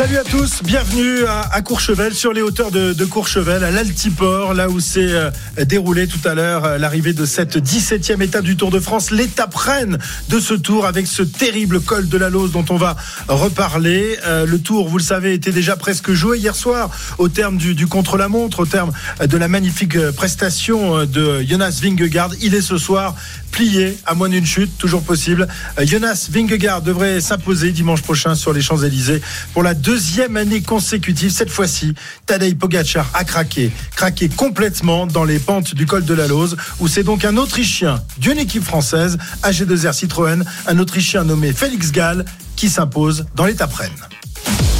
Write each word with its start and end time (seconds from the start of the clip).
Salut 0.00 0.16
à 0.16 0.24
tous, 0.24 0.62
bienvenue 0.62 1.26
à, 1.26 1.60
Courchevel, 1.60 2.14
sur 2.14 2.32
les 2.32 2.40
hauteurs 2.40 2.70
de, 2.70 3.04
Courchevel, 3.04 3.62
à 3.62 3.70
l'Altiport, 3.70 4.54
là 4.54 4.70
où 4.70 4.80
s'est 4.80 5.12
euh, 5.12 5.30
déroulé 5.66 6.06
tout 6.06 6.26
à 6.26 6.32
l'heure 6.32 6.64
euh, 6.64 6.78
l'arrivée 6.78 7.12
de 7.12 7.26
cette 7.26 7.58
17e 7.58 8.22
étape 8.22 8.44
du 8.44 8.56
Tour 8.56 8.70
de 8.70 8.80
France, 8.80 9.10
l'étape 9.10 9.54
reine 9.54 9.98
de 10.30 10.40
ce 10.40 10.54
tour 10.54 10.86
avec 10.86 11.06
ce 11.06 11.22
terrible 11.22 11.82
col 11.82 12.08
de 12.08 12.16
la 12.16 12.30
Lose 12.30 12.50
dont 12.50 12.64
on 12.70 12.78
va 12.78 12.96
reparler. 13.28 14.16
Euh, 14.24 14.46
le 14.46 14.58
tour, 14.58 14.88
vous 14.88 14.96
le 14.96 15.04
savez, 15.04 15.34
était 15.34 15.52
déjà 15.52 15.76
presque 15.76 16.12
joué 16.12 16.38
hier 16.38 16.56
soir 16.56 16.88
au 17.18 17.28
terme 17.28 17.58
du, 17.58 17.74
du 17.74 17.86
contre-la-montre, 17.86 18.60
au 18.60 18.66
terme 18.66 18.92
de 19.22 19.36
la 19.36 19.48
magnifique 19.48 19.98
prestation 20.12 21.04
de 21.04 21.42
Jonas 21.46 21.78
Vingegaard. 21.82 22.30
Il 22.40 22.54
est 22.54 22.62
ce 22.62 22.78
soir 22.78 23.16
plié 23.50 23.98
à 24.06 24.14
moins 24.14 24.28
d'une 24.30 24.46
chute, 24.46 24.78
toujours 24.78 25.02
possible. 25.02 25.46
Jonas 25.82 26.28
Vingegaard 26.30 26.80
devrait 26.80 27.20
s'imposer 27.20 27.72
dimanche 27.72 28.00
prochain 28.00 28.34
sur 28.36 28.52
les 28.52 28.62
Champs-Élysées 28.62 29.20
pour 29.52 29.64
la 29.64 29.74
deuxième 29.74 29.89
année 30.36 30.62
consécutive. 30.62 31.30
Cette 31.30 31.50
fois-ci, 31.50 31.94
Tadej 32.26 32.54
Pogacar 32.56 33.06
a 33.14 33.24
craqué, 33.24 33.72
craqué 33.96 34.28
complètement 34.28 35.06
dans 35.06 35.24
les 35.24 35.38
pentes 35.38 35.74
du 35.74 35.86
col 35.86 36.04
de 36.04 36.14
la 36.14 36.28
Lose, 36.28 36.56
où 36.78 36.88
c'est 36.88 37.02
donc 37.02 37.24
un 37.24 37.36
Autrichien 37.36 38.02
d'une 38.18 38.38
équipe 38.38 38.62
française, 38.62 39.18
AG2R 39.42 39.92
Citroën, 39.92 40.44
un 40.66 40.78
Autrichien 40.78 41.24
nommé 41.24 41.52
Félix 41.52 41.90
Gall, 41.90 42.24
qui 42.56 42.68
s'impose 42.68 43.26
dans 43.34 43.46
l'étape 43.46 43.74
reine. 43.74 43.90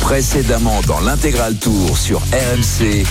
Précédemment 0.00 0.80
dans 0.86 1.00
l'intégral 1.00 1.56
tour 1.56 1.98
sur 1.98 2.20
RMC. 2.32 3.04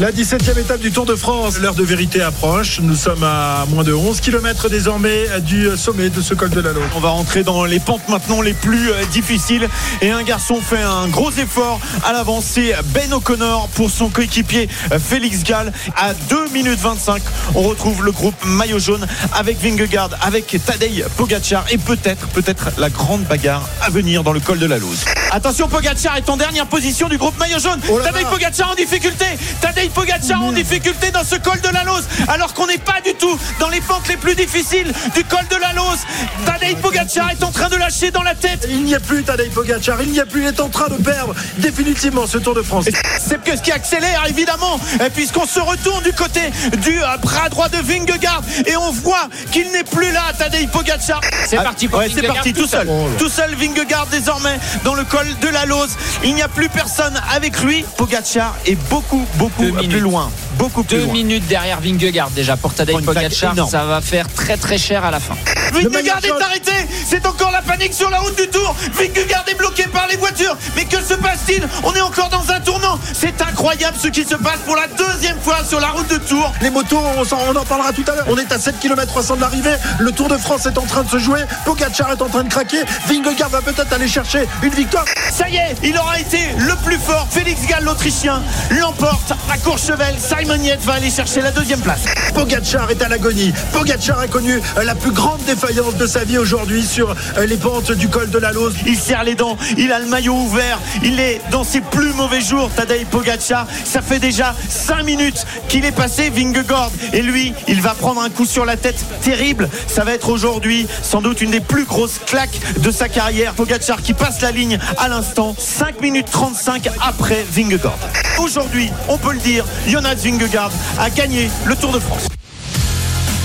La 0.00 0.10
17e 0.10 0.58
étape 0.58 0.80
du 0.80 0.90
Tour 0.90 1.06
de 1.06 1.14
France, 1.14 1.58
l'heure 1.58 1.74
de 1.74 1.84
vérité 1.84 2.22
approche. 2.22 2.80
Nous 2.80 2.96
sommes 2.96 3.22
à 3.22 3.66
moins 3.68 3.84
de 3.84 3.92
11 3.92 4.20
km 4.20 4.68
désormais 4.68 5.26
du 5.42 5.68
sommet 5.76 6.08
de 6.08 6.20
ce 6.20 6.34
col 6.34 6.50
de 6.50 6.60
la 6.60 6.72
Lose. 6.72 6.82
On 6.96 7.00
va 7.00 7.10
rentrer 7.10 7.44
dans 7.44 7.64
les 7.64 7.78
pentes 7.78 8.08
maintenant 8.08 8.40
les 8.40 8.54
plus 8.54 8.90
euh, 8.90 9.04
difficiles. 9.12 9.68
Et 10.00 10.10
un 10.10 10.22
garçon 10.22 10.60
fait 10.60 10.82
un 10.82 11.06
gros 11.06 11.30
effort 11.32 11.78
à 12.04 12.12
l'avancée. 12.12 12.74
Ben 12.86 13.12
O'Connor 13.12 13.68
pour 13.74 13.90
son 13.90 14.08
coéquipier 14.08 14.68
euh, 14.90 14.98
Félix 14.98 15.44
Gall. 15.44 15.72
À 15.96 16.14
2 16.14 16.48
minutes 16.52 16.80
25, 16.80 17.22
on 17.54 17.62
retrouve 17.62 18.04
le 18.04 18.10
groupe 18.10 18.34
maillot 18.44 18.78
jaune 18.78 19.06
avec 19.34 19.62
Vingegaard, 19.62 20.10
avec 20.22 20.56
Tadej 20.64 21.04
Pogacar 21.16 21.64
et 21.70 21.78
peut-être, 21.78 22.26
peut-être 22.28 22.70
la 22.78 22.90
grande 22.90 23.22
bagarre 23.24 23.68
à 23.82 23.90
venir 23.90 24.24
dans 24.24 24.32
le 24.32 24.40
col 24.40 24.58
de 24.58 24.66
la 24.66 24.78
Lose. 24.78 25.04
Attention, 25.30 25.68
Pogacar 25.68 26.16
est 26.16 26.28
en 26.28 26.36
dernière 26.36 26.66
position 26.66 27.08
du 27.08 27.18
groupe 27.18 27.38
maillot 27.38 27.60
jaune. 27.60 27.80
Oh 27.88 28.00
Tadej 28.02 28.24
Pogacar 28.24 28.70
en 28.70 28.74
difficulté. 28.74 29.26
Tadej 29.60 29.90
Pogacar 29.90 30.42
en 30.42 30.52
difficulté 30.52 31.10
dans 31.10 31.24
ce 31.24 31.36
col 31.36 31.60
de 31.60 31.68
la 31.68 31.84
Lose, 31.84 32.04
alors 32.28 32.54
qu'on 32.54 32.66
n'est 32.66 32.78
pas 32.78 33.00
du 33.04 33.14
tout 33.14 33.38
dans 33.58 33.68
les 33.68 33.80
pentes 33.80 34.08
les 34.08 34.16
plus 34.16 34.34
difficiles 34.34 34.92
du 35.14 35.24
col 35.24 35.46
de 35.50 35.56
la 35.56 35.72
Lose. 35.72 36.00
Tadej 36.46 36.76
Pogacar 36.76 37.30
est 37.30 37.42
en 37.42 37.50
train 37.50 37.68
de 37.68 37.76
lâcher 37.76 38.10
dans 38.10 38.22
la 38.22 38.34
tête. 38.34 38.66
Il 38.70 38.84
n'y 38.84 38.94
a 38.94 39.00
plus 39.00 39.22
Tadej 39.22 39.50
Pogacar, 39.50 40.00
il 40.02 40.10
n'y 40.10 40.20
a 40.20 40.26
plus, 40.26 40.42
il 40.42 40.46
est 40.48 40.60
en 40.60 40.68
train 40.68 40.88
de 40.88 41.02
perdre 41.02 41.34
définitivement 41.58 42.26
ce 42.26 42.38
Tour 42.38 42.54
de 42.54 42.62
France. 42.62 42.86
C'est 43.20 43.56
ce 43.56 43.62
qui 43.62 43.72
accélère 43.72 44.24
évidemment, 44.28 44.78
puisqu'on 45.14 45.46
se 45.46 45.60
retourne 45.60 46.02
du 46.04 46.12
côté 46.12 46.40
du 46.78 47.02
euh, 47.02 47.16
bras 47.18 47.48
droit 47.48 47.68
de 47.68 47.78
Vingegaard 47.78 48.42
et 48.66 48.76
on 48.76 48.90
voit 48.92 49.28
qu'il 49.50 49.70
n'est 49.72 49.84
plus 49.84 50.10
là, 50.12 50.32
Tadej 50.38 50.68
Pogacar. 50.68 51.20
C'est 51.46 51.56
parti 51.56 51.88
pour 51.88 52.02
C'est 52.02 52.26
parti 52.26 52.52
tout 52.52 52.66
seul. 52.66 52.88
Tout 53.18 53.28
seul 53.28 53.54
Vingegaard 53.54 54.06
désormais 54.06 54.58
dans 54.84 54.94
le 54.94 55.04
col 55.04 55.26
de 55.40 55.48
la 55.48 55.66
Lose. 55.66 55.90
Il 56.24 56.34
n'y 56.34 56.42
a 56.42 56.48
plus 56.48 56.68
personne 56.68 57.20
avec 57.34 57.60
lui. 57.60 57.84
Pogacar 57.96 58.56
est 58.66 58.78
beaucoup, 58.88 59.26
beaucoup 59.34 59.49
plus 59.50 60.00
loin. 60.00 60.30
Beaucoup 60.58 60.82
plus 60.82 60.98
Deux 60.98 61.06
minutes 61.06 61.46
derrière 61.46 61.80
Vingegaard 61.80 62.30
déjà 62.30 62.56
pour 62.56 62.74
Tadej 62.74 63.02
Pogacar. 63.02 63.54
Ça 63.68 63.84
va 63.84 64.00
faire 64.00 64.26
très 64.32 64.56
très 64.56 64.78
cher 64.78 65.04
à 65.04 65.10
la 65.10 65.20
fin. 65.20 65.34
Vingegaard 65.72 66.24
est 66.24 66.42
arrêté. 66.42 66.72
C'est 67.08 67.24
encore 67.26 67.50
la 67.50 67.62
panique 67.62 67.94
sur 67.94 68.10
la 68.10 68.18
route 68.18 68.36
du 68.36 68.48
Tour. 68.48 68.74
Vingegaard 68.92 69.44
est 69.48 69.54
bloqué 69.54 69.84
par 69.84 70.06
les 70.08 70.16
voitures. 70.16 70.56
Mais 70.76 70.84
que 70.84 70.96
se 71.02 71.14
passe-t-il? 71.14 71.66
On 71.82 71.94
est 71.94 72.00
encore 72.00 72.28
dans 72.28 72.50
un 72.50 72.60
tournant. 72.60 72.98
C'est 73.12 73.40
incroyable 73.40 73.96
ce 74.00 74.08
qui 74.08 74.24
se 74.24 74.34
passe 74.34 74.58
pour 74.66 74.76
la 74.76 74.86
deuxième 74.88 75.38
fois 75.40 75.64
sur 75.68 75.80
la 75.80 75.88
route 75.88 76.08
de 76.08 76.18
Tour. 76.18 76.52
Les 76.60 76.70
motos, 76.70 76.98
on, 76.98 77.22
on 77.50 77.56
en 77.56 77.64
parlera 77.64 77.92
tout 77.92 78.04
à 78.10 78.14
l'heure. 78.16 78.26
On 78.28 78.36
est 78.36 78.52
à 78.52 78.58
7 78.58 78.78
km 78.80 79.06
300 79.06 79.36
de 79.36 79.40
l'arrivée. 79.40 79.74
Le 79.98 80.12
Tour 80.12 80.28
de 80.28 80.36
France 80.36 80.66
est 80.66 80.76
en 80.78 80.86
train 80.86 81.04
de 81.04 81.10
se 81.10 81.18
jouer. 81.18 81.40
Pogacar 81.64 82.10
est 82.10 82.22
en 82.22 82.28
train 82.28 82.44
de 82.44 82.48
craquer. 82.50 82.82
Vingegaard 83.06 83.48
va 83.50 83.62
peut-être 83.62 83.92
aller 83.92 84.08
chercher 84.08 84.46
une 84.62 84.70
victoire. 84.74 85.04
Ça 85.32 85.48
y 85.48 85.56
est, 85.56 85.76
il 85.82 85.96
aura 85.96 86.18
été 86.20 86.38
le 86.58 86.74
plus 86.84 86.98
fort. 86.98 87.26
Félix 87.30 87.66
Gall, 87.66 87.84
l'Autrichien, 87.84 88.42
l'emporte 88.78 89.32
à 89.48 89.58
Courchevel. 89.58 90.16
Simon 90.18 90.62
Yates 90.62 90.82
va 90.82 90.94
aller 90.94 91.10
chercher 91.10 91.40
la 91.40 91.50
deuxième 91.50 91.80
place. 91.80 92.04
Pogacar 92.34 92.90
est 92.90 93.02
à 93.02 93.08
l'agonie. 93.08 93.52
Pogacar 93.72 94.18
a 94.18 94.26
connu 94.26 94.60
euh, 94.76 94.84
la 94.84 94.94
plus 94.94 95.10
grande 95.12 95.42
défaillance 95.44 95.96
de 95.96 96.06
sa 96.06 96.24
vie 96.24 96.38
aujourd'hui 96.38 96.82
sur 96.82 97.14
euh, 97.36 97.46
les 97.46 97.56
pentes 97.56 97.92
du 97.92 98.08
col 98.08 98.30
de 98.30 98.38
la 98.38 98.52
Lose. 98.52 98.74
Il 98.86 98.96
serre 98.96 99.24
les 99.24 99.34
dents, 99.34 99.56
il 99.76 99.92
a 99.92 99.98
le 99.98 100.06
maillot 100.06 100.34
ouvert, 100.34 100.78
il 101.02 101.20
est 101.20 101.40
dans 101.50 101.64
ses 101.64 101.80
plus 101.80 102.12
mauvais 102.12 102.40
jours. 102.40 102.70
Tadej 102.74 103.06
Pogacar, 103.06 103.66
ça 103.84 104.02
fait 104.02 104.18
déjà 104.18 104.54
5 104.68 105.04
minutes 105.04 105.46
qu'il 105.68 105.84
est 105.84 105.92
passé 105.92 106.30
Vingegaard 106.30 106.90
et 107.12 107.22
lui, 107.22 107.52
il 107.68 107.80
va 107.80 107.94
prendre 107.94 108.20
un 108.20 108.30
coup 108.30 108.46
sur 108.46 108.64
la 108.64 108.76
tête 108.76 109.04
terrible. 109.22 109.68
Ça 109.86 110.04
va 110.04 110.12
être 110.12 110.28
aujourd'hui 110.28 110.86
sans 111.02 111.22
doute 111.22 111.40
une 111.40 111.50
des 111.50 111.60
plus 111.60 111.84
grosses 111.84 112.20
claques 112.26 112.60
de 112.78 112.90
sa 112.90 113.08
carrière. 113.08 113.54
Pogacar 113.54 114.02
qui 114.02 114.14
passe 114.14 114.40
la 114.40 114.50
ligne 114.50 114.78
à 114.98 115.08
l'instant, 115.08 115.54
5 115.58 116.00
minutes 116.00 116.28
35 116.30 116.88
après 117.00 117.44
Vingegaard. 117.50 117.98
Aujourd'hui, 118.38 118.90
on 119.08 119.18
peut 119.18 119.29
le 119.32 119.38
dire, 119.38 119.64
Jonas 119.86 120.16
Vingegaard 120.16 120.72
a 120.98 121.10
gagné 121.10 121.50
le 121.64 121.76
Tour 121.76 121.92
de 121.92 121.98
France. 121.98 122.26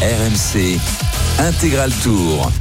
RMC 0.01 0.79
Intégral 1.39 1.91
Tour. 2.03 2.51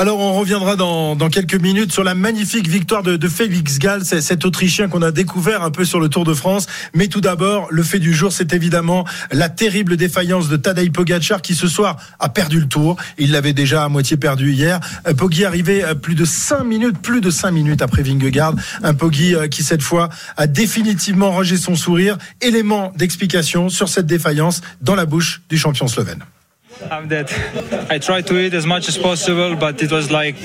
Alors 0.00 0.20
on 0.20 0.32
reviendra 0.32 0.76
dans, 0.76 1.16
quelques 1.28 1.60
minutes 1.60 1.92
sur 1.92 2.04
la 2.04 2.14
magnifique 2.14 2.68
victoire 2.68 3.02
de, 3.02 3.28
Félix 3.28 3.80
Gall, 3.80 4.04
cet 4.04 4.44
Autrichien 4.44 4.86
qu'on 4.86 5.02
a 5.02 5.10
découvert 5.10 5.64
un 5.64 5.72
peu 5.72 5.84
sur 5.84 5.98
le 5.98 6.08
Tour 6.08 6.24
de 6.24 6.34
France. 6.34 6.68
Mais 6.94 7.08
tout 7.08 7.20
d'abord, 7.20 7.66
le 7.70 7.82
fait 7.82 7.98
du 7.98 8.14
jour, 8.14 8.30
c'est 8.30 8.52
évidemment 8.52 9.04
la 9.32 9.48
terrible 9.48 9.96
défaillance 9.96 10.48
de 10.48 10.56
Tadej 10.56 10.92
Pogacar 10.92 11.42
qui 11.42 11.56
ce 11.56 11.66
soir 11.66 11.96
a 12.20 12.28
perdu 12.28 12.60
le 12.60 12.68
Tour. 12.68 12.96
Il 13.18 13.32
l'avait 13.32 13.54
déjà 13.54 13.82
à 13.82 13.88
moitié 13.88 14.16
perdu 14.16 14.52
hier. 14.52 14.78
Euh, 15.08 15.14
Poggi 15.14 15.44
arrivé 15.44 15.82
plus 16.00 16.14
de 16.14 16.24
5 16.24 16.62
minutes, 16.62 16.98
plus 16.98 17.20
de 17.20 17.30
5 17.30 17.50
minutes 17.50 17.82
après 17.82 18.02
Vingegaard. 18.04 18.54
Un 18.84 18.94
Poggi 18.94 19.34
euh, 19.34 19.48
qui 19.48 19.64
cette 19.64 19.82
fois 19.82 20.10
a 20.36 20.46
définitivement 20.46 21.32
rangé 21.32 21.56
son 21.56 21.74
sourire. 21.74 22.18
Élément 22.40 22.92
d'explication 22.96 23.68
sur 23.68 23.88
cette 23.88 24.06
défaillance 24.06 24.60
dans 24.80 24.94
la 24.94 25.06
bouche 25.06 25.42
du 25.48 25.58
champion 25.58 25.88
slovène. 25.88 26.22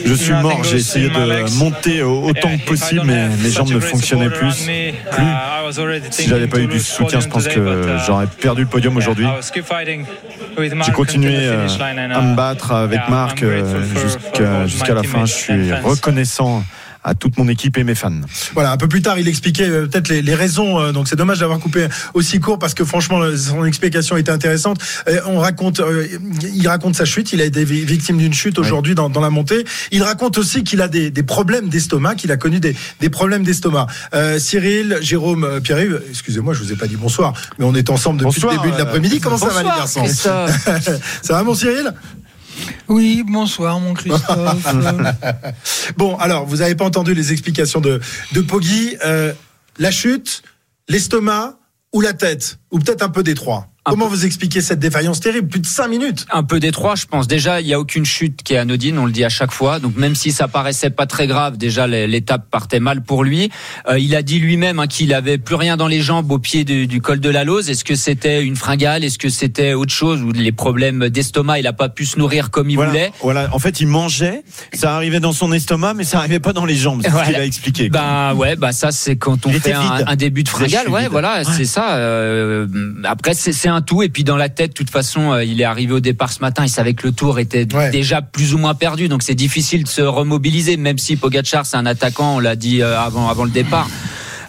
Je 0.06 0.14
suis 0.14 0.34
mort, 0.34 0.64
j'ai 0.64 0.78
essayé 0.78 1.10
de 1.10 1.58
monter 1.58 2.02
autant 2.02 2.58
que 2.58 2.66
possible, 2.66 3.04
mais 3.06 3.30
mes 3.30 3.50
jambes 3.50 3.72
ne 3.72 3.80
fonctionnaient 3.80 4.30
plus. 4.30 4.66
plus. 4.66 4.94
Uh, 5.20 6.02
si 6.12 6.28
j'avais 6.28 6.48
pas 6.48 6.60
eu 6.60 6.68
du 6.68 6.80
soutien, 6.80 7.20
je 7.20 7.28
pense 7.28 7.48
que 7.48 7.60
uh, 7.60 8.00
j'aurais 8.06 8.28
perdu 8.28 8.62
le 8.62 8.68
podium 8.68 8.96
aujourd'hui. 8.98 9.26
J'ai 10.86 10.92
continué 10.92 11.36
euh, 11.40 11.68
à 11.80 12.22
me 12.22 12.36
battre 12.36 12.72
avec 12.72 13.02
Marc 13.10 13.44
euh, 13.44 13.84
jusqu'à 14.68 14.94
la 14.94 15.04
fin. 15.04 15.26
Je 15.26 15.34
suis 15.34 15.74
reconnaissant 15.74 16.64
à 17.04 17.16
toute 17.16 17.38
mon 17.38 17.48
équipe 17.48 17.78
et 17.78 17.84
mes 17.84 17.96
fans. 17.96 18.12
Voilà, 18.54 18.72
un 18.72 18.78
peu 18.78 18.88
plus 18.88 19.02
tard, 19.02 19.20
il 19.20 19.28
expliquait 19.28 19.70
euh, 19.70 19.88
peut-être 19.88 20.10
les, 20.10 20.36
raisons. 20.36 20.80
Euh, 20.80 20.92
donc 20.92 21.08
c'est 21.08 21.16
dommage 21.16 21.40
d'avoir 21.40 21.60
coupé 21.60 21.88
aussi 22.14 22.40
court 22.40 22.60
parce 22.60 22.74
que 22.74 22.86
franchement, 22.86 23.22
son 23.36 23.66
explication 23.66 24.18
était 24.18 24.32
intéressante. 24.32 24.78
On 25.26 25.40
raconte, 25.40 25.80
euh, 25.80 26.08
il 26.54 26.68
raconte 26.68 26.96
sa 26.96 27.06
chute. 27.06 27.34
Il 27.34 27.42
a 27.42 27.46
été 27.46 27.64
victime 27.66 28.18
d'une 28.18 28.34
chute 28.34 28.60
aujourd'hui 28.60 28.96
dans, 28.96 29.10
la 29.10 29.30
montée. 29.30 29.66
Il 29.92 30.04
raconte 30.04 30.38
aussi 30.38 30.64
qu'il 30.64 30.82
a 30.82 30.88
des, 30.88 31.12
problèmes 31.24 31.70
d'estomac, 31.70 32.16
qu'il 32.16 32.32
a 32.32 32.38
connu 32.38 32.60
des, 32.60 32.76
problèmes 33.10 33.44
d'estomac. 33.44 33.88
Cyril, 34.38 34.98
Jérôme, 35.02 35.62
Pierre-Yves, 35.64 36.02
excusez-moi, 36.10 36.54
je 36.54 36.60
vous 36.64 36.74
ai 36.74 36.76
pas 36.76 36.88
dit 36.88 36.96
bonsoir, 36.96 37.34
mais 37.58 37.66
on 37.66 37.76
est 37.76 37.90
ensemble 37.90 38.26
depuis 38.26 38.42
le 38.42 38.50
début 38.50 38.72
de 38.72 38.78
l'après-midi. 38.78 39.20
Comment 39.20 39.38
ça 39.38 39.48
va 39.48 39.64
les 39.64 39.70
garçons? 39.70 40.06
Ça 41.22 41.34
va 41.34 41.44
mon 41.44 41.56
Cyril? 41.56 41.94
Oui, 42.88 43.24
bonsoir 43.28 43.80
mon 43.80 43.94
Christophe. 43.94 44.76
bon, 45.98 46.16
alors, 46.18 46.46
vous 46.46 46.58
n'avez 46.58 46.76
pas 46.76 46.86
entendu 46.86 47.14
les 47.14 47.32
explications 47.32 47.82
de, 47.82 48.00
de 48.34 48.42
Poggy. 48.42 48.96
Euh, 49.06 49.34
la 49.78 49.92
chute, 49.92 50.44
l'estomac 50.88 51.58
ou 51.92 52.02
la 52.02 52.14
tête? 52.14 52.60
Ou 52.72 52.80
peut-être 52.80 53.02
un 53.02 53.10
peu 53.10 53.24
des 53.24 53.36
trois? 53.36 53.73
Comment 53.86 54.08
vous 54.08 54.26
expliquez 54.26 54.62
cette 54.62 54.80
défaillance 54.80 55.20
terrible? 55.20 55.50
Plus 55.50 55.60
de 55.60 55.66
5 55.66 55.88
minutes. 55.90 56.26
Un 56.32 56.44
peu 56.44 56.62
détroit, 56.62 56.96
je 56.96 57.06
pense. 57.06 57.28
Déjà, 57.28 57.60
il 57.60 57.68
n'y 57.68 57.74
a 57.74 57.80
aucune 57.80 58.06
chute 58.06 58.42
qui 58.42 58.54
est 58.54 58.58
anodine, 58.58 58.98
on 58.98 59.06
le 59.06 59.12
dit 59.12 59.26
à 59.26 59.30
chaque 59.30 59.52
fois. 59.52 59.80
Donc 59.80 59.98
même 59.98 60.16
si 60.16 60.32
ça 60.32 60.48
paraissait 60.48 60.90
pas 60.90 61.06
très 61.06 61.28
grave, 61.28 61.58
déjà 61.58 61.86
l'étape 61.86 62.50
partait 62.50 62.80
mal 62.80 63.02
pour 63.04 63.26
lui. 63.26 63.50
Euh, 63.90 64.00
il 64.00 64.16
a 64.16 64.22
dit 64.22 64.40
lui-même 64.40 64.80
hein, 64.80 64.88
qu'il 64.88 65.14
avait 65.14 65.38
plus 65.38 65.56
rien 65.56 65.76
dans 65.76 65.88
les 65.88 66.02
jambes 66.02 66.32
au 66.32 66.40
pied 66.40 66.64
du, 66.64 67.02
col 67.02 67.20
de 67.20 67.30
la 67.30 67.44
Lose. 67.44 67.70
Est-ce 67.70 67.84
que 67.84 67.96
c'était 67.96 68.42
une 68.42 68.56
fringale? 68.56 69.04
Est-ce 69.04 69.18
que 69.18 69.28
c'était 69.28 69.74
autre 69.74 69.92
chose? 69.92 70.22
Ou 70.22 70.32
les 70.32 70.54
problèmes 70.54 71.10
d'estomac 71.10 71.60
Il 71.60 71.68
a 71.68 71.74
pas 71.74 71.90
pu 71.90 72.06
se 72.06 72.18
nourrir 72.18 72.52
comme 72.52 72.70
il 72.70 72.78
voulait. 72.78 73.12
Voilà. 73.22 73.50
En 73.52 73.60
fait, 73.60 73.82
il 73.82 73.88
mangeait, 73.88 74.44
ça 74.72 74.96
arrivait 74.96 75.20
dans 75.20 75.34
son 75.34 75.52
estomac, 75.52 75.94
mais 75.94 76.06
ça 76.06 76.20
arrivait 76.20 76.40
pas 76.40 76.54
dans 76.54 76.66
les 76.66 76.76
jambes. 76.76 77.02
C'est 77.04 77.12
ce 77.12 77.26
qu'il 77.26 77.36
a 77.36 77.46
expliqué. 77.46 77.90
Bah 77.90 78.34
ouais, 78.34 78.56
bah 78.56 78.72
ça 78.72 78.92
c'est 78.92 79.18
quand 79.18 79.46
on 79.46 79.52
fait 79.52 79.74
un, 79.74 80.16
début 80.16 80.44
de 80.44 80.50
fringale. 80.50 80.88
Ouais, 80.88 81.10
voilà, 81.10 81.44
c'est 81.44 81.66
ça. 81.66 81.98
Euh, 81.98 82.66
après, 83.04 83.34
c'est 83.34 83.73
tout. 83.82 84.04
Et 84.04 84.10
puis 84.10 84.24
dans 84.24 84.38
la 84.38 84.50
tête, 84.50 84.72
de 84.72 84.76
toute 84.76 84.90
façon, 84.90 85.34
euh, 85.34 85.44
il 85.44 85.60
est 85.62 85.66
arrivé 85.66 85.94
au 85.94 86.00
départ 86.00 86.32
ce 86.32 86.40
matin. 86.40 86.64
Il 86.66 86.70
savait 86.70 86.94
que 86.94 87.08
le 87.08 87.14
tour 87.14 87.40
était 87.40 87.66
déjà 87.66 88.22
plus 88.22 88.54
ou 88.54 88.58
moins 88.58 88.74
perdu. 88.74 89.08
Donc 89.08 89.24
c'est 89.24 89.36
difficile 89.36 89.84
de 89.84 89.90
se 89.90 90.02
remobiliser, 90.02 90.78
même 90.78 90.98
si 90.98 91.16
Pogacar, 91.16 91.66
c'est 91.66 91.78
un 91.78 91.86
attaquant, 91.86 92.36
on 92.36 92.40
l'a 92.40 92.56
dit 92.56 92.82
euh, 92.82 93.00
avant, 93.00 93.30
avant 93.30 93.44
le 93.44 93.52
départ. 93.52 93.88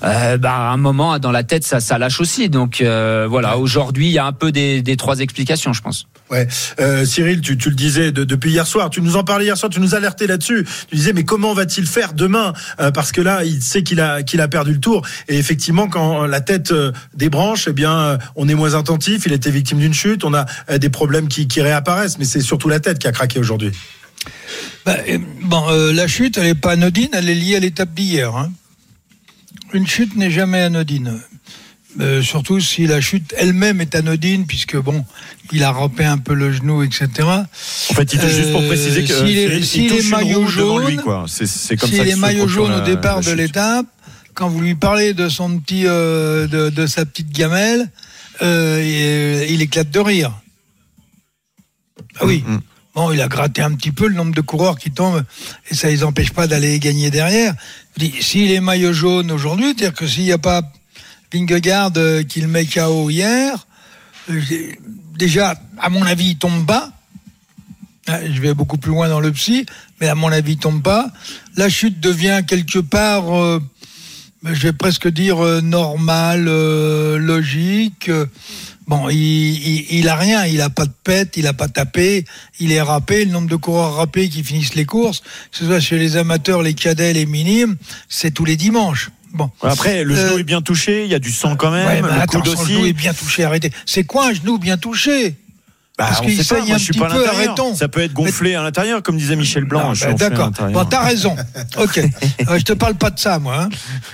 Euh, 0.03 0.37
bah, 0.37 0.55
à 0.55 0.73
un 0.73 0.77
moment 0.77 1.19
dans 1.19 1.31
la 1.31 1.45
tête 1.45 1.65
ça, 1.65 1.81
ça 1.81 1.99
lâche 1.99 2.21
aussi. 2.21 2.49
Donc 2.49 2.81
euh, 2.81 3.27
voilà, 3.29 3.57
aujourd'hui 3.59 4.09
il 4.09 4.13
y 4.13 4.19
a 4.19 4.27
un 4.27 4.33
peu 4.33 4.53
des, 4.53 4.83
des 4.83 4.97
trois 4.97 5.21
explications, 5.21 5.73
je 5.73 5.81
pense. 5.81 6.07
Ouais, 6.35 6.49
euh, 6.81 7.05
Cyril, 7.05 7.41
tu, 7.41 7.55
le 7.55 7.77
disais 7.77 8.11
depuis 8.11 8.51
hier 8.51 8.67
soir, 8.67 8.91
tu 8.91 9.01
nous 9.01 9.15
en 9.15 9.23
parlais 9.23 9.45
hier 9.45 9.57
soir, 9.57 9.71
tu 9.71 9.79
nous 9.79 9.95
alertais 9.95 10.27
là-dessus. 10.27 10.67
Tu 10.91 10.97
disais 10.97 11.13
mais 11.13 11.23
comment 11.23 11.55
va-t-il 11.55 11.87
faire 11.87 12.13
demain 12.13 12.53
euh, 12.81 12.91
Parce 12.91 13.13
que 13.13 13.21
là, 13.21 13.45
il 13.45 13.63
sait 13.63 13.85
qu'il 13.85 14.01
a 14.01 14.49
perdu 14.49 14.73
le 14.73 14.81
tour. 14.81 15.07
Et 15.29 15.39
effectivement, 15.39 15.87
quand 15.87 16.27
la 16.27 16.41
tête 16.41 16.73
euh, 16.73 16.91
débranche, 17.15 17.69
eh 17.69 17.73
bien, 17.73 18.19
on 18.35 18.49
est 18.49 18.55
moins 18.55 18.75
attentif. 18.75 19.27
Il 19.27 19.33
était 19.33 19.53
victime 19.53 19.79
d'une 19.79 19.95
chute. 19.95 20.25
On 20.25 20.35
a 20.35 20.45
des 20.77 20.91
problèmes 20.91 21.29
qui, 21.29 21.47
réapparaissent, 21.61 22.19
mais 22.19 22.25
c'est 22.25 22.41
surtout 22.41 22.69
la 22.69 22.81
tête 22.81 22.99
qui 22.99 23.07
a 23.07 23.13
craqué 23.13 23.39
aujourd'hui. 23.39 23.71
Bah, 24.85 24.97
bon, 25.43 25.65
la 25.93 26.09
chute, 26.09 26.37
elle 26.37 26.47
est 26.47 26.55
pas 26.57 26.73
anodine, 26.73 27.11
elle 27.13 27.31
est 27.31 27.35
liée 27.35 27.57
à 27.57 27.61
l'étape 27.61 27.95
d'hier. 27.95 28.35
Hein 28.35 28.51
une 29.73 29.87
chute 29.87 30.17
n'est 30.17 30.31
jamais 30.31 30.61
anodine. 30.61 31.21
Euh, 32.01 32.23
surtout 32.23 32.61
si 32.61 32.87
la 32.87 33.01
chute 33.01 33.33
elle-même 33.37 33.81
est 33.81 33.95
anodine, 33.95 34.47
puisque 34.47 34.77
bon, 34.77 35.05
il 35.53 35.63
a 35.63 35.71
rampé 35.71 36.05
un 36.05 36.19
peu 36.19 36.35
le 36.35 36.53
genou, 36.53 36.83
etc. 36.83 37.09
En 37.21 37.47
fait, 37.95 38.13
il 38.13 38.21
juste 38.21 38.53
pour 38.53 38.65
préciser 38.67 39.05
que 39.05 39.15
si 39.63 39.89
les, 39.89 40.03
maillots 40.03 40.47
jaunes, 40.47 41.01
C'est 41.29 41.77
comme 41.77 41.91
si 41.91 42.03
les 42.03 42.17
maillots 42.17 42.49
jaunes 42.49 42.73
au 42.73 42.81
départ 42.81 43.21
de 43.21 43.31
l'étape, 43.31 43.87
quand 44.35 44.49
vous 44.49 44.61
lui 44.61 44.75
parlez 44.75 45.15
de 45.15 45.29
son 45.29 45.59
petit, 45.61 45.85
euh, 45.87 46.49
de, 46.49 46.87
sa 46.87 47.05
petite 47.05 47.31
gamelle, 47.31 47.89
euh, 48.43 49.47
il 49.49 49.63
éclate 49.63 49.91
de 49.91 50.01
rire. 50.01 50.33
Ah 52.19 52.27
oui. 52.27 52.43
Mm, 52.47 52.55
mm. 52.55 52.61
Bon, 52.95 53.11
il 53.11 53.21
a 53.21 53.27
gratté 53.27 53.61
un 53.61 53.73
petit 53.73 53.91
peu 53.91 54.07
le 54.07 54.15
nombre 54.15 54.35
de 54.35 54.41
coureurs 54.41 54.79
qui 54.79 54.93
tombent 54.93 55.25
et 55.69 55.75
ça 55.75 55.89
les 55.89 56.05
empêche 56.05 56.31
pas 56.31 56.47
d'aller 56.47 56.79
gagner 56.79 57.11
derrière. 57.11 57.55
S'il 58.21 58.53
est 58.53 58.61
maillot 58.61 58.93
jaune 58.93 59.33
aujourd'hui, 59.33 59.75
c'est-à-dire 59.77 59.95
que 59.95 60.07
s'il 60.07 60.23
n'y 60.25 60.33
a 60.33 60.39
pas 60.39 60.63
Vingegaard 61.35 61.91
euh, 61.97 62.23
qui 62.23 62.41
le 62.41 62.47
met 62.47 62.65
KO 62.65 63.11
hier, 63.11 63.67
euh, 64.31 64.41
déjà, 65.19 65.57
à 65.79 65.89
mon 65.91 66.03
avis, 66.03 66.31
il 66.31 66.39
tombe 66.39 66.65
pas. 66.65 66.93
Ah, 68.07 68.21
je 68.25 68.41
vais 68.41 68.55
beaucoup 68.55 68.79
plus 68.79 68.93
loin 68.93 69.09
dans 69.09 69.19
le 69.21 69.33
psy, 69.33 69.67
mais 70.01 70.09
à 70.09 70.15
mon 70.15 70.31
avis, 70.31 70.53
il 70.53 70.59
tombe 70.59 70.83
pas. 70.83 71.11
La 71.57 71.69
chute 71.69 71.99
devient 71.99 72.43
quelque 72.47 72.79
part, 72.79 73.35
euh, 73.35 73.61
je 74.45 74.69
vais 74.69 74.73
presque 74.73 75.09
dire 75.09 75.39
normale, 75.63 76.45
logique. 77.17 78.11
Bon, 78.87 79.09
il, 79.09 79.87
il, 79.91 80.09
a 80.09 80.17
rien, 80.17 80.45
il 80.45 80.61
a 80.61 80.69
pas 80.69 80.85
de 80.85 80.93
pète, 81.03 81.39
il 81.39 81.47
a 81.47 81.55
pas 81.55 81.69
tapé, 81.69 82.27
il 82.61 82.71
est 82.71 82.83
râpé. 82.83 83.25
Le 83.25 83.33
nombre 83.33 83.49
de 83.49 83.57
coureurs 83.57 83.95
râpés 83.95 84.29
qui 84.29 84.45
finissent 84.45 84.75
les 84.75 84.85
courses, 84.85 85.21
que 85.51 85.59
ce 85.59 85.65
soit 85.65 85.81
chez 85.81 85.99
les 85.99 86.19
amateurs, 86.19 86.63
les 86.63 86.75
cadets, 86.75 87.15
les 87.15 87.25
minimes, 87.25 87.77
c'est 88.11 88.33
tous 88.33 88.45
les 88.45 88.57
dimanches. 88.57 89.11
Bon. 89.35 89.51
Après, 89.63 90.05
le 90.05 90.15
genou 90.15 90.35
euh, 90.35 90.39
est 90.39 90.45
bien 90.45 90.63
touché, 90.63 91.05
il 91.05 91.11
y 91.11 91.15
a 91.15 91.19
du 91.19 91.33
sang 91.33 91.57
quand 91.57 91.71
même. 91.71 92.07
le, 92.07 92.13
attends, 92.13 92.41
le 92.41 92.67
genou 92.67 92.87
est 92.87 92.93
bien 92.93 93.13
touché, 93.13 93.45
arrêtez. 93.45 93.73
C'est 93.85 94.05
quoi 94.05 94.29
un 94.29 94.33
genou 94.33 94.59
bien 94.59 94.77
touché? 94.77 95.37
Bah, 95.99 96.07
Parce 96.09 96.21
qu'il 96.23 96.45
saigne 96.45 96.73
un 96.73 96.77
petit 96.77 96.99
peu, 96.99 97.29
arrêtons. 97.29 97.75
Ça 97.75 97.89
peut 97.89 98.01
être 98.01 98.13
gonflé 98.13 98.55
à 98.55 98.63
l'intérieur, 98.63 99.03
comme 99.03 99.17
disait 99.17 99.37
Michel 99.37 99.65
Blanc. 99.65 99.93
Bah, 100.01 100.13
d'accord. 100.15 100.51
Bon, 100.73 100.85
t'as 100.85 101.05
raison. 101.05 101.37
ok. 101.77 101.99
euh, 102.49 102.59
je 102.59 102.65
te 102.65 102.73
parle 102.73 102.95
pas 102.95 103.11
de 103.11 103.19
ça, 103.19 103.39
moi. 103.39 103.63
Hein. 103.63 103.69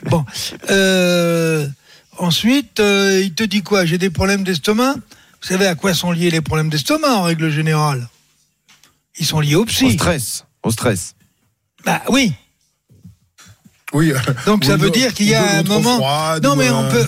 Bon. 0.06 0.25
Euh, 0.70 1.66
Ensuite, 2.20 2.81
euh, 2.81 3.23
il 3.25 3.32
te 3.32 3.43
dit 3.43 3.62
quoi? 3.62 3.87
J'ai 3.87 3.96
des 3.96 4.11
problèmes 4.11 4.44
d'estomac. 4.44 4.94
Vous 4.94 5.49
savez 5.49 5.66
à 5.66 5.75
quoi 5.75 5.94
sont 5.94 6.12
liés 6.12 6.31
les 6.31 6.43
problèmes 6.43 6.69
d'estomac 6.69 7.14
en 7.14 7.23
règle 7.23 7.50
générale? 7.50 8.08
Ils 9.19 9.25
sont 9.25 9.40
liés 9.40 9.55
au 9.55 9.64
psy. 9.64 9.87
Au 9.87 9.90
stress. 9.90 10.44
Au 10.62 10.70
stress. 10.70 11.14
Bah 11.87 12.02
oui. 12.11 12.34
Oui. 13.92 14.12
Donc 14.46 14.64
ça 14.64 14.76
veut 14.76 14.90
dire 14.90 15.12
qu'il 15.14 15.26
y 15.26 15.34
a 15.34 15.58
un 15.58 15.62
moment. 15.62 15.98
non 16.42 16.56
mais 16.56 16.70
on 16.70 16.88
peut, 16.88 17.06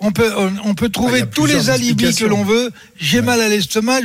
on 0.00 0.12
peut, 0.12 0.32
on 0.64 0.74
peut 0.74 0.88
trouver 0.88 1.24
tous 1.26 1.46
les 1.46 1.70
alibis 1.70 2.14
que 2.14 2.24
l'on 2.24 2.44
veut. 2.44 2.70
J'ai 2.98 3.22
mal 3.22 3.40
à 3.40 3.48
l'estomac. 3.48 4.00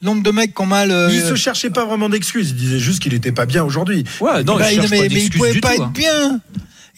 Nombre 0.00 0.22
de 0.22 0.30
mecs 0.30 0.54
qui 0.54 0.62
ont 0.62 0.66
mal. 0.66 0.90
Il 1.10 1.16
Il 1.16 1.22
se 1.22 1.34
cherchait 1.34 1.70
pas 1.70 1.84
vraiment 1.84 2.08
d'excuses. 2.08 2.50
Il 2.50 2.56
disait 2.56 2.78
juste 2.78 3.02
qu'il 3.02 3.12
n'était 3.12 3.32
pas 3.32 3.46
bien 3.46 3.64
aujourd'hui. 3.64 4.04
Ouais, 4.20 4.44
non, 4.44 4.56
bah, 4.56 4.72
il 4.72 4.80
mais, 4.90 5.06
il 5.06 5.30
pouvait 5.30 5.60
pas 5.60 5.74
être 5.74 5.82
hein. 5.82 5.92
bien. 5.94 6.40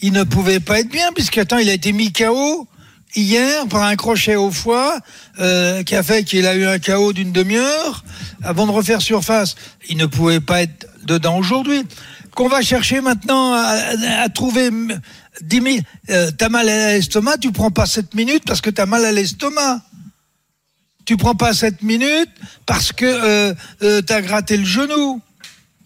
Il 0.01 0.11
ne 0.11 0.23
pouvait 0.23 0.59
pas 0.59 0.79
être 0.79 0.89
bien 0.89 1.11
puisque 1.13 1.37
attends, 1.37 1.57
il 1.57 1.69
a 1.69 1.73
été 1.73 1.91
mis 1.91 2.11
KO 2.11 2.67
hier 3.15 3.67
par 3.67 3.83
un 3.83 3.95
crochet 3.95 4.35
au 4.35 4.51
foie 4.51 4.99
euh, 5.39 5.83
qui 5.83 5.95
a 5.95 6.03
fait 6.03 6.23
qu'il 6.23 6.45
a 6.45 6.55
eu 6.55 6.65
un 6.65 6.79
chaos 6.79 7.13
d'une 7.13 7.31
demi-heure 7.31 8.03
avant 8.43 8.67
de 8.67 8.71
refaire 8.71 9.01
surface. 9.01 9.55
Il 9.89 9.97
ne 9.97 10.05
pouvait 10.05 10.39
pas 10.39 10.63
être 10.63 10.87
dedans 11.03 11.37
aujourd'hui. 11.37 11.83
Qu'on 12.35 12.47
va 12.47 12.61
chercher 12.61 13.01
maintenant 13.01 13.53
à, 13.53 14.29
trouver 14.29 14.69
10 15.41 15.61
000. 15.61 15.77
Euh, 16.09 16.31
t'as 16.37 16.49
mal 16.49 16.69
à 16.69 16.93
l'estomac, 16.93 17.37
tu 17.37 17.51
prends 17.51 17.71
pas 17.71 17.85
7 17.85 18.13
minutes 18.13 18.43
parce 18.45 18.61
que 18.61 18.69
t'as 18.69 18.85
mal 18.85 19.03
à 19.05 19.11
l'estomac. 19.11 19.81
Tu 21.05 21.17
prends 21.17 21.35
pas 21.35 21.53
7 21.53 21.81
minutes 21.81 22.31
parce 22.65 22.91
que 22.91 23.05
euh, 23.05 23.53
euh, 23.81 24.01
t'as 24.01 24.21
gratté 24.21 24.57
le 24.57 24.65
genou. 24.65 25.21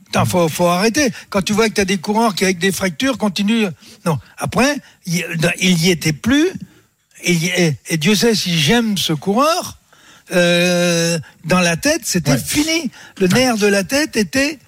Putain, 0.05 0.25
faut, 0.25 0.49
faut 0.49 0.67
arrêter. 0.67 1.11
Quand 1.29 1.41
tu 1.41 1.53
vois 1.53 1.69
que 1.69 1.75
tu 1.75 1.81
as 1.81 1.85
des 1.85 1.99
coureurs 1.99 2.33
qui, 2.35 2.43
avec 2.43 2.57
des 2.57 2.71
fractures, 2.71 3.17
continuent. 3.17 3.67
Non. 4.05 4.17
Après, 4.37 4.77
il, 5.05 5.23
il 5.59 5.85
y 5.85 5.91
était 5.91 6.13
plus 6.13 6.49
et, 7.23 7.97
Dieu 7.97 8.15
sait 8.15 8.35
si 8.35 8.57
j'aime 8.57 8.97
ce 8.97 9.13
coureur, 9.13 9.77
euh, 10.31 11.19
dans 11.45 11.59
la 11.59 11.77
tête, 11.77 12.01
c'était 12.03 12.37
fini. 12.37 12.91
Le 13.19 13.27
nerf 13.27 13.57
de 13.57 13.67
la 13.67 13.83
tête 13.83 14.15
était 14.15 14.59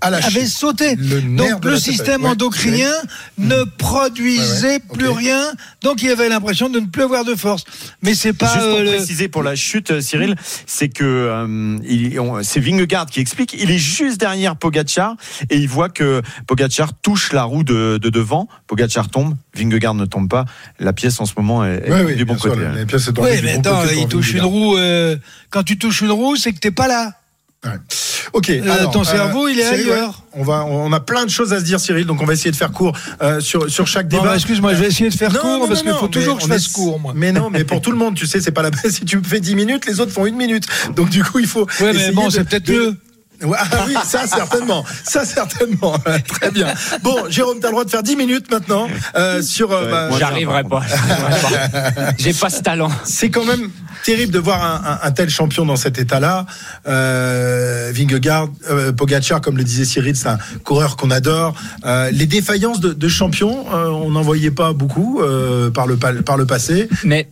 avait 0.00 0.46
sauté. 0.46 0.96
donc 0.96 1.64
le 1.64 1.78
système 1.78 2.24
endocrinien 2.24 2.92
ne 3.38 3.64
produisait 3.64 4.80
plus 4.80 5.08
rien, 5.08 5.52
donc 5.82 6.02
il 6.02 6.10
avait 6.10 6.28
l'impression 6.28 6.68
de 6.68 6.80
ne 6.80 6.86
plus 6.86 7.02
avoir 7.02 7.24
de 7.24 7.34
force. 7.34 7.64
Mais 8.02 8.14
c'est 8.14 8.32
pas. 8.32 8.52
Juste 8.52 8.68
pour 8.68 8.78
euh, 8.78 8.96
préciser 8.96 9.28
pour 9.28 9.42
la 9.42 9.54
chute, 9.54 9.90
euh, 9.90 10.00
Cyril, 10.00 10.36
c'est 10.66 10.88
que 10.88 11.04
euh, 11.04 12.42
c'est 12.42 12.60
Vingegaard 12.60 13.06
qui 13.06 13.20
explique. 13.20 13.54
Il 13.58 13.70
est 13.70 13.78
juste 13.78 14.18
derrière 14.18 14.56
Pogacar 14.56 15.16
et 15.50 15.56
il 15.56 15.68
voit 15.68 15.88
que 15.88 16.22
Pogacar 16.46 16.92
touche 16.94 17.32
la 17.32 17.44
roue 17.44 17.64
de, 17.64 17.98
devant. 17.98 18.48
Pogacar 18.66 19.08
tombe, 19.08 19.34
Vingegaard 19.54 19.94
ne 19.94 20.06
tombe 20.06 20.28
pas. 20.28 20.44
La 20.78 20.92
pièce 20.92 21.20
en 21.20 21.26
ce 21.26 21.32
moment 21.36 21.64
est, 21.64 22.14
du 22.16 22.24
bon 22.24 22.36
côté. 22.36 22.56
oui, 23.18 23.30
mais 23.42 23.54
attends, 23.54 23.82
il 23.96 24.08
touche 24.08 24.32
une 24.34 24.42
roue. 24.42 24.76
quand 25.50 25.62
tu 25.62 25.78
touches 25.78 26.00
une 26.00 26.10
roue, 26.10 26.36
c'est 26.36 26.52
que 26.52 26.58
t'es 26.58 26.70
pas 26.70 26.88
là. 26.88 27.14
Ok. 28.32 28.50
Euh, 28.50 28.86
ton 28.92 29.04
cerveau, 29.04 29.48
il 29.48 29.60
est 29.60 29.64
ailleurs. 29.64 30.22
On 30.32 30.42
va, 30.42 30.64
on 30.64 30.92
a 30.92 31.00
plein 31.00 31.24
de 31.24 31.30
choses 31.30 31.52
à 31.52 31.60
se 31.60 31.64
dire, 31.64 31.78
Cyril. 31.78 32.06
Donc 32.06 32.22
on 32.22 32.24
va 32.24 32.32
essayer 32.32 32.50
de 32.50 32.56
faire 32.56 32.72
court 32.72 32.96
euh, 33.22 33.40
sur 33.40 33.70
sur 33.70 33.86
chaque 33.86 34.08
débat. 34.08 34.24
Bah, 34.24 34.34
excuse-moi, 34.34 34.74
je 34.74 34.80
vais 34.80 34.88
essayer 34.88 35.10
de 35.10 35.14
faire 35.14 35.38
court 35.38 35.68
parce 35.68 35.82
qu'il 35.82 35.92
faut 35.92 36.08
toujours 36.08 36.36
que 36.36 36.42
je 36.42 36.48
fasse 36.48 36.68
court, 36.68 36.98
moi. 36.98 37.12
Mais 37.14 37.32
non, 37.32 37.50
mais 37.50 37.64
pour 37.64 37.80
tout 37.80 37.90
le 37.90 37.98
monde, 37.98 38.14
tu 38.14 38.26
sais, 38.26 38.40
c'est 38.40 38.52
pas 38.52 38.62
la 38.62 38.70
peine. 38.70 38.80
Si 38.92 39.06
tu 39.06 39.20
fais 39.24 39.40
10 39.40 39.54
minutes, 39.54 39.86
les 39.86 40.00
autres 40.00 40.12
font 40.12 40.26
une 40.26 40.36
minute. 40.36 40.66
Donc 40.94 41.08
du 41.08 41.24
coup, 41.24 41.38
il 41.38 41.46
faut. 41.46 41.66
Ouais, 41.80 41.92
mais 41.92 42.10
bon, 42.12 42.30
c'est 42.30 42.44
peut-être 42.44 42.68
mieux. 42.68 42.96
Ah 43.56 43.84
oui, 43.86 43.94
ça 44.04 44.26
certainement, 44.26 44.84
ça 45.04 45.24
certainement. 45.24 45.98
Très 46.28 46.50
bien. 46.50 46.68
Bon, 47.02 47.28
Jérôme, 47.28 47.58
tu 47.58 47.66
as 47.66 47.68
le 47.68 47.72
droit 47.72 47.84
de 47.84 47.90
faire 47.90 48.02
10 48.02 48.16
minutes 48.16 48.50
maintenant 48.50 48.88
euh, 49.16 49.42
sur. 49.42 49.72
Euh, 49.72 49.90
bah, 49.90 50.16
J'arriverai 50.18 50.64
pas. 50.70 50.82
J'ai 52.18 52.34
pas 52.34 52.50
ce 52.50 52.60
talent. 52.60 52.90
C'est 53.04 53.30
quand 53.30 53.44
même 53.44 53.70
terrible 54.04 54.32
de 54.32 54.38
voir 54.38 54.62
un, 54.62 54.98
un, 55.02 55.10
tel 55.10 55.30
champion 55.30 55.64
dans 55.64 55.76
cet 55.76 55.98
état-là. 55.98 56.46
Euh, 56.86 57.92
Vingegaard, 57.94 58.48
euh, 58.70 58.92
Pogacar, 58.92 59.40
comme 59.40 59.56
le 59.56 59.64
disait 59.64 59.84
Cyril, 59.84 60.16
c'est 60.16 60.28
un 60.28 60.38
coureur 60.64 60.96
qu'on 60.96 61.10
adore. 61.10 61.54
Euh, 61.84 62.10
les 62.10 62.26
défaillances 62.26 62.80
de, 62.80 62.92
de 62.92 63.08
champions, 63.08 63.66
euh, 63.72 63.88
on 63.88 64.10
n'en 64.10 64.22
voyait 64.22 64.50
pas 64.50 64.72
beaucoup 64.72 65.20
euh, 65.20 65.70
par 65.70 65.86
le 65.86 65.96
par 65.96 66.36
le 66.36 66.46
passé. 66.46 66.88
Mais 67.04 67.28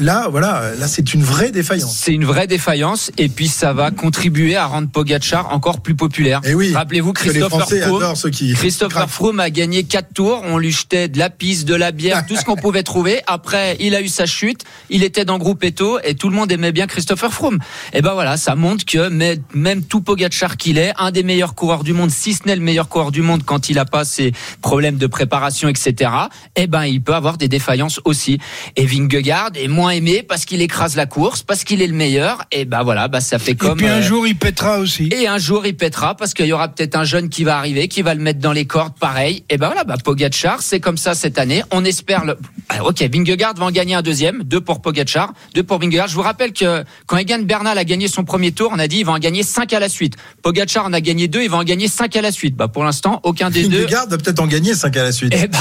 là, 0.00 0.28
voilà, 0.30 0.72
là 0.78 0.88
c'est 0.88 1.14
une 1.14 1.22
vraie 1.22 1.50
défaillance. 1.50 1.96
C'est 1.96 2.12
une 2.12 2.24
vraie 2.24 2.46
défaillance, 2.46 3.10
et 3.18 3.28
puis 3.28 3.48
ça 3.48 3.72
va 3.72 3.90
contribuer 3.90 4.56
à 4.56 4.66
rendre 4.66 4.88
Pogacar 4.88 5.52
encore 5.52 5.80
plus 5.80 5.94
populaire. 5.94 6.40
Et 6.44 6.50
eh 6.50 6.54
oui, 6.54 6.74
Rappelez-vous, 6.74 7.12
Christopher 7.12 7.68
Froome, 7.68 8.14
Christopher 8.54 9.10
Froome 9.10 9.40
a 9.40 9.50
gagné 9.50 9.84
4 9.84 10.12
tours. 10.12 10.42
On 10.44 10.58
lui 10.58 10.72
jetait 10.72 11.08
de 11.08 11.18
la 11.18 11.30
pisse, 11.30 11.64
de 11.64 11.74
la 11.74 11.92
bière, 11.92 12.26
tout 12.26 12.36
ce 12.36 12.44
qu'on 12.44 12.56
pouvait 12.64 12.82
trouver. 12.82 13.22
Après, 13.26 13.76
il 13.80 13.94
a 13.94 14.00
eu 14.00 14.08
sa 14.08 14.26
chute. 14.26 14.64
Il 14.90 15.02
était 15.02 15.24
dans 15.24 15.38
groupe 15.38 15.64
Eto 15.64 15.93
et 16.02 16.14
tout 16.14 16.28
le 16.28 16.34
monde 16.34 16.50
aimait 16.50 16.72
bien 16.72 16.86
Christopher 16.86 17.32
Froome. 17.32 17.58
Et 17.92 18.02
ben 18.02 18.14
voilà, 18.14 18.36
ça 18.36 18.54
montre 18.54 18.84
que 18.84 19.08
même 19.54 19.82
tout 19.84 20.00
Pogacar 20.00 20.56
qu'il 20.56 20.78
est, 20.78 20.92
un 20.98 21.10
des 21.10 21.22
meilleurs 21.22 21.54
coureurs 21.54 21.84
du 21.84 21.92
monde, 21.92 22.10
si 22.10 22.34
ce 22.34 22.46
n'est 22.46 22.56
le 22.56 22.62
meilleur 22.62 22.88
coureur 22.88 23.10
du 23.10 23.22
monde 23.22 23.42
quand 23.44 23.68
il 23.68 23.78
a 23.78 23.84
pas 23.84 24.04
ses 24.04 24.32
problèmes 24.60 24.96
de 24.96 25.06
préparation, 25.06 25.68
etc. 25.68 26.10
Et 26.56 26.66
ben 26.66 26.84
il 26.84 27.02
peut 27.02 27.14
avoir 27.14 27.38
des 27.38 27.48
défaillances 27.48 28.00
aussi. 28.04 28.38
Et 28.76 28.86
Vingegaard 28.86 29.50
est 29.54 29.68
moins 29.68 29.90
aimé 29.90 30.22
parce 30.22 30.44
qu'il 30.44 30.62
écrase 30.62 30.96
la 30.96 31.06
course, 31.06 31.42
parce 31.42 31.64
qu'il 31.64 31.82
est 31.82 31.86
le 31.86 31.94
meilleur. 31.94 32.42
Et 32.52 32.64
ben 32.64 32.82
voilà, 32.82 33.08
bah 33.08 33.20
ça 33.20 33.38
fait 33.38 33.54
comme. 33.54 33.78
Et 33.78 33.82
puis 33.82 33.86
un 33.86 33.98
euh, 33.98 34.02
jour 34.02 34.26
il 34.26 34.36
pètera 34.36 34.78
aussi. 34.78 35.08
Et 35.12 35.26
un 35.26 35.38
jour 35.38 35.66
il 35.66 35.76
pètera 35.76 36.16
parce 36.16 36.34
qu'il 36.34 36.46
y 36.46 36.52
aura 36.52 36.68
peut-être 36.68 36.96
un 36.96 37.04
jeune 37.04 37.28
qui 37.28 37.44
va 37.44 37.56
arriver, 37.56 37.88
qui 37.88 38.02
va 38.02 38.14
le 38.14 38.20
mettre 38.20 38.40
dans 38.40 38.52
les 38.52 38.66
cordes, 38.66 38.94
pareil. 38.98 39.44
Et 39.50 39.56
ben 39.56 39.66
voilà, 39.66 39.84
bah 39.84 39.96
Pogacar, 40.02 40.62
c'est 40.62 40.80
comme 40.80 40.96
ça 40.96 41.14
cette 41.14 41.38
année. 41.38 41.62
On 41.70 41.84
espère 41.84 42.24
le. 42.24 42.36
Ah, 42.68 42.84
ok, 42.84 43.02
Vingegaard 43.12 43.54
va 43.54 43.66
en 43.66 43.70
gagner 43.70 43.94
un 43.94 44.02
deuxième, 44.02 44.42
deux 44.44 44.60
pour 44.60 44.80
Pogacar, 44.80 45.32
deux 45.54 45.62
pour 45.62 45.78
Vingegaard. 45.84 46.08
Je 46.08 46.14
vous 46.14 46.22
rappelle 46.22 46.52
que 46.52 46.84
quand 47.06 47.16
Egan 47.16 47.40
Bernal 47.40 47.78
a 47.78 47.84
gagné 47.84 48.08
son 48.08 48.24
premier 48.24 48.52
tour, 48.52 48.70
on 48.74 48.78
a 48.78 48.88
dit 48.88 48.98
il 48.98 49.06
va 49.06 49.12
en 49.12 49.18
gagner 49.18 49.42
cinq 49.42 49.72
à 49.72 49.80
la 49.80 49.88
suite. 49.88 50.16
Pogacar 50.42 50.86
en 50.86 50.92
a 50.92 51.00
gagné 51.00 51.28
deux, 51.28 51.42
il 51.42 51.50
va 51.50 51.58
en 51.58 51.64
gagner 51.64 51.88
cinq 51.88 52.16
à 52.16 52.22
la 52.22 52.32
suite. 52.32 52.56
Bah 52.56 52.68
pour 52.68 52.84
l'instant, 52.84 53.20
aucun 53.22 53.50
des 53.50 53.68
deux. 53.68 53.80
Vingegaard 53.80 54.08
va 54.08 54.18
peut-être 54.18 54.40
en 54.40 54.46
gagner 54.46 54.74
cinq 54.74 54.96
à 54.96 55.02
la 55.02 55.12
suite. 55.12 55.34
Eh 55.36 55.48
ben 55.48 55.58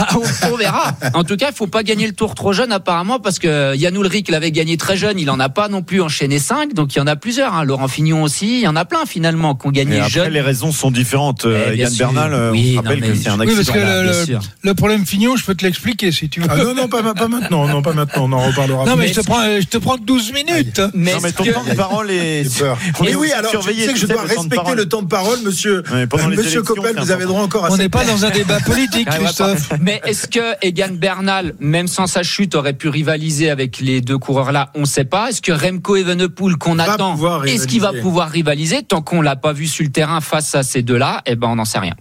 on, 0.52 0.56
verra. 0.56 0.96
En 1.14 1.24
tout 1.24 1.38
cas, 1.38 1.50
il 1.52 1.56
faut 1.56 1.68
pas 1.68 1.84
gagner 1.84 2.08
le 2.08 2.14
tour 2.14 2.36
trop 2.36 2.54
jeune 2.54 2.72
apparemment 2.72 3.20
parce 3.20 3.40
que 3.40 3.76
Yann 3.76 3.96
Ulrich 3.96 4.30
l'avait 4.30 4.52
gagné 4.52 4.78
très 4.78 4.98
jeune, 4.98 5.20
il 5.20 5.30
en 5.30 5.40
a 5.40 5.50
pas 5.50 5.68
non 5.68 5.84
plus 5.84 6.02
enchaîné 6.02 6.40
cinq, 6.40 6.74
donc 6.74 6.96
il 6.96 7.00
y 7.00 7.02
en 7.02 7.08
a 7.08 7.16
plusieurs. 7.16 7.54
Hein. 7.54 7.64
Laurent 7.64 7.88
Fignon 7.88 8.24
aussi, 8.24 8.60
il 8.60 8.64
y 8.64 8.68
en 8.68 8.76
a 8.76 8.86
plein 8.86 9.06
finalement 9.06 9.56
qui 9.56 9.68
ont 9.68 9.72
gagné 9.72 10.00
après, 10.00 10.30
Les 10.30 10.42
raisons 10.42 10.72
sont 10.72 10.92
différentes. 10.92 11.46
Eh, 11.46 11.78
Yann 11.78 11.94
Bernal, 11.94 12.34
euh, 12.34 12.52
oui, 12.52 12.76
on 12.78 12.82
rappelle 12.82 13.02
que 13.02 13.16
c'est 13.16 13.30
un 13.30 13.40
accident. 13.40 13.60
Oui, 13.60 13.66
parce 13.66 13.78
que 13.78 14.68
le, 14.68 14.74
problème 14.74 15.06
Fignon, 15.06 15.36
je 15.36 15.46
peux 15.46 15.56
te 15.56 15.64
l'expliquer 15.64 16.12
si 16.12 16.30
tu 16.30 16.42
veux. 16.42 16.48
Ah 16.50 16.58
non, 16.58 16.74
non, 16.74 16.88
pas, 16.88 17.02
maintenant, 17.02 17.68
non, 17.68 17.82
pas 17.82 17.94
maintenant, 17.94 18.26
on 18.26 18.32
en 18.32 18.48
reparlera. 18.48 18.86
Non, 18.86 18.96
mais, 18.96 19.08
je 19.08 19.14
te 19.14 19.22
prends, 19.22 19.44
je 19.44 19.66
te 19.66 19.78
prends 19.78 19.98
12 20.14 20.32
minutes. 20.34 20.82
Mais, 20.94 21.14
non, 21.14 21.20
mais 21.24 21.32
ton 21.32 21.44
temps 21.44 21.64
de 21.64 21.74
parole 21.74 22.12
est. 22.12 22.64
Oui, 23.00 23.16
oui, 23.18 23.32
alors 23.32 23.52
tu 23.52 23.74
sais 23.74 23.94
que 23.94 24.00
je 24.00 24.06
dois 24.06 24.22
respecter 24.22 24.76
le 24.76 24.88
temps 24.88 25.02
de 25.02 25.08
parole, 25.08 25.40
monsieur. 25.44 25.84
Monsieur 26.30 26.62
Coppel, 26.62 26.96
vous 26.98 27.12
avez 27.12 27.26
droit 27.26 27.42
encore 27.42 27.66
à 27.66 27.72
On 27.72 27.78
n'est 27.78 27.90
pas 27.90 28.06
dans 28.06 28.26
un 28.26 28.30
débat 28.30 28.60
politique, 28.66 29.10
Christophe. 29.10 29.70
Mais 29.82 30.02
est-ce 30.06 30.28
que 30.28 30.54
Egan 30.62 30.94
Bernal, 30.94 31.54
même 31.60 31.88
sans 31.88 32.06
sa 32.06 32.22
chute, 32.22 32.54
aurait 32.56 32.74
pu 32.74 32.90
rivaliser 32.90 33.50
avec 33.50 33.80
les 33.80 34.02
deux 34.02 34.18
coureurs-là? 34.20 34.70
On 34.76 34.82
ne 34.82 34.86
sait 34.86 35.06
pas. 35.06 35.30
Est-ce 35.30 35.42
que 35.42 35.52
Remco 35.52 35.96
Evenepoel, 35.96 36.58
qu'on 36.58 36.78
attend, 36.78 37.18
est-ce 37.46 37.68
qu'il 37.68 37.82
va 37.82 37.92
pouvoir 37.94 38.30
rivaliser 38.30 38.84
Tant 38.84 39.02
qu'on 39.02 39.22
l'a 39.22 39.36
pas 39.36 39.54
vu 39.54 39.66
sur 39.66 39.84
le 39.84 39.92
terrain 39.92 40.22
face 40.22 40.54
à 40.54 40.62
ces 40.62 40.84
deux-là, 40.84 41.22
eh 41.26 41.36
ben 41.36 41.48
on 41.48 41.56
n'en 41.56 41.66
sait 41.66 41.80
rien. 41.80 41.94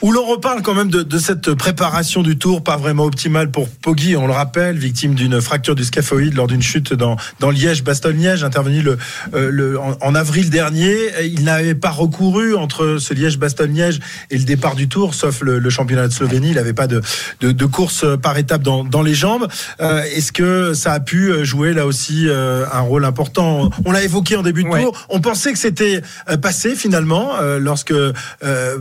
Où 0.00 0.12
l'on 0.12 0.24
reparle 0.24 0.62
quand 0.62 0.74
même 0.74 0.90
de, 0.90 1.02
de, 1.02 1.18
cette 1.18 1.54
préparation 1.54 2.22
du 2.22 2.38
Tour, 2.38 2.62
pas 2.62 2.76
vraiment 2.76 3.04
optimale 3.04 3.50
pour 3.50 3.68
Poggi, 3.68 4.14
on 4.14 4.28
le 4.28 4.32
rappelle, 4.32 4.78
victime 4.78 5.14
d'une 5.14 5.40
fracture 5.40 5.74
du 5.74 5.84
scaphoïde 5.84 6.34
lors 6.34 6.46
d'une 6.46 6.62
chute 6.62 6.92
dans, 6.92 7.16
dans 7.40 7.50
Liège, 7.50 7.84
Bastogne-Liège, 7.84 8.44
intervenu 8.44 8.82
le, 8.82 8.98
euh, 9.34 9.50
le, 9.50 9.78
en, 9.78 10.14
avril 10.14 10.50
dernier. 10.50 10.96
Il 11.22 11.44
n'avait 11.44 11.74
pas 11.74 11.90
recouru 11.90 12.54
entre 12.54 12.98
ce 12.98 13.14
Liège-Bastogne-Liège 13.14 14.00
et 14.30 14.38
le 14.38 14.44
départ 14.44 14.74
du 14.74 14.88
Tour, 14.88 15.14
sauf 15.14 15.40
le, 15.42 15.58
le 15.58 15.70
championnat 15.70 16.08
de 16.08 16.12
Slovénie. 16.12 16.50
Il 16.50 16.56
n'avait 16.56 16.72
pas 16.72 16.86
de, 16.86 17.00
de, 17.40 17.52
de, 17.52 17.66
course 17.66 18.04
par 18.22 18.38
étape 18.38 18.62
dans, 18.62 18.84
dans 18.84 19.02
les 19.02 19.14
jambes. 19.14 19.46
Euh, 19.80 20.02
Est-ce 20.14 20.32
que 20.32 20.74
ça 20.74 20.92
a 20.92 21.00
pu 21.00 21.44
jouer 21.44 21.72
là 21.72 21.86
aussi 21.86 22.26
euh, 22.28 22.64
un 22.72 22.80
rôle 22.80 23.04
important? 23.04 23.70
On 23.84 23.92
l'a 23.92 24.02
évoqué 24.02 24.36
en 24.36 24.42
début 24.42 24.64
de 24.64 24.70
tour. 24.70 25.06
On 25.08 25.20
pensait 25.20 25.52
que 25.52 25.58
c'était 25.58 26.02
euh, 26.28 26.36
passé 26.36 26.74
finalement 26.74 27.32
lorsque 27.58 27.94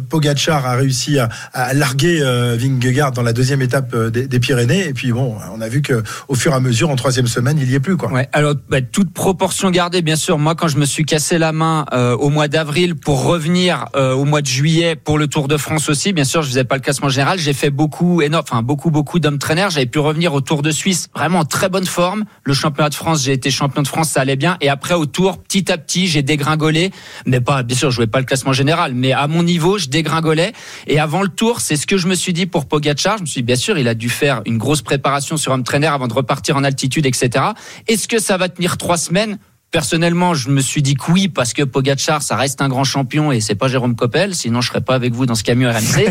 Pogacar 0.09 0.65
a 0.65 0.75
réussi 0.75 1.19
à, 1.19 1.73
larguer 1.73 2.21
euh, 2.21 2.57
Vingegaard 2.59 3.11
dans 3.11 3.21
la 3.21 3.33
deuxième 3.33 3.61
étape 3.61 3.93
euh, 3.93 4.09
des, 4.09 4.39
Pyrénées. 4.39 4.87
Et 4.87 4.93
puis 4.93 5.11
bon, 5.11 5.35
on 5.53 5.61
a 5.61 5.67
vu 5.67 5.81
que 5.81 6.03
au 6.27 6.35
fur 6.35 6.51
et 6.51 6.55
à 6.55 6.59
mesure, 6.59 6.89
en 6.89 6.95
troisième 6.95 7.27
semaine, 7.27 7.57
il 7.59 7.69
y 7.69 7.75
est 7.75 7.79
plus 7.79 7.97
quoi. 7.97 8.11
Ouais, 8.11 8.27
alors 8.37 8.53
bah, 8.69 8.81
toute 8.83 9.11
proportion 9.13 9.71
gardée, 9.71 10.03
bien 10.03 10.15
sûr. 10.15 10.37
Moi, 10.37 10.53
quand 10.53 10.67
je 10.67 10.77
me 10.77 10.85
suis 10.85 11.05
cassé 11.05 11.39
la 11.39 11.51
main 11.51 11.87
euh, 11.91 12.15
au 12.15 12.29
mois 12.29 12.47
d'avril 12.47 12.93
pour 12.93 13.23
revenir 13.23 13.85
au 13.95 14.25
mois 14.25 14.43
de 14.43 14.47
juillet 14.47 14.95
pour 14.95 15.17
le 15.17 15.27
Tour 15.27 15.47
de 15.47 15.57
France 15.57 15.89
aussi, 15.89 16.13
bien 16.13 16.23
sûr, 16.23 16.43
je 16.43 16.49
faisais 16.49 16.63
pas 16.63 16.75
le 16.75 16.81
classement 16.81 17.09
général. 17.09 17.39
J'ai 17.39 17.53
fait 17.53 17.71
beaucoup, 17.71 18.21
énorme, 18.21 18.43
enfin 18.47 18.61
beaucoup, 18.61 18.91
beaucoup 18.91 19.17
d'hommes 19.17 19.39
traîneurs. 19.39 19.71
J'avais 19.71 19.87
pu 19.87 19.97
revenir 19.97 20.35
au 20.35 20.41
Tour 20.41 20.61
de 20.61 20.69
Suisse, 20.69 21.09
vraiment 21.15 21.39
en 21.39 21.45
très 21.45 21.67
bonne 21.67 21.87
forme. 21.87 22.25
Le 22.43 22.53
championnat 22.53 22.89
de 22.89 22.93
France, 22.93 23.23
j'ai 23.23 23.33
été 23.33 23.49
champion 23.49 23.81
de 23.81 23.87
France, 23.87 24.09
ça 24.09 24.21
allait 24.21 24.35
bien. 24.35 24.57
Et 24.61 24.69
après 24.69 24.93
au 24.93 25.07
Tour, 25.07 25.39
petit 25.39 25.71
à 25.71 25.79
petit, 25.79 26.05
j'ai 26.07 26.21
dégringolé, 26.21 26.91
mais 27.25 27.41
pas, 27.41 27.63
bien 27.63 27.75
sûr, 27.75 27.89
je 27.89 27.95
jouais 27.95 28.07
pas 28.07 28.19
le 28.19 28.25
classement 28.25 28.53
général, 28.53 28.93
mais 28.93 29.13
à 29.13 29.27
mon 29.27 29.41
niveau, 29.41 29.79
je 29.79 29.87
dégringolais. 29.87 30.53
Et 30.85 30.99
avant 30.99 31.23
le 31.23 31.29
Tour, 31.29 31.59
c'est 31.59 31.75
ce 31.75 31.87
que 31.87 31.97
je 31.97 32.07
me 32.07 32.13
suis 32.13 32.33
dit 32.33 32.45
pour 32.45 32.67
Pogacar. 32.67 33.17
Je 33.17 33.23
me 33.23 33.27
suis 33.27 33.41
dit, 33.41 33.45
bien 33.45 33.55
sûr, 33.55 33.79
il 33.79 33.87
a 33.87 33.95
dû 33.95 34.09
faire 34.09 34.43
une 34.45 34.59
grosse 34.59 34.83
préparation 34.83 35.37
sur 35.37 35.53
un 35.53 35.63
trainer 35.63 35.87
avant 35.87 36.07
de 36.07 36.13
repartir 36.13 36.55
en 36.55 36.63
altitude, 36.63 37.07
etc. 37.07 37.45
Est-ce 37.87 38.07
que 38.07 38.26
ça 38.27 38.35
va 38.35 38.49
tenir 38.49 38.77
trois 38.77 38.97
semaines 38.97 39.39
Personnellement, 39.69 40.33
je 40.33 40.49
me 40.49 40.61
suis 40.61 40.81
dit 40.81 40.95
que 40.95 41.11
oui 41.11 41.27
parce 41.27 41.51
que 41.51 41.61
Pogacar, 41.61 42.21
ça 42.21 42.37
reste 42.37 42.61
un 42.61 42.69
grand 42.69 42.85
champion 42.85 43.33
et 43.33 43.41
c'est 43.41 43.55
pas 43.55 43.67
Jérôme 43.67 43.97
Coppel, 43.97 44.33
sinon 44.33 44.61
je 44.61 44.69
serais 44.69 44.79
pas 44.79 44.95
avec 44.95 45.13
vous 45.13 45.25
dans 45.25 45.35
ce 45.35 45.43
camion 45.43 45.69
RMC. 45.69 46.07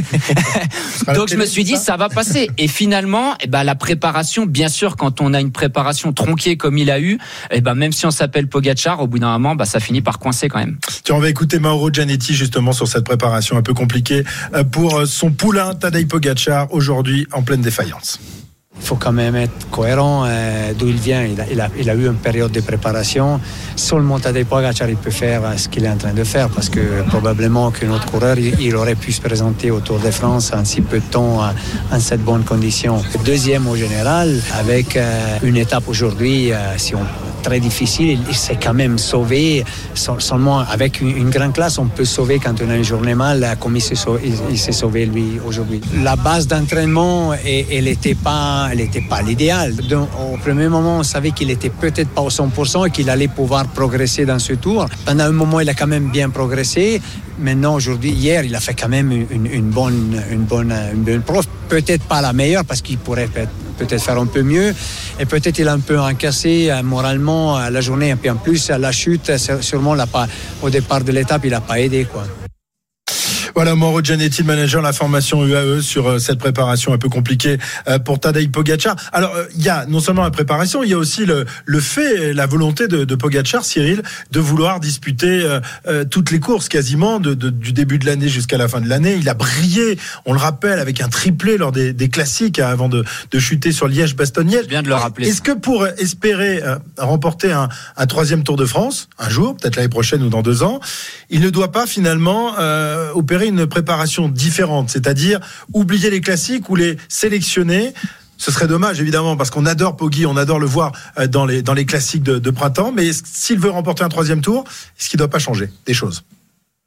Donc 1.14 1.30
je 1.30 1.37
me 1.37 1.46
suis 1.46 1.64
dit 1.64 1.78
ça 1.78 1.96
va 1.96 2.11
passer. 2.11 2.50
Et 2.58 2.68
finalement, 2.68 3.35
eh 3.40 3.46
ben 3.46 3.64
la 3.64 3.75
préparation, 3.75 4.44
bien 4.44 4.68
sûr, 4.68 4.96
quand 4.96 5.23
on 5.23 5.32
a 5.32 5.40
une 5.40 5.52
préparation 5.52 6.12
tronquée 6.12 6.58
comme 6.58 6.76
il 6.76 6.90
a 6.90 7.00
eu, 7.00 7.18
eh 7.50 7.62
ben 7.62 7.75
même 7.75 7.92
si 7.92 8.04
on 8.04 8.11
s'appelle 8.11 8.46
Pogacar, 8.46 9.00
au 9.00 9.06
bout 9.06 9.18
d'un 9.18 9.32
moment, 9.32 9.54
bah 9.54 9.64
ça 9.64 9.80
finit 9.80 10.02
par 10.02 10.18
coincer 10.18 10.49
quand 10.49 10.58
même. 10.58 10.76
Tu 11.02 11.12
on 11.12 11.18
va 11.18 11.30
écouter 11.30 11.58
Mauro 11.58 11.90
Gianetti 11.90 12.35
justement 12.35 12.73
sur 12.73 12.88
cette 12.88 13.04
préparation 13.04 13.56
un 13.56 13.62
peu 13.62 13.73
compliquée 13.73 14.23
euh, 14.54 14.64
pour 14.64 14.99
euh, 14.99 15.06
son 15.06 15.30
poulain 15.30 15.75
Tadej 15.75 16.06
Pogacar 16.08 16.73
aujourd'hui 16.75 17.26
en 17.32 17.42
pleine 17.42 17.62
défaillance. 17.62 18.20
Il 18.78 18.87
faut 18.87 18.97
quand 18.97 19.12
même 19.12 19.35
être 19.37 19.71
cohérent 19.71 20.25
euh, 20.26 20.73
d'où 20.76 20.88
il 20.88 20.97
vient. 20.97 21.25
Il 21.25 21.61
a, 21.90 21.95
eu 21.95 22.06
une 22.06 22.14
période 22.14 22.52
de 22.52 22.61
préparation. 22.61 23.40
Seulement 23.75 24.18
Tadej 24.18 24.47
Pogacar, 24.47 24.88
il 24.88 24.97
peut 24.97 25.11
faire 25.11 25.42
ce 25.56 25.68
qu'il 25.68 25.85
est 25.85 25.88
en 25.88 25.97
train 25.97 26.12
de 26.12 26.25
faire 26.25 26.49
parce 26.50 26.68
que 26.68 27.02
probablement 27.09 27.71
qu'un 27.71 27.90
autre 27.90 28.06
coureur, 28.06 28.38
il, 28.38 28.76
aurait 28.76 28.95
pu 28.95 29.12
se 29.12 29.21
présenter 29.21 29.71
au 29.71 29.80
Tour 29.80 29.99
de 29.99 30.11
France 30.11 30.52
en 30.54 30.64
si 30.64 30.83
peu 30.83 30.99
de 30.99 31.04
temps, 31.04 31.40
en, 31.92 32.00
cette 32.00 32.23
bonne 32.23 32.45
condition. 32.45 33.02
Deuxième 33.25 33.66
au 33.66 33.76
général, 33.76 34.40
avec 34.59 34.97
euh, 34.97 35.38
une 35.42 35.56
étape 35.56 35.88
aujourd'hui, 35.88 36.52
euh, 36.52 36.76
si 36.76 36.95
on 36.95 37.04
très 37.47 37.61
difficile. 37.61 38.19
Il 38.29 38.35
s'est 38.35 38.59
quand 38.61 38.75
même 38.75 38.99
sauvé. 38.99 39.65
Seulement 39.95 40.59
avec 40.59 41.00
une, 41.00 41.31
grande 41.31 41.53
classe, 41.53 41.79
on 41.79 41.87
peut 41.87 42.05
sauver 42.05 42.41
quand 42.41 42.61
on 42.61 42.69
a 42.71 42.76
une 42.76 42.85
journée 42.85 43.15
mal, 43.15 43.57
comme 43.61 43.76
il 43.76 43.83
s'est 43.83 44.73
sauvé, 44.73 45.07
lui 45.07 45.38
aujourd'hui. 45.47 45.81
La 46.03 46.17
base 46.17 46.49
d'entraînement, 46.49 47.35
elle 47.35 47.85
n'était 47.85 48.17
pas, 48.17 48.69
elle 48.73 48.81
était 48.81 49.07
pas 49.12 49.23
l'idéal. 49.23 49.75
Au 50.33 50.37
premier 50.38 50.69
moment, 50.69 50.99
on 50.99 51.03
savait 51.05 51.31
qu'il 51.31 51.50
était 51.50 51.71
peut-être 51.71 52.11
pas 52.11 52.23
au 52.23 52.31
100% 52.31 52.88
et 52.88 52.91
qu'il 52.91 53.09
allait 53.11 53.29
pouvoir 53.29 53.67
progresser 53.69 54.25
dans 54.26 54.41
ce 54.41 54.55
tour. 54.55 54.87
Pendant 55.05 55.25
un 55.25 55.33
moment, 55.33 55.61
il 55.61 55.69
a 55.69 55.75
quand 55.75 55.87
même 55.87 56.09
bien 56.11 56.31
progressé. 56.31 57.00
Maintenant, 57.38 57.75
aujourd'hui, 57.75 58.11
hier, 58.11 58.45
il 58.45 58.55
a 58.57 58.61
fait 58.61 58.75
quand 58.75 58.88
même 58.88 59.12
une, 59.12 59.71
bonne, 59.71 60.21
une 60.33 60.45
bonne, 60.45 60.75
une 60.95 61.03
bonne 61.03 61.23
prof. 61.23 61.47
Peut-être 61.69 62.05
pas 62.05 62.21
la 62.21 62.33
meilleure 62.33 62.65
parce 62.65 62.81
qu'il 62.81 62.99
pourrait 62.99 63.29
peut-être 63.29 63.53
faire 63.85 64.18
un 64.18 64.26
peu 64.26 64.42
mieux. 64.42 64.75
Et 65.18 65.26
peut-être 65.26 65.59
il 65.59 65.68
a 65.68 65.73
un 65.73 65.80
peu 65.80 65.99
encaissé 65.99 66.71
euh, 66.71 66.83
moralement 66.83 67.59
euh, 67.59 67.71
la 67.71 67.80
journée. 67.80 68.11
Et 68.11 68.16
puis 68.16 68.30
en 68.30 68.37
plus, 68.37 68.71
la 68.71 68.92
chute, 68.92 69.30
sûrement, 69.61 69.97
pas, 70.06 70.26
au 70.62 70.71
départ 70.71 71.02
de 71.02 71.12
l'étape, 71.12 71.42
il 71.45 71.50
n'a 71.50 71.61
pas 71.61 71.80
aidé. 71.80 72.06
Quoi. 72.11 72.25
Voilà, 73.57 73.75
Mauro 73.75 74.03
Gianetti, 74.03 74.43
le 74.43 74.49
manager 74.49 74.83
de 74.83 74.87
la 74.87 74.93
formation 74.93 75.43
UAE 75.47 75.81
sur 75.81 76.07
euh, 76.07 76.19
cette 76.19 76.39
préparation 76.39 76.93
un 76.93 76.99
peu 76.99 77.09
compliquée 77.09 77.57
euh, 77.89 77.99
pour 77.99 78.21
Tadej 78.21 78.51
Pogacar. 78.51 78.97
Alors, 79.15 79.35
euh, 79.35 79.47
il 79.57 79.63
y 79.63 79.71
a 79.71 79.87
non 79.87 80.01
seulement 80.01 80.25
la 80.25 80.31
préparation, 80.31 80.83
il 80.83 80.91
y 80.91 80.93
a 80.93 80.99
aussi 80.99 81.25
le, 81.25 81.47
le 81.65 81.81
fait, 81.81 82.35
la 82.35 82.45
volonté 82.45 82.87
de, 82.87 83.05
de 83.05 83.15
Pogacar, 83.15 83.65
Cyril, 83.65 84.03
de 84.31 84.41
vouloir 84.41 84.79
disputer 84.79 85.43
toutes 86.11 86.31
les 86.33 86.39
courses 86.41 86.69
quasiment 86.69 87.19
de, 87.19 87.33
du 87.33 87.73
début 87.73 87.99
de 87.99 88.05
l'année 88.05 88.29
jusqu'à 88.29 88.59
la 88.59 88.69
fin 88.69 88.83
de 88.83 88.89
l'année. 88.91 89.17
Il 89.19 89.29
a 89.31 89.35
brillé, 89.35 89.99
on 90.27 90.35
le 90.35 90.39
rappelle, 90.39 90.79
avec 90.79 91.01
un 91.01 91.09
triplé 91.09 91.57
lors 91.57 91.73
des, 91.73 91.95
des 91.95 92.11
classiques 92.11 92.59
hein, 92.59 92.69
avant 92.69 92.91
de, 92.91 93.05
de, 93.31 93.39
chuter 93.39 93.73
sur 93.73 93.89
Liège-Bastogne-Liège. 93.89 94.67
Bien 94.67 94.83
de 94.83 94.89
le 94.89 94.95
rappeler. 94.95 95.29
Est-ce 95.29 95.41
que 95.41 95.53
pour 95.53 95.87
espérer 95.87 96.63
remporter 96.99 97.53
un, 97.53 97.71
un, 97.97 98.07
troisième 98.07 98.43
Tour 98.43 98.57
de 98.57 98.67
France, 98.67 99.09
un 99.19 99.31
jour, 99.31 99.57
peut-être 99.57 99.77
l'année 99.77 99.89
prochaine 99.89 100.23
ou 100.23 100.29
dans 100.29 100.43
deux 100.43 100.63
ans, 100.63 100.81
il 101.31 101.41
ne 101.41 101.49
doit 101.49 101.73
pas 101.73 101.87
finalement 101.87 102.55
opérer 103.15 103.46
une 103.49 103.67
préparation 103.67 104.29
différente, 104.29 104.91
c'est-à-dire 104.91 105.41
oublier 105.73 106.11
les 106.11 106.21
classiques 106.21 106.69
ou 106.71 106.76
les 106.76 106.97
sélectionner 107.09 107.95
ce 108.38 108.53
serait 108.53 108.67
dommage, 108.67 109.00
évidemment, 109.00 109.37
parce 109.37 109.50
qu'on 109.50 109.67
adore 109.67 109.97
Poggi, 109.97 110.26
on 110.26 110.37
adore 110.37 110.59
le 110.59 110.67
voir 110.67 110.93
euh, 111.19 111.26
dans 111.26 111.47
les, 111.47 111.62
dans 111.62 111.75
les 111.75 111.87
classiques 111.87 112.23
de, 112.23 112.50
printemps. 112.50 112.93
Mais 112.93 113.11
s'il 113.12 113.59
veut 113.59 113.71
remporter 113.71 114.05
un 114.05 114.09
troisième 114.09 114.41
tour, 114.41 114.65
est-ce 114.99 115.09
qu'il 115.09 115.17
ne 115.17 115.21
doit 115.21 115.31
pas 115.31 115.38
changer 115.38 115.71
des 115.87 115.95
choses? 115.95 116.25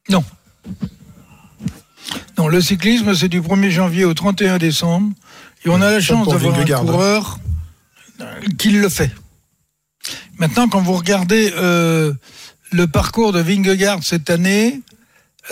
Non. 0.08 0.24
Non, 2.38 2.48
le 2.48 2.60
cyclisme, 2.60 3.14
c'est 3.14 3.28
du 3.28 3.40
1er 3.40 3.70
janvier 3.70 4.04
au 4.04 4.14
31 4.14 4.58
décembre. 4.58 5.12
Et 5.64 5.68
on 5.68 5.80
a 5.80 5.90
la 5.90 6.00
chance 6.00 6.28
d'avoir 6.28 6.58
un 6.58 6.64
coureur 6.64 7.38
euh, 8.20 8.24
qui 8.58 8.70
le 8.70 8.88
fait. 8.88 9.10
Maintenant, 10.38 10.68
quand 10.68 10.80
vous 10.80 10.94
regardez 10.94 11.52
euh, 11.56 12.14
le 12.72 12.86
parcours 12.86 13.32
de 13.32 13.40
Vingegaard 13.40 14.02
cette 14.02 14.30
année, 14.30 14.80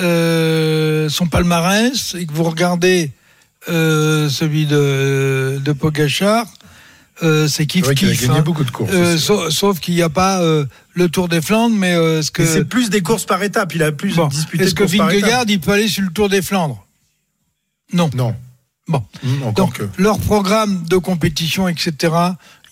euh, 0.00 1.08
son 1.08 1.26
palmarès 1.26 2.14
et 2.14 2.26
que 2.26 2.32
vous 2.32 2.44
regardez 2.44 3.12
euh, 3.68 4.28
celui 4.28 4.66
de, 4.66 5.60
de 5.64 5.72
Pogachar, 5.72 6.46
c'est 7.20 7.66
kiff 7.66 7.88
kiff. 7.94 8.02
Il 8.02 8.10
a 8.10 8.14
gagné 8.14 8.38
hein. 8.38 8.42
beaucoup 8.42 8.64
de 8.64 8.70
courses. 8.70 8.92
sauf, 9.50 9.80
qu'il 9.80 9.94
n'y 9.94 10.02
a 10.02 10.08
pas 10.08 10.40
le 10.94 11.08
Tour 11.08 11.28
des 11.28 11.42
Flandres, 11.42 11.76
mais 11.76 11.94
ce 12.22 12.30
que 12.30 12.46
c'est 12.46 12.64
plus 12.64 12.90
des 12.90 13.02
courses 13.02 13.24
par 13.26 13.42
étapes. 13.42 13.74
Il 13.74 13.82
a 13.82 13.92
plus 13.92 14.14
bon. 14.14 14.28
disputé. 14.28 14.64
Est-ce 14.64 14.74
que 14.74 14.84
Vingegaard 14.84 15.44
il 15.48 15.60
peut 15.60 15.72
aller 15.72 15.88
sur 15.88 16.04
le 16.04 16.10
Tour 16.10 16.28
des 16.28 16.42
Flandres? 16.42 16.86
Non. 17.92 18.10
Non. 18.14 18.34
Bon. 18.88 19.04
Mmh, 19.22 19.52
Donc, 19.52 19.80
leur 19.98 20.18
programme 20.18 20.84
de 20.88 20.96
compétition, 20.96 21.68
etc., 21.68 22.14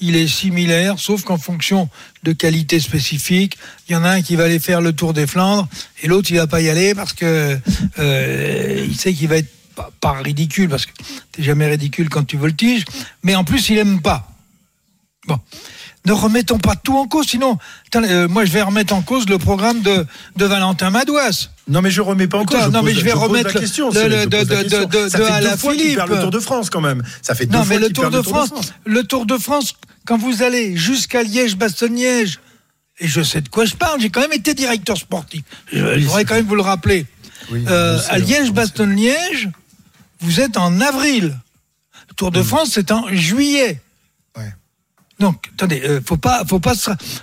il 0.00 0.16
est 0.16 0.28
similaire, 0.28 0.99
sauf 0.99 1.23
qu'en 1.23 1.38
fonction 1.38 1.88
de 2.23 2.32
qualité 2.32 2.80
spécifique, 2.80 3.56
il 3.88 3.92
y 3.92 3.96
en 3.96 4.04
a 4.04 4.11
un 4.11 4.23
qui 4.23 4.37
va 4.37 4.44
aller 4.44 4.58
faire 4.58 4.80
le 4.80 4.92
Tour 4.92 5.14
des 5.14 5.26
Flandres 5.26 5.68
et 6.02 6.06
l'autre 6.06 6.30
il 6.30 6.37
va 6.37 6.46
pas 6.46 6.61
y 6.61 6.68
aller 6.68 6.94
parce 6.94 7.14
que 7.14 7.58
euh, 7.99 8.87
il 8.87 8.96
sait 8.96 9.14
qu'il 9.14 9.28
va 9.28 9.38
être 9.38 9.50
pas, 10.00 10.12
ridicule 10.12 10.68
parce 10.68 10.85
que 10.87 10.92
t'es 11.32 11.42
jamais 11.42 11.66
ridicule 11.66 12.11
quand 12.11 12.25
tu 12.25 12.37
voltiges, 12.37 12.85
mais 13.23 13.35
en 13.35 13.44
plus 13.44 13.70
il 13.70 13.78
aime 13.78 14.02
pas. 14.02 14.28
Bon 15.26 15.40
ne 16.06 16.12
remettons 16.12 16.58
pas 16.58 16.76
tout 16.76 16.96
en 16.96 17.06
cause. 17.08 17.26
Sinon, 17.26 17.58
euh, 17.96 18.28
moi, 18.28 18.44
je 18.44 18.52
vais 18.52 18.62
remettre 18.62 18.94
en 18.94 19.02
cause 19.02 19.28
le 19.28 19.38
programme 19.38 19.82
de, 19.82 20.06
de 20.37 20.44
Valentin 20.44 20.90
Madouas. 20.90 21.50
Non, 21.68 21.82
mais 21.82 21.90
je 21.90 22.00
remets 22.00 22.28
pas 22.28 22.38
en 22.38 22.44
cause. 22.44 22.68
non, 22.70 22.82
mais 22.82 22.94
je 22.94 23.00
vais 23.00 23.12
remettre 23.12 23.52
la 23.54 23.61
question. 23.61 23.90
De, 23.90 23.99
de, 23.99 24.25
de, 24.26 24.85
de, 24.85 25.08
ça 25.08 25.18
fait 25.18 25.42
deux 25.42 25.56
fois 25.56 25.75
qu'il 25.75 25.94
perd 25.94 26.11
le 26.11 26.20
Tour 26.20 26.30
de 26.30 26.38
France 26.40 26.70
quand 26.70 26.80
même. 26.80 27.02
Ça 27.23 27.35
fait 27.35 27.46
deux 27.46 27.58
non, 27.58 27.64
fois 27.64 27.75
mais 27.75 27.80
le 27.80 27.92
Tour, 27.92 28.11
de 28.11 28.23
France, 28.23 28.50
le 28.85 29.02
Tour 29.02 29.26
de 29.26 29.37
France, 29.37 29.75
quand 30.06 30.16
vous 30.16 30.42
allez 30.42 30.76
jusqu'à 30.76 31.23
Liège-Bastogne-Liège, 31.23 32.40
et 32.99 33.08
je 33.08 33.20
sais 33.20 33.40
de 33.40 33.49
quoi 33.49 33.64
je 33.64 33.75
parle, 33.75 34.00
j'ai 34.00 34.11
quand 34.11 34.20
même 34.20 34.32
été 34.32 34.54
directeur 34.54 34.96
sportif. 34.96 35.42
Je, 35.73 35.80
voudrais 36.00 36.25
quand 36.25 36.35
même 36.35 36.46
vous 36.46 36.54
le 36.54 36.62
rappeler. 36.62 37.04
euh, 37.52 37.99
à 38.08 38.18
Liège-Bastogne-Liège, 38.18 39.49
vous 40.20 40.40
êtes 40.40 40.56
en 40.56 40.80
avril. 40.80 41.37
Le 42.08 42.14
Tour 42.14 42.30
de 42.30 42.42
France, 42.42 42.70
c'est 42.73 42.92
en 42.92 43.06
juillet. 43.12 43.80
Donc, 45.18 45.50
attendez, 45.54 45.80
euh, 45.82 46.00
faut 46.04 46.18
pas, 46.18 46.42
faut 46.46 46.58
pas 46.58 46.75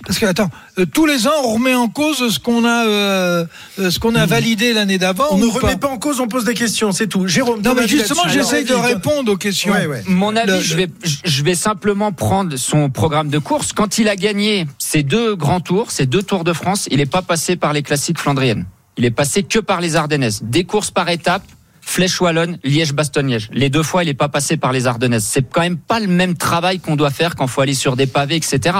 parce 0.04 0.18
que 0.18 0.26
attends, 0.26 0.50
euh, 0.78 0.84
tous 0.84 1.06
les 1.06 1.28
ans 1.28 1.32
on 1.44 1.54
remet 1.54 1.76
en 1.76 1.88
cause 1.88 2.28
ce 2.28 2.40
qu'on 2.40 2.64
a, 2.64 2.86
euh, 2.86 3.46
ce 3.78 4.00
qu'on 4.00 4.16
a 4.16 4.26
validé 4.26 4.72
l'année 4.72 4.98
d'avant. 4.98 5.26
On 5.30 5.38
ne 5.38 5.46
remet 5.46 5.76
pas, 5.76 5.88
en 5.88 5.98
cause, 5.98 6.18
on 6.18 6.26
pose 6.26 6.44
des 6.44 6.54
questions, 6.54 6.90
c'est 6.90 7.06
tout. 7.06 7.28
Jérôme. 7.28 7.62
Non, 7.62 7.74
mais 7.76 7.86
justement, 7.86 8.26
j'essaye 8.28 8.64
de 8.64 8.74
répondre 8.74 9.30
aux 9.30 9.36
questions. 9.36 9.72
Mon 10.08 10.34
avis, 10.34 10.60
je 10.60 10.74
vais, 10.74 10.88
je 11.24 11.44
vais 11.44 11.54
simplement 11.54 12.10
prendre 12.10 12.56
son 12.56 12.90
programme 12.90 13.28
de 13.28 13.38
course. 13.38 13.72
Quand 13.72 13.98
il 13.98 14.08
a 14.08 14.16
gagné 14.16 14.66
ces 14.78 15.04
deux 15.04 15.36
grands 15.36 15.60
tours, 15.60 15.92
ces 15.92 16.06
deux 16.06 16.22
tours 16.22 16.42
de 16.42 16.52
France, 16.52 16.88
il 16.90 16.96
n'est 16.96 17.06
pas 17.06 17.22
passé 17.22 17.54
par 17.54 17.72
les 17.72 17.82
classiques 17.82 18.18
flandriennes. 18.18 18.66
Il 18.96 19.04
est 19.04 19.10
passé 19.12 19.44
que 19.44 19.60
par 19.60 19.80
les 19.80 19.94
Ardennaises. 19.94 20.40
Des 20.42 20.64
courses 20.64 20.90
par 20.90 21.08
étapes 21.08 21.46
Flèche 21.84 22.20
Wallonne, 22.20 22.58
Liège-Bastogne-Liège. 22.64 23.50
Les 23.52 23.70
deux 23.70 23.82
fois, 23.82 24.02
il 24.02 24.06
n'est 24.06 24.14
pas 24.14 24.28
passé 24.28 24.56
par 24.56 24.72
les 24.72 24.86
Ardennaises. 24.86 25.24
C'est 25.24 25.48
quand 25.48 25.60
même 25.60 25.76
pas 25.76 26.00
le 26.00 26.08
même 26.08 26.34
travail 26.36 26.80
qu'on 26.80 26.96
doit 26.96 27.10
faire 27.10 27.36
quand 27.36 27.44
il 27.44 27.50
faut 27.50 27.60
aller 27.60 27.74
sur 27.74 27.96
des 27.96 28.06
pavés, 28.06 28.36
etc. 28.36 28.76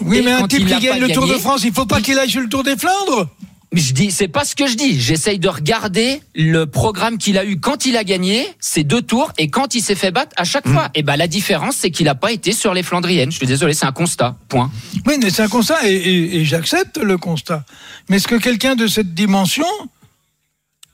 Oui, 0.00 0.22
mais 0.24 0.32
un 0.32 0.46
type 0.46 0.66
qui 0.66 0.78
gagne 0.80 1.00
le 1.00 1.08
Tour 1.10 1.26
de 1.26 1.34
France, 1.34 1.62
il 1.64 1.72
faut 1.72 1.86
pas 1.86 2.00
qu'il 2.00 2.18
aille 2.18 2.30
sur 2.30 2.40
le 2.40 2.48
Tour 2.48 2.64
des 2.64 2.76
Flandres 2.76 3.28
je 3.72 3.92
dis, 3.92 4.10
c'est 4.10 4.28
pas 4.28 4.44
ce 4.44 4.54
que 4.54 4.66
je 4.66 4.74
dis. 4.74 4.98
J'essaye 5.00 5.38
de 5.38 5.48
regarder 5.48 6.22
le 6.34 6.64
programme 6.66 7.18
qu'il 7.18 7.36
a 7.36 7.44
eu 7.44 7.60
quand 7.60 7.84
il 7.84 7.96
a 7.96 8.04
gagné 8.04 8.46
ces 8.60 8.82
deux 8.82 9.02
tours 9.02 9.32
et 9.36 9.48
quand 9.48 9.74
il 9.74 9.82
s'est 9.82 9.94
fait 9.94 10.10
battre 10.10 10.32
à 10.36 10.44
chaque 10.44 10.66
hmm. 10.66 10.72
fois. 10.72 10.88
Et 10.94 11.02
ben 11.02 11.16
la 11.16 11.28
différence, 11.28 11.76
c'est 11.76 11.90
qu'il 11.90 12.06
n'a 12.06 12.14
pas 12.14 12.32
été 12.32 12.52
sur 12.52 12.72
les 12.72 12.82
Flandriennes. 12.82 13.30
Je 13.30 13.36
suis 13.36 13.46
désolé, 13.46 13.74
c'est 13.74 13.86
un 13.86 13.92
constat. 13.92 14.36
Point. 14.48 14.70
Oui, 15.06 15.16
mais 15.22 15.30
c'est 15.30 15.42
un 15.42 15.48
constat 15.48 15.86
et 15.86 16.44
j'accepte 16.44 16.98
le 16.98 17.18
constat. 17.18 17.64
Mais 18.08 18.16
est-ce 18.16 18.28
que 18.28 18.36
quelqu'un 18.36 18.74
de 18.74 18.86
cette 18.86 19.14
dimension 19.14 19.66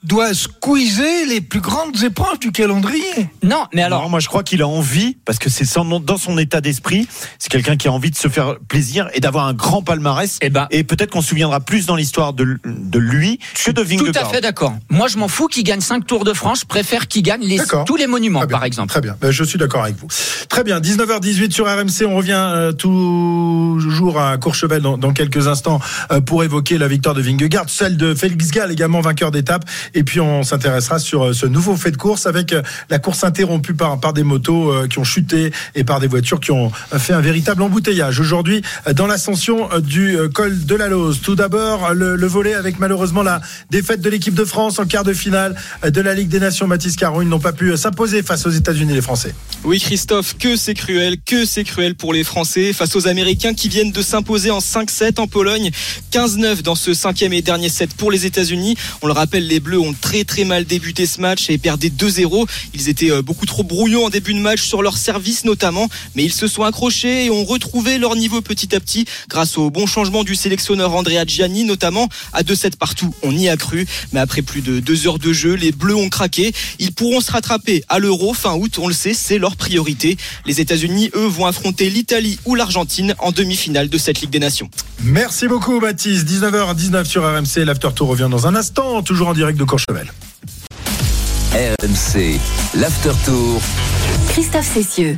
doit 0.05 0.33
squeezer 0.33 1.25
les 1.27 1.41
plus 1.41 1.61
grandes 1.61 2.03
épreuves 2.03 2.39
du 2.39 2.51
calendrier. 2.51 3.29
Non, 3.43 3.65
mais 3.73 3.81
alors. 3.81 4.09
moi, 4.09 4.19
je 4.19 4.27
crois 4.27 4.43
qu'il 4.43 4.61
a 4.61 4.67
envie, 4.67 5.17
parce 5.25 5.39
que 5.39 5.49
c'est 5.49 5.65
dans 5.75 6.17
son 6.17 6.37
état 6.37 6.61
d'esprit, 6.61 7.07
c'est 7.39 7.49
quelqu'un 7.49 7.75
qui 7.75 7.87
a 7.87 7.91
envie 7.91 8.11
de 8.11 8.15
se 8.15 8.27
faire 8.27 8.57
plaisir 8.67 9.09
et 9.13 9.19
d'avoir 9.19 9.47
un 9.47 9.53
grand 9.53 9.81
palmarès. 9.81 10.35
Et, 10.35 10.47
eh 10.47 10.49
ben, 10.49 10.67
et 10.71 10.83
peut-être 10.83 11.11
qu'on 11.11 11.21
se 11.21 11.29
souviendra 11.29 11.59
plus 11.59 11.85
dans 11.85 11.95
l'histoire 11.95 12.33
de, 12.33 12.57
de 12.63 12.99
lui 12.99 13.39
que 13.63 13.71
de 13.71 13.81
Vingegaard. 13.81 14.13
Tout 14.13 14.19
à 14.19 14.25
fait 14.25 14.41
d'accord. 14.41 14.73
Moi, 14.89 15.07
je 15.07 15.17
m'en 15.17 15.27
fous 15.27 15.47
qu'il 15.47 15.63
gagne 15.63 15.81
5 15.81 16.05
Tours 16.05 16.23
de 16.23 16.33
France. 16.33 16.61
Je 16.61 16.65
préfère 16.65 17.07
qu'il 17.07 17.23
gagne 17.23 17.41
les, 17.41 17.59
tous 17.85 17.95
les 17.95 18.07
monuments, 18.07 18.45
par 18.47 18.63
exemple. 18.63 18.89
Très 18.89 19.01
bien. 19.01 19.17
Ben, 19.19 19.31
je 19.31 19.43
suis 19.43 19.57
d'accord 19.57 19.83
avec 19.83 19.97
vous. 19.97 20.07
Très 20.49 20.63
bien. 20.63 20.79
19h18 20.79 21.51
sur 21.51 21.65
RMC. 21.65 22.05
On 22.07 22.15
revient 22.15 22.33
euh, 22.35 22.71
toujours 22.71 24.19
à 24.19 24.37
Courchevel 24.37 24.81
dans, 24.81 24.97
dans 24.97 25.13
quelques 25.13 25.47
instants 25.47 25.79
euh, 26.11 26.21
pour 26.21 26.43
évoquer 26.43 26.77
la 26.77 26.87
victoire 26.87 27.15
de 27.15 27.21
Vingegaard, 27.21 27.69
celle 27.69 27.97
de 27.97 28.13
Félix 28.13 28.51
Gall, 28.51 28.71
également 28.71 29.01
vainqueur 29.01 29.31
d'étape. 29.31 29.65
Et 29.95 30.03
puis 30.03 30.19
on 30.19 30.43
s'intéressera 30.43 30.99
sur 30.99 31.23
euh, 31.23 31.33
ce 31.33 31.45
nouveau 31.45 31.75
fait 31.77 31.91
de 31.91 31.97
course 31.97 32.27
avec 32.27 32.51
euh, 32.51 32.61
la 32.89 32.99
course 32.99 33.23
interrompue 33.23 33.73
par, 33.73 33.97
par 33.99 34.11
des 34.11 34.23
motos 34.23 34.71
euh, 34.71 34.87
qui 34.87 34.99
ont 34.99 35.05
chuté 35.05 35.51
et 35.73 35.85
par 35.85 36.01
des 36.01 36.07
voitures 36.07 36.41
qui 36.41 36.51
ont 36.51 36.69
fait 36.97 37.13
un 37.13 37.21
véritable 37.21 37.61
embouteillage. 37.61 38.19
Aujourd'hui, 38.19 38.61
dans 38.93 39.07
l'ascension 39.07 39.69
du 39.79 40.17
col 40.33 40.65
de 40.65 40.75
la 40.75 40.89
Lose. 40.89 41.21
Tout 41.21 41.35
d'abord, 41.35 41.93
le, 41.93 42.27
volet 42.27 42.53
avec 42.53 42.79
malheureusement 42.79 43.23
la 43.23 43.39
défaite 43.69 44.01
de 44.01 44.09
l'équipe 44.09 44.33
de 44.33 44.43
France 44.43 44.79
en 44.79 44.85
quart 44.85 45.03
de 45.05 45.13
finale 45.13 45.55
de 45.87 46.01
la 46.01 46.13
Ligue 46.13 46.27
des 46.27 46.39
Nations. 46.39 46.67
Mathis 46.67 46.97
Caron, 46.97 47.21
ils 47.21 47.29
n'ont 47.29 47.39
pas 47.39 47.53
pu 47.53 47.75
s'imposer 47.77 48.21
face 48.21 48.45
aux 48.45 48.49
États-Unis, 48.49 48.93
les 48.93 49.01
Français. 49.01 49.33
Oui, 49.63 49.79
Christophe, 49.79 50.37
que 50.37 50.55
c'est 50.57 50.73
cruel, 50.73 51.17
que 51.25 51.45
c'est 51.45 51.63
cruel 51.63 51.95
pour 51.95 52.13
les 52.13 52.23
Français 52.23 52.73
face 52.73 52.95
aux 52.95 53.07
Américains 53.07 53.53
qui 53.53 53.69
viennent 53.69 53.91
de 53.91 54.01
s'imposer 54.01 54.51
en 54.51 54.59
5-7 54.59 55.19
en 55.19 55.27
Pologne. 55.27 55.71
15-9 56.11 56.61
dans 56.61 56.75
ce 56.75 56.93
cinquième 56.93 57.33
et 57.33 57.41
dernier 57.41 57.69
set 57.69 57.93
pour 57.95 58.11
les 58.11 58.25
États-Unis. 58.25 58.75
On 59.01 59.07
le 59.07 59.13
rappelle, 59.13 59.47
les 59.47 59.59
Bleus 59.59 59.79
ont 59.79 59.84
très 59.93 60.23
très 60.23 60.43
mal 60.43 60.65
débuté 60.65 61.05
ce 61.05 61.21
match 61.21 61.49
et 61.49 61.57
perdaient 61.57 61.89
2-0. 61.89 62.47
Ils 62.73 62.89
étaient 62.89 63.11
euh, 63.11 63.21
beaucoup 63.21 63.45
trop 63.45 63.63
brouillons 63.63 64.05
en 64.05 64.09
début 64.09 64.33
de 64.33 64.39
match 64.39 64.61
sur 64.61 64.81
leur 64.81 64.97
service 64.97 65.45
notamment, 65.45 65.87
mais 66.15 66.23
ils 66.23 66.33
se 66.33 66.47
sont 66.47 66.63
accrochés 66.63 67.25
et 67.25 67.29
ont 67.29 67.45
retrouvé 67.45 67.97
leur 67.97 68.15
niveau 68.15 68.41
petit 68.41 68.75
à 68.75 68.79
petit 68.79 69.05
grâce 69.29 69.57
au 69.57 69.69
bon 69.69 69.85
changement 69.85 70.23
du 70.23 70.35
sélectionneur 70.35 70.93
Andrea 70.93 71.25
Gianni 71.25 71.63
notamment 71.63 72.09
à 72.33 72.43
2-7 72.43 72.77
partout. 72.77 73.13
On 73.23 73.31
y 73.31 73.49
a 73.49 73.57
cru, 73.57 73.85
mais 74.11 74.19
après 74.19 74.41
plus 74.41 74.61
de 74.61 74.79
deux 74.79 75.07
heures 75.07 75.19
de 75.19 75.33
jeu, 75.33 75.53
les 75.53 75.71
Bleus 75.71 75.95
ont 75.95 76.09
craqué. 76.09 76.53
Ils 76.79 76.93
pourront 76.93 77.21
se 77.21 77.31
rattraper 77.31 77.83
à 77.89 77.99
l'Euro 77.99 78.33
fin 78.33 78.55
août, 78.55 78.77
on 78.79 78.87
le 78.87 78.93
sait, 78.93 79.13
c'est 79.13 79.37
leur 79.37 79.55
priorité. 79.55 80.17
Les 80.45 80.61
États-Unis, 80.61 81.11
eux, 81.15 81.27
vont 81.27 81.45
affronter 81.45 81.89
l'Italie 81.89 82.39
ou 82.45 82.55
l'Argentine 82.55 83.15
en 83.19 83.31
demi-finale 83.31 83.89
de 83.89 83.97
cette 83.97 84.21
Ligue 84.21 84.29
des 84.29 84.39
Nations. 84.39 84.69
Merci 85.03 85.47
beaucoup 85.47 85.79
Baptiste. 85.79 86.27
19h19 86.27 87.05
sur 87.05 87.23
RMC. 87.23 87.65
L'After 87.65 87.89
Tour 87.95 88.09
revient 88.09 88.27
dans 88.29 88.47
un 88.47 88.55
instant, 88.55 89.03
toujours 89.03 89.27
en 89.27 89.33
direct 89.33 89.57
de 89.57 89.63
Courchevel. 89.75 90.09
RMC, 91.51 92.39
l'After 92.75 93.11
Tour. 93.25 93.59
Christophe 94.29 94.73
Cessieux. 94.73 95.17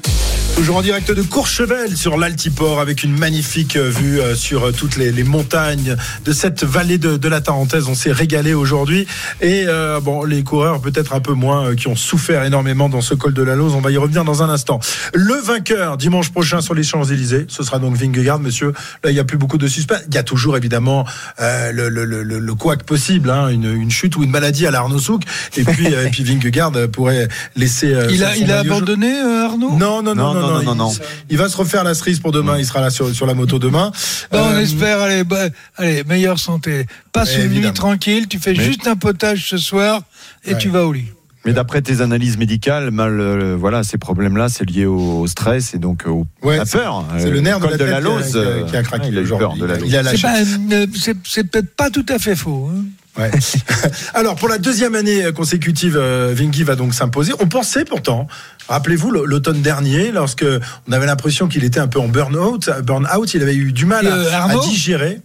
Toujours 0.58 0.78
en 0.78 0.82
direct 0.82 1.12
de 1.12 1.22
Courchevel 1.22 1.96
sur 1.96 2.18
l'Altiport 2.18 2.80
avec 2.80 3.04
une 3.04 3.16
magnifique 3.16 3.76
euh, 3.76 3.92
vue 3.92 4.20
euh, 4.20 4.34
sur 4.34 4.66
euh, 4.66 4.72
toutes 4.72 4.98
les, 4.98 5.24
montagnes 5.24 5.96
de 6.26 6.32
cette 6.32 6.64
vallée 6.64 6.98
de, 6.98 7.28
la 7.28 7.42
Tarentaise. 7.42 7.86
On 7.88 7.94
s'est 7.94 8.12
régalé 8.12 8.56
aujourd'hui 8.56 9.06
et 9.40 9.68
bon, 10.02 10.24
les 10.24 10.44
coureurs 10.44 10.82
peut-être 10.82 11.14
un 11.14 11.20
peu 11.20 11.34
moins 11.34 11.76
qui 11.76 11.88
ont 11.88 11.96
souffert 11.96 12.44
énormément 12.44 12.90
dans 12.90 13.02
ce 13.02 13.14
col 13.14 13.34
de 13.34 13.44
la 13.44 13.56
Lose. 13.56 13.74
On 13.76 13.82
va 13.82 13.92
y 13.92 13.98
revenir 13.98 14.24
dans 14.24 14.42
un 14.42 14.50
instant. 14.50 14.80
Le 15.14 15.36
vainqueur 15.36 15.98
dimanche 15.98 16.32
prochain 16.32 16.62
sur 16.62 16.74
les 16.74 16.84
Champs 16.84 17.04
Élysées, 17.04 17.46
ce 17.50 17.62
sera 17.62 17.78
donc 17.78 17.96
Vingegaard, 17.96 18.40
monsieur. 18.40 18.74
Là, 19.04 19.12
il 19.12 19.14
n'y 19.14 19.20
a 19.20 19.26
plus 19.26 19.38
beaucoup 19.38 19.58
de 19.58 19.68
suspens. 19.68 19.98
Il 20.08 20.16
y 20.16 20.18
a 20.18 20.24
toujours 20.24 20.58
évidemment 20.58 21.06
le, 21.40 21.90
le, 21.90 22.06
le, 22.06 22.24
le 22.24 22.56
couac 22.56 22.84
possible, 22.84 23.30
hein, 23.30 23.50
une, 23.50 23.92
chute 23.92 24.16
ou 24.16 24.24
une 24.24 24.32
maladie 24.32 24.66
à 24.66 24.72
l'Arnaud 24.72 25.00
Souk. 25.00 25.24
Et 25.56 25.64
puis, 25.64 25.88
et 25.88 26.10
puis 26.10 26.24
Vingegaard 26.24 26.72
pourrait 26.92 27.28
laisser. 27.56 27.96
il 28.10 28.24
a, 28.24 28.36
il 28.38 28.52
a 28.52 28.60
abandonné 28.60 29.20
Arnaud? 29.20 29.78
Non 29.78 30.02
non 30.02 30.16
non, 30.16 30.34
non 30.34 30.47
non, 30.47 30.47
non, 30.47 30.47
non, 30.48 30.92
Il, 31.30 31.38
va 31.38 31.50
se 31.50 31.58
refaire 31.58 31.84
la 31.84 31.94
cerise 31.94 32.20
pour 32.20 32.32
demain. 32.32 32.58
Il 32.58 32.66
sera 32.66 32.82
là 32.82 32.90
sur, 32.90 33.14
sur 33.14 33.26
la 33.26 33.34
moto 33.34 33.60
demain. 33.60 33.92
on 34.32 34.38
euh, 34.38 34.60
espère, 34.60 35.02
allez, 35.02 35.24
bah, 35.24 35.48
allez, 35.76 36.04
meilleure 36.04 36.40
santé. 36.40 36.86
Passe 37.14 37.38
une 37.38 37.50
nuit 37.50 37.72
tranquille. 37.74 38.28
Tu 38.28 38.40
fais 38.40 38.56
juste 38.56 38.88
un 38.88 38.96
potage 38.96 39.50
ce 39.50 39.58
soir 39.58 40.02
et 40.46 40.58
tu 40.58 40.70
vas 40.70 40.86
au 40.86 40.94
lit. 40.94 41.08
Mais 41.46 41.54
d'après 41.54 41.82
tes 41.82 42.02
analyses 42.02 42.38
médicales, 42.38 42.92
mal, 42.92 43.22
euh, 43.22 43.56
voilà, 43.58 43.84
ces 43.84 43.98
problèmes-là, 43.98 44.50
c'est 44.50 44.70
lié 44.70 44.86
au, 44.86 45.26
stress 45.28 45.74
et 45.74 45.78
donc 45.78 46.04
au, 46.06 46.28
ouais, 46.44 46.58
la 46.58 46.66
peur. 46.66 47.06
C'est 47.18 47.30
le 47.30 47.40
nerf 47.40 47.62
de 47.62 47.68
la, 47.68 47.78
de 47.78 47.84
la 47.86 48.00
lose 48.02 48.38
qui 48.68 48.76
a, 48.76 48.84
craqué. 48.84 49.08
Il 49.10 49.18
a 49.18 49.22
eu 49.22 49.28
peur 49.28 49.56
de 49.56 49.66
la 49.66 49.78
lose. 49.78 51.10
C'est 51.24 51.44
peut-être 51.46 51.74
pas 51.76 51.90
tout 51.90 52.06
à 52.10 52.20
fait 52.20 52.36
faux. 52.36 52.70
Hein. 52.74 52.84
Ouais. 53.18 53.32
Alors 54.14 54.36
pour 54.36 54.48
la 54.48 54.58
deuxième 54.58 54.96
année 54.96 55.32
consécutive, 55.34 55.98
euh, 55.98 56.34
Vinky 56.36 56.64
va 56.64 56.76
donc 56.76 56.94
s'imposer. 56.94 57.34
On 57.40 57.48
pensait 57.48 57.86
pourtant, 57.86 58.28
rappelez-vous 58.68 59.12
l'automne 59.12 59.62
dernier, 59.62 60.12
lorsque 60.12 60.46
on 60.88 60.92
avait 60.92 61.06
l'impression 61.06 61.48
qu'il 61.48 61.64
était 61.64 61.80
un 61.80 61.88
peu 61.88 62.00
en 62.00 62.08
burn-out, 62.08 62.70
burn-out, 62.84 63.34
il 63.34 63.42
avait 63.42 63.56
eu 63.56 63.72
du 63.72 63.86
mal 63.86 64.08
à, 64.08 64.46
à 64.46 64.56
digérer. 64.58 65.22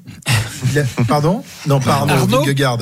pardon? 1.09 1.43
Non, 1.67 1.81
pardon, 1.81 2.15
Vingegaard. 2.27 2.79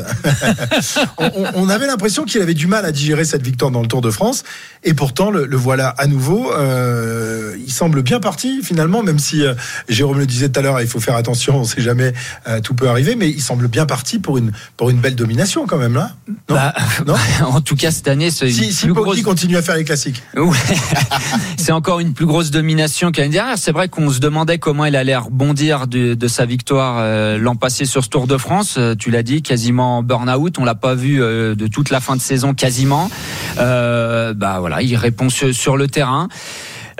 on, 1.54 1.68
avait 1.68 1.86
l'impression 1.86 2.24
qu'il 2.24 2.40
avait 2.42 2.54
du 2.54 2.66
mal 2.66 2.84
à 2.84 2.92
digérer 2.92 3.24
cette 3.24 3.42
victoire 3.42 3.70
dans 3.70 3.82
le 3.82 3.88
Tour 3.88 4.00
de 4.00 4.10
France, 4.10 4.44
et 4.84 4.94
pourtant 4.94 5.30
le, 5.30 5.48
voilà 5.56 5.88
à 5.88 6.06
nouveau. 6.06 6.52
Euh, 6.52 7.56
il 7.58 7.72
semble 7.72 8.02
bien 8.02 8.20
parti 8.20 8.62
finalement, 8.62 9.02
même 9.02 9.18
si 9.18 9.44
euh, 9.44 9.54
Jérôme 9.88 10.18
le 10.18 10.26
disait 10.26 10.48
tout 10.48 10.60
à 10.60 10.62
l'heure, 10.62 10.80
il 10.80 10.86
faut 10.86 11.00
faire 11.00 11.16
attention, 11.16 11.56
on 11.56 11.60
ne 11.60 11.66
sait 11.66 11.82
jamais, 11.82 12.12
euh, 12.48 12.60
tout 12.60 12.74
peut 12.74 12.88
arriver, 12.88 13.16
mais 13.16 13.28
il 13.28 13.40
semble 13.40 13.68
bien 13.68 13.86
parti 13.86 14.18
pour 14.18 14.38
une 14.38 14.52
pour 14.76 14.90
une 14.90 14.99
belle 15.00 15.16
domination 15.16 15.66
quand 15.66 15.78
même 15.78 15.94
là. 15.94 16.12
Non, 16.28 16.34
bah, 16.48 16.74
non 17.06 17.14
en 17.46 17.60
tout 17.60 17.76
cas 17.76 17.90
cette 17.90 18.08
année, 18.08 18.30
c'est 18.30 18.50
si, 18.50 18.72
si 18.72 18.88
continue 19.22 19.56
à 19.56 19.62
faire 19.62 19.76
les 19.76 19.84
classiques. 19.84 20.22
c'est 21.56 21.72
encore 21.72 22.00
une 22.00 22.12
plus 22.12 22.26
grosse 22.26 22.50
domination 22.50 23.10
qu'année 23.10 23.30
dernière. 23.30 23.58
C'est 23.58 23.72
vrai 23.72 23.88
qu'on 23.88 24.10
se 24.10 24.20
demandait 24.20 24.58
comment 24.58 24.84
il 24.84 24.96
allait 24.96 25.16
rebondir 25.16 25.86
de, 25.86 26.14
de 26.14 26.28
sa 26.28 26.44
victoire 26.46 27.38
l'an 27.38 27.56
passé 27.56 27.84
sur 27.84 28.04
ce 28.04 28.08
Tour 28.08 28.26
de 28.26 28.36
France. 28.36 28.78
tu 28.98 29.10
l'as 29.10 29.22
dit, 29.22 29.42
quasiment 29.42 30.02
burn-out. 30.02 30.58
On 30.58 30.64
l'a 30.64 30.74
pas 30.74 30.94
vu 30.94 31.18
de 31.18 31.66
toute 31.66 31.90
la 31.90 32.00
fin 32.00 32.16
de 32.16 32.20
saison 32.20 32.54
quasiment. 32.54 33.10
bah 33.56 34.56
voilà, 34.60 34.82
il 34.82 34.96
répond 34.96 35.28
sur 35.30 35.76
le 35.76 35.88
terrain. 35.88 36.28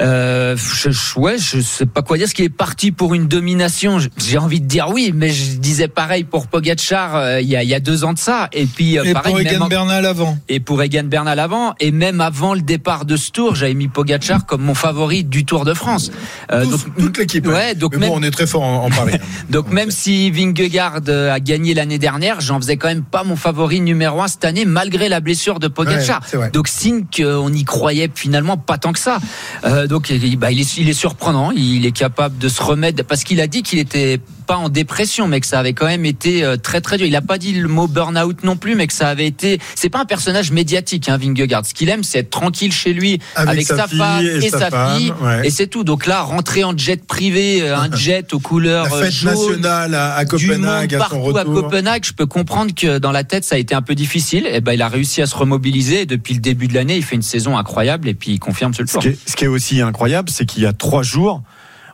Euh, 0.01 0.57
je, 0.57 1.19
ouais, 1.19 1.37
je 1.39 1.61
sais 1.61 1.87
pas 1.87 2.03
quoi 2.03 2.17
dire. 2.17 2.29
Ce 2.29 2.35
qui 2.35 2.43
est 2.43 2.49
parti 2.49 2.91
pour 2.91 3.15
une 3.15 3.27
domination, 3.27 3.99
j'ai 4.17 4.39
envie 4.39 4.61
de 4.61 4.67
dire 4.67 4.89
oui, 4.91 5.13
mais 5.15 5.31
je 5.31 5.57
disais 5.57 5.89
pareil 5.89 6.25
pour 6.25 6.47
Pogacar 6.47 7.17
euh, 7.17 7.41
il, 7.41 7.49
y 7.49 7.57
a, 7.57 7.63
il 7.63 7.69
y 7.69 7.75
a 7.75 7.81
deux 7.81 8.05
ans 8.05 8.13
de 8.13 8.19
ça. 8.19 8.49
Et 8.53 8.67
puis 8.67 8.99
euh, 8.99 9.13
pareil, 9.13 9.33
pour 9.33 9.41
Egan 9.41 9.67
Bernal 9.69 10.07
avant. 10.07 10.39
Et 10.49 10.61
pour 10.61 10.83
Egan 10.83 11.05
Bernal 11.05 11.39
avant. 11.39 11.75
Et 11.81 11.91
même 11.91 12.21
avant 12.21 12.55
le 12.55 12.63
départ 12.63 13.05
de 13.05 13.17
ce 13.17 13.31
tour, 13.31 13.55
j'avais 13.55 13.75
mis 13.75 13.89
Pogacar 13.89 14.47
comme 14.47 14.63
mon 14.63 14.75
favori 14.75 15.25
du 15.25 15.45
Tour 15.45 15.65
de 15.65 15.75
France. 15.75 16.11
Euh, 16.51 16.65
donc, 16.65 16.81
toute 16.97 17.19
l'équipe. 17.19 17.47
Hein. 17.47 17.53
Ouais, 17.53 17.75
donc 17.75 17.97
mais 17.97 18.09
bon, 18.09 18.19
on 18.19 18.23
est 18.23 18.31
très 18.31 18.47
fort 18.47 18.63
en, 18.63 18.91
Paris. 18.91 19.15
Hein. 19.15 19.27
donc 19.51 19.71
même 19.71 19.91
si 19.91 20.31
Vingegaard 20.31 21.01
a 21.09 21.41
gagné 21.41 21.75
l'année 21.75 21.99
dernière, 21.99 22.41
j'en 22.41 22.61
faisais 22.61 22.77
quand 22.77 22.89
même 22.89 23.03
pas 23.03 23.25
mon 23.25 23.37
favori 23.37 23.81
numéro 23.81 24.23
un 24.23 24.29
cette 24.29 24.45
année, 24.45 24.65
malgré 24.65 25.09
la 25.09 25.21
blessure 25.21 25.59
de 25.59 25.69
Pogacar. 25.69 26.23
donc 26.53 26.69
signe 26.69 27.05
qu'on 27.15 27.53
y 27.53 27.65
croyait 27.65 28.11
finalement 28.15 28.57
pas 28.57 28.79
tant 28.79 28.93
que 28.93 28.99
ça. 28.99 29.19
Euh, 29.65 29.87
donc 29.91 30.13
bah, 30.39 30.53
il, 30.53 30.61
est, 30.61 30.77
il 30.79 30.89
est 30.89 30.95
surprenant, 30.95 31.51
il 31.51 31.85
est 31.85 31.93
capable 31.93 32.39
de 32.39 32.49
se 32.49 32.63
remettre 32.63 33.05
parce 33.05 33.25
qu'il 33.25 33.41
a 33.41 33.49
dit 33.49 33.63
qu'il 33.63 33.81
était 33.81 34.21
pas 34.51 34.57
en 34.57 34.69
dépression, 34.69 35.29
mais 35.29 35.39
que 35.39 35.47
ça 35.47 35.61
avait 35.61 35.75
quand 35.75 35.87
même 35.87 36.05
été 36.05 36.43
euh, 36.43 36.57
très 36.57 36.81
très 36.81 36.97
dur. 36.97 37.07
Il 37.07 37.15
a 37.15 37.21
pas 37.21 37.39
dit 37.39 37.53
le 37.53 37.69
mot 37.69 37.87
burn-out 37.87 38.43
non 38.43 38.57
plus, 38.57 38.75
mais 38.75 38.89
que 38.89 38.93
ça 38.93 39.07
avait 39.07 39.29
été. 39.29 39.61
C'est 39.77 39.91
pas 39.91 40.01
un 40.01 40.05
personnage 40.05 40.51
médiatique, 40.51 41.09
hein, 41.09 41.19
Vingegaard. 41.19 41.65
Ce 41.65 41.73
qu'il 41.73 41.89
aime, 41.89 42.03
c'est 42.03 42.19
être 42.19 42.31
tranquille 42.31 42.73
chez 42.73 42.93
lui 42.93 43.21
avec, 43.37 43.65
sa, 43.65 43.87
femme 43.87 44.27
et, 44.27 44.51
sa, 44.51 44.97
fille, 44.97 45.13
et 45.45 45.51
c'est 45.51 45.69
tout. 45.69 45.85
Donc 45.85 46.05
là, 46.07 46.23
rentrer 46.23 46.65
en 46.65 46.77
jet 46.77 47.07
privé, 47.07 47.63
euh, 47.63 47.77
un 47.77 47.93
jet 47.97 48.35
aux 48.35 48.41
couleurs 48.41 48.87
La 48.87 49.05
fête 49.05 49.23
nationale 49.23 49.95
à, 49.95 50.25
Copenhague, 50.25 50.97
à 50.97 51.07
son 51.09 51.23
retour. 51.23 51.39
à 51.39 51.45
Copenhague, 51.45 52.05
je 52.05 52.13
peux 52.13 52.27
comprendre 52.27 52.75
que 52.75 52.99
dans 52.99 53.13
la 53.13 53.23
tête, 53.23 53.45
ça 53.45 53.55
a 53.55 53.59
été 53.59 53.77
un 53.77 53.83
peu 53.83 53.95
difficile. 53.95 54.49
Et 54.49 54.61
ben, 54.61 54.73
il 54.73 54.83
a 54.83 54.89
réussi 54.89 55.23
à 55.23 55.27
se 55.27 55.37
remobiliser. 55.37 56.07
depuis 56.07 56.35
le 56.35 56.41
début 56.41 56.67
de 56.67 56.75
l'année, 56.75 56.97
il 56.97 57.05
fait 57.05 57.15
une 57.15 57.23
saison 57.23 57.57
incroyable 57.57 58.09
et 58.09 58.15
puis 58.15 58.33
il 58.33 58.41
confirme 58.41 58.75
sur 58.75 58.83
le 58.83 58.89
tour. 58.89 59.01
Ce 59.27 59.37
qui 59.37 59.45
est 59.45 59.49
aussi 59.49 59.81
incroyable, 59.81 60.29
c'est 60.29 60.45
qu'il 60.45 60.65
y 60.65 60.67
a 60.67 60.73
trois 60.73 61.05
jours 61.05 61.41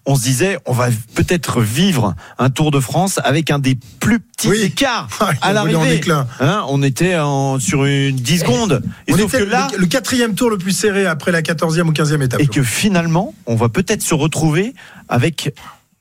on 0.07 0.15
se 0.15 0.23
disait, 0.23 0.59
on 0.67 0.73
va 0.73 0.89
peut-être 1.15 1.61
vivre 1.61 2.15
un 2.39 2.49
Tour 2.49 2.71
de 2.71 2.81
France 2.81 3.21
avec 3.25 3.51
un 3.51 3.59
des 3.59 3.77
plus 4.01 4.21
petits 4.21 4.63
écarts 4.63 5.09
à 5.43 5.53
l'arrivée. 5.53 6.01
Hein, 6.41 6.65
on 6.69 6.83
était 6.83 7.17
en, 7.19 7.59
sur 7.59 7.85
une 7.85 8.17
10 8.17 8.39
secondes. 8.39 8.83
Et 9.09 9.15
on 9.15 9.19
était 9.19 9.45
là, 9.45 9.69
le, 9.77 9.87
quatrième 9.87 10.35
tour 10.35 10.49
le 10.49 10.59
plus 10.59 10.73
serré 10.73 11.07
après 11.07 11.33
la 11.33 11.43
14e 11.43 11.83
ou 11.83 11.93
15e 11.93 12.23
étape. 12.23 12.41
Et 12.41 12.47
que 12.47 12.63
finalement, 12.63 13.35
on 13.47 13.57
va 13.57 13.69
peut-être 13.69 14.03
se 14.03 14.15
retrouver 14.15 14.75
avec 15.09 15.53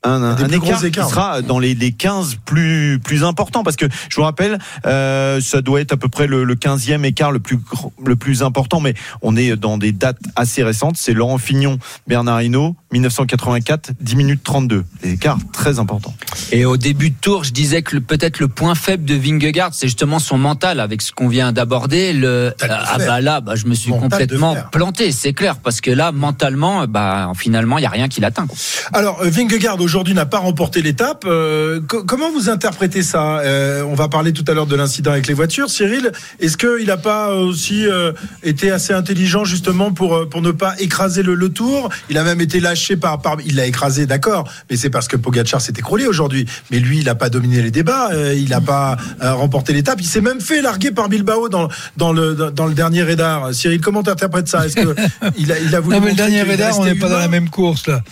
un, 0.06 0.36
écart, 0.48 0.80
qui 0.80 0.92
sera 0.92 1.42
dans 1.42 1.58
les, 1.58 1.74
les 1.74 1.92
15 1.92 2.36
plus 2.44 3.00
plus 3.02 3.24
importants 3.24 3.64
parce 3.64 3.76
que 3.76 3.86
je 4.08 4.16
vous 4.16 4.22
rappelle 4.22 4.58
euh, 4.86 5.40
ça 5.40 5.62
doit 5.62 5.80
être 5.80 5.92
à 5.92 5.96
peu 5.96 6.08
près 6.08 6.26
le, 6.26 6.44
le 6.44 6.54
15e 6.54 7.04
écart 7.04 7.32
le 7.32 7.40
plus 7.40 7.58
le 8.04 8.16
plus 8.16 8.42
important 8.42 8.80
mais 8.80 8.94
on 9.22 9.36
est 9.36 9.56
dans 9.56 9.78
des 9.78 9.92
dates 9.92 10.20
assez 10.36 10.62
récentes 10.62 10.96
c'est 10.96 11.12
Laurent 11.12 11.38
Fignon 11.38 11.78
Bernard 12.06 12.42
Hinault 12.42 12.76
1984 12.92 13.92
10 14.00 14.16
minutes 14.16 14.40
32 14.44 14.84
des 15.02 15.12
écarts 15.12 15.38
très 15.52 15.78
importants 15.78 16.14
et 16.52 16.64
au 16.64 16.76
début 16.76 17.10
de 17.10 17.16
tour 17.20 17.42
je 17.44 17.52
disais 17.52 17.82
que 17.82 17.96
peut-être 17.98 18.38
le 18.38 18.48
point 18.48 18.74
faible 18.74 19.04
de 19.04 19.14
Vingegaard 19.14 19.74
c'est 19.74 19.88
justement 19.88 20.18
son 20.18 20.38
mental 20.38 20.78
avec 20.78 21.02
ce 21.02 21.12
qu'on 21.12 21.28
vient 21.28 21.52
d'aborder. 21.52 22.12
Le 22.12 22.54
ah 22.60 22.98
bah 22.98 23.20
là 23.20 23.40
bah, 23.40 23.56
je 23.56 23.66
me 23.66 23.74
suis 23.74 23.90
complètement 23.90 24.56
planté 24.70 25.10
c'est 25.10 25.32
clair 25.32 25.56
parce 25.56 25.80
que 25.80 25.90
là 25.90 26.12
mentalement 26.12 26.86
bah 26.86 27.32
finalement 27.36 27.78
il 27.78 27.82
y 27.82 27.86
a 27.86 27.90
rien 27.90 28.08
qui 28.08 28.20
l'atteint 28.20 28.46
alors 28.92 29.20
euh, 29.22 29.30
Vingegaard 29.30 29.80
aujourd'hui 29.80 29.96
aujourd'hui 29.96 30.12
n'a 30.12 30.26
pas 30.26 30.40
remporté 30.40 30.82
l'étape. 30.82 31.24
Euh, 31.26 31.80
comment 31.80 32.30
vous 32.30 32.50
interprétez 32.50 33.02
ça? 33.02 33.38
Euh, 33.38 33.82
On 33.82 33.94
va 33.94 34.08
parler 34.08 34.34
tout 34.34 34.44
à 34.46 34.52
l'heure 34.52 34.66
de 34.66 34.76
l'incident 34.76 35.10
avec 35.10 35.26
les 35.26 35.32
voitures. 35.32 35.70
Cyril, 35.70 36.12
est-ce 36.38 36.58
qu'il 36.58 36.86
n'a 36.88 36.98
pas 36.98 37.34
aussi 37.34 37.86
euh, 37.86 38.12
été 38.42 38.70
assez 38.70 38.92
intelligent 38.92 39.44
justement 39.44 39.92
pour 39.92 40.28
pour 40.28 40.42
ne 40.42 40.50
pas 40.50 40.74
écraser 40.78 41.22
le, 41.22 41.34
le 41.34 41.48
tour? 41.48 41.88
Il 42.10 42.18
a 42.18 42.24
même 42.24 42.42
été 42.42 42.60
lâché 42.60 42.85
par, 42.94 43.20
par 43.20 43.38
il 43.44 43.56
l'a 43.56 43.66
écrasé, 43.66 44.06
d'accord, 44.06 44.48
mais 44.70 44.76
c'est 44.76 44.90
parce 44.90 45.08
que 45.08 45.16
Pogacar 45.16 45.60
s'est 45.60 45.72
écroulé 45.76 46.06
aujourd'hui. 46.06 46.46
Mais 46.70 46.78
lui, 46.78 46.98
il 46.98 47.06
n'a 47.06 47.16
pas 47.16 47.28
dominé 47.28 47.60
les 47.62 47.72
débats, 47.72 48.10
il 48.34 48.48
n'a 48.50 48.60
pas 48.60 48.96
remporté 49.20 49.72
l'étape. 49.72 49.98
Il 50.00 50.06
s'est 50.06 50.20
même 50.20 50.40
fait 50.40 50.62
larguer 50.62 50.92
par 50.92 51.08
Bilbao 51.08 51.48
dans 51.48 51.68
dans 51.96 52.12
le 52.12 52.34
dans 52.34 52.66
le 52.66 52.74
dernier 52.74 53.02
radar. 53.02 53.52
Cyril, 53.52 53.80
comment 53.80 54.02
tu 54.02 54.10
interprètes 54.10 54.48
ça? 54.48 54.66
Est-ce 54.66 54.76
que 54.76 54.94
il 55.38 55.50
a 55.50 55.58
il 55.58 55.74
a 55.74 55.80
voulu 55.80 55.96
non, 55.96 56.02
mais 56.02 56.10
le 56.10 56.16
dernier 56.16 56.42
radar, 56.42 56.78
on 56.78 56.84
n'est 56.84 56.94
pas 56.94 57.08
dans 57.08 57.18
la 57.18 57.28
même 57.28 57.48
course 57.48 57.88
là. 57.88 58.02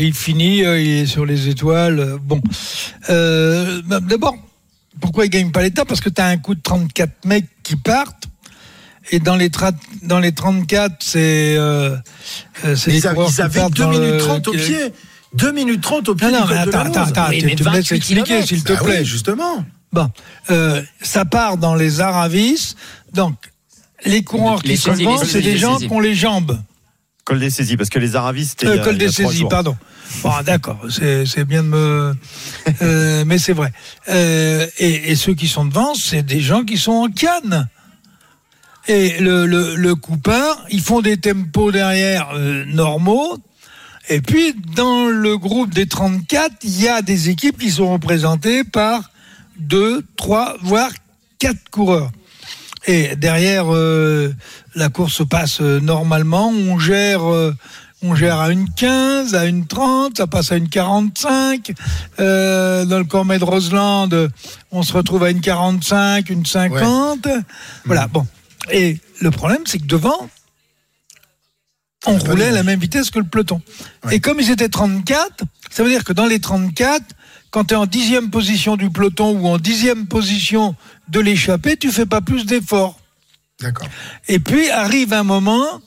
il 0.00 0.12
finit, 0.12 0.58
il 0.58 0.88
est 1.00 1.06
sur 1.06 1.24
les 1.24 1.48
étoiles. 1.48 2.18
Bon, 2.22 2.40
euh, 3.08 3.80
d'abord, 3.82 4.36
pourquoi 5.00 5.26
il 5.26 5.30
gagne 5.30 5.50
pas 5.50 5.62
l'étape? 5.62 5.88
Parce 5.88 6.00
que 6.00 6.08
tu 6.08 6.20
as 6.20 6.26
un 6.26 6.36
coup 6.36 6.54
de 6.54 6.60
34 6.60 7.24
mecs 7.24 7.46
qui 7.62 7.76
partent. 7.76 8.24
Et 9.10 9.18
dans 9.18 9.36
les, 9.36 9.50
dans 10.02 10.20
les 10.20 10.32
34, 10.32 10.96
c'est. 11.00 11.56
Euh, 11.56 11.96
euh 12.64 12.76
ils, 12.86 13.06
avaient 13.40 13.70
2 13.70 13.86
minutes 13.86 14.18
30 14.18 14.48
au 14.48 14.52
pied. 14.52 14.92
2 15.34 15.52
minutes 15.52 15.80
30 15.80 16.08
au 16.08 16.14
pied. 16.14 16.30
Non, 16.30 16.40
non, 16.40 16.46
mais 16.48 16.56
attends, 16.56 16.80
attends, 16.80 17.02
attends, 17.02 17.30
tu, 17.30 17.44
me 17.44 17.70
laisses 17.72 17.92
expliquer, 17.92 18.42
s'il 18.46 18.64
te 18.64 18.72
ah 18.72 18.82
plaît. 18.82 19.04
justement. 19.04 19.64
Bon, 19.92 20.08
euh, 20.50 20.82
ça 21.02 21.24
part 21.24 21.56
dans 21.56 21.74
les 21.74 22.00
Aravis. 22.00 22.74
Donc, 23.12 23.34
les 24.04 24.22
coureurs 24.22 24.62
qui 24.62 24.76
se 24.76 24.90
vendent, 24.90 25.24
c'est 25.24 25.42
des 25.42 25.58
gens 25.58 25.78
qui 25.78 25.88
ont 25.90 26.00
les 26.00 26.14
jambes. 26.14 26.60
Col 27.24 27.38
des 27.38 27.50
saisies, 27.50 27.76
parce 27.76 27.90
que 27.90 27.98
les 27.98 28.16
Aravistes. 28.16 28.64
Euh, 28.64 28.82
col 28.82 28.96
des 28.96 29.10
saisies, 29.10 29.44
pardon. 29.48 29.76
Bon, 30.22 30.32
d'accord, 30.44 30.80
c'est 30.88 31.44
bien 31.44 31.62
de 31.62 31.68
me. 31.68 32.14
Euh, 32.82 33.24
mais 33.26 33.38
c'est 33.38 33.52
vrai. 33.52 33.72
Euh, 34.08 34.66
et, 34.78 35.12
et, 35.12 35.16
ceux 35.16 35.34
qui 35.34 35.46
sont 35.46 35.64
devant, 35.64 35.94
c'est 35.94 36.22
des 36.22 36.40
gens 36.40 36.64
qui 36.64 36.78
sont 36.78 36.92
en 36.92 37.08
canne. 37.08 37.68
Et 38.90 39.20
le, 39.20 39.46
le, 39.46 39.76
le 39.76 39.94
coupeur, 39.94 40.66
ils 40.68 40.80
font 40.80 41.00
des 41.00 41.16
tempos 41.16 41.70
derrière 41.70 42.30
euh, 42.34 42.64
normaux. 42.66 43.38
Et 44.08 44.20
puis, 44.20 44.52
dans 44.74 45.06
le 45.06 45.38
groupe 45.38 45.72
des 45.72 45.86
34, 45.86 46.56
il 46.64 46.82
y 46.82 46.88
a 46.88 47.00
des 47.00 47.28
équipes 47.28 47.56
qui 47.56 47.70
sont 47.70 47.92
représentées 47.92 48.64
par 48.64 49.12
deux, 49.60 50.04
trois, 50.16 50.56
voire 50.62 50.90
quatre 51.38 51.70
coureurs. 51.70 52.10
Et 52.88 53.14
derrière, 53.14 53.72
euh, 53.72 54.34
la 54.74 54.88
course 54.88 55.14
se 55.14 55.22
passe 55.22 55.60
euh, 55.60 55.78
normalement. 55.78 56.48
On 56.48 56.80
gère, 56.80 57.22
euh, 57.30 57.54
on 58.02 58.16
gère 58.16 58.40
à 58.40 58.50
une 58.50 58.68
15, 58.70 59.36
à 59.36 59.44
une 59.44 59.68
30, 59.68 60.16
ça 60.16 60.26
passe 60.26 60.50
à 60.50 60.56
une 60.56 60.68
45. 60.68 61.70
Euh, 62.18 62.84
dans 62.86 62.98
le 62.98 63.04
Cormet 63.04 63.38
de 63.38 63.44
Roseland, 63.44 64.08
on 64.72 64.82
se 64.82 64.92
retrouve 64.92 65.22
à 65.22 65.30
une 65.30 65.40
45, 65.40 66.28
une 66.28 66.44
50. 66.44 67.28
Voilà, 67.84 68.08
bon. 68.08 68.26
Et 68.72 68.98
le 69.20 69.30
problème, 69.30 69.62
c'est 69.66 69.78
que 69.78 69.86
devant, 69.86 70.28
on 72.06 72.18
roulait 72.18 72.48
à 72.48 72.52
la 72.52 72.62
même 72.62 72.80
vitesse 72.80 73.10
que 73.10 73.18
le 73.18 73.26
peloton. 73.26 73.60
Et 74.10 74.20
comme 74.20 74.40
ils 74.40 74.50
étaient 74.50 74.68
34, 74.68 75.44
ça 75.70 75.82
veut 75.82 75.90
dire 75.90 76.04
que 76.04 76.12
dans 76.12 76.26
les 76.26 76.40
34, 76.40 77.04
quand 77.50 77.64
tu 77.64 77.74
es 77.74 77.76
en 77.76 77.86
dixième 77.86 78.30
position 78.30 78.76
du 78.76 78.90
peloton 78.90 79.38
ou 79.38 79.46
en 79.46 79.58
dixième 79.58 80.06
position 80.06 80.74
de 81.08 81.20
l'échappée, 81.20 81.76
tu 81.76 81.90
fais 81.90 82.06
pas 82.06 82.20
plus 82.20 82.46
d'efforts. 82.46 82.98
D'accord. 83.60 83.88
Et 84.28 84.38
puis 84.38 84.70
arrive 84.70 85.12
un 85.12 85.24
moment 85.24 85.82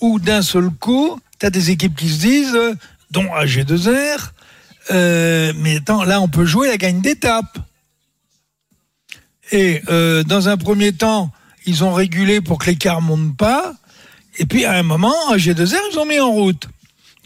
où 0.00 0.20
d'un 0.20 0.42
seul 0.42 0.70
coup, 0.70 1.18
tu 1.40 1.46
as 1.46 1.50
des 1.50 1.70
équipes 1.70 1.96
qui 1.96 2.08
se 2.08 2.20
disent, 2.20 2.54
euh, 2.54 2.74
dont 3.10 3.24
AG2R, 3.24 4.30
euh, 4.90 5.52
mais 5.56 5.76
attends, 5.76 6.04
là 6.04 6.20
on 6.20 6.28
peut 6.28 6.44
jouer 6.44 6.68
la 6.68 6.76
gagne 6.76 7.00
d'étape. 7.00 7.58
Et 9.50 9.82
euh, 9.88 10.22
dans 10.24 10.48
un 10.48 10.56
premier 10.56 10.92
temps, 10.92 11.32
ils 11.68 11.84
ont 11.84 11.92
régulé 11.92 12.40
pour 12.40 12.58
que 12.58 12.66
l'écart 12.66 13.00
monte 13.00 13.36
pas. 13.36 13.74
Et 14.38 14.46
puis 14.46 14.64
à 14.64 14.72
un 14.72 14.82
moment, 14.82 15.14
AG2R, 15.32 15.76
ils 15.92 15.98
ont 15.98 16.06
mis 16.06 16.20
en 16.20 16.30
route 16.30 16.66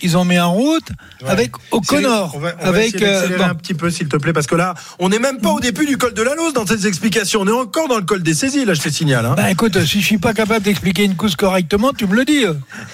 ils 0.03 0.17
ont 0.17 0.25
mis 0.25 0.39
en 0.39 0.53
route 0.53 0.89
avec 1.27 1.53
O'Connor. 1.71 2.33
On 2.35 2.41
va, 2.41 2.55
avec 2.61 3.01
euh, 3.01 3.39
un 3.41 3.55
petit 3.55 3.75
peu, 3.75 3.91
s'il 3.91 4.09
te 4.09 4.17
plaît, 4.17 4.33
parce 4.33 4.47
que 4.47 4.55
là, 4.55 4.75
on 4.99 5.09
n'est 5.09 5.19
même 5.19 5.39
pas 5.39 5.51
au 5.51 5.61
début 5.61 5.87
du 5.87 5.97
col 5.97 6.13
de 6.13 6.23
la 6.23 6.35
Lose 6.35 6.53
dans 6.53 6.67
ces 6.67 6.87
explications. 6.87 7.43
On 7.43 7.47
est 7.47 7.53
encore 7.53 7.89
dans 7.89 7.97
le 7.97 8.03
col 8.03 8.23
des 8.23 8.35
saisies, 8.35 8.65
là, 8.65 8.75
je 8.75 8.81
te 8.81 8.89
signale. 8.89 9.27
Hein. 9.27 9.35
Bah 9.37 9.51
écoute, 9.51 9.79
si 9.85 10.01
je 10.01 10.07
suis 10.07 10.19
pas 10.19 10.35
capable 10.35 10.65
d'expliquer 10.65 11.05
une 11.05 11.17
course 11.17 11.37
correctement, 11.37 11.93
tu 11.93 12.07
me 12.07 12.17
le 12.17 12.25
dis. 12.25 12.45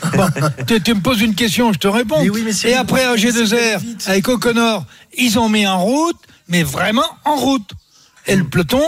tu, 0.85 0.95
me 0.95 1.01
poses 1.01 1.23
une 1.23 1.35
question, 1.35 1.73
je 1.73 1.79
te 1.79 1.89
réponds. 1.89 2.23
Et 2.65 2.75
après, 2.75 3.05
un 3.05 3.15
G2R 3.15 3.81
avec 4.07 4.29
O'Connor, 4.29 4.85
ils 5.17 5.39
ont 5.39 5.49
mis 5.49 5.67
en 5.67 5.83
route. 5.83 6.19
mais 6.49 6.63
vraiment 6.63 7.07
en 7.25 7.37
route. 7.37 7.71
Et 8.27 8.37
le 8.37 8.45
peloton, 8.45 8.83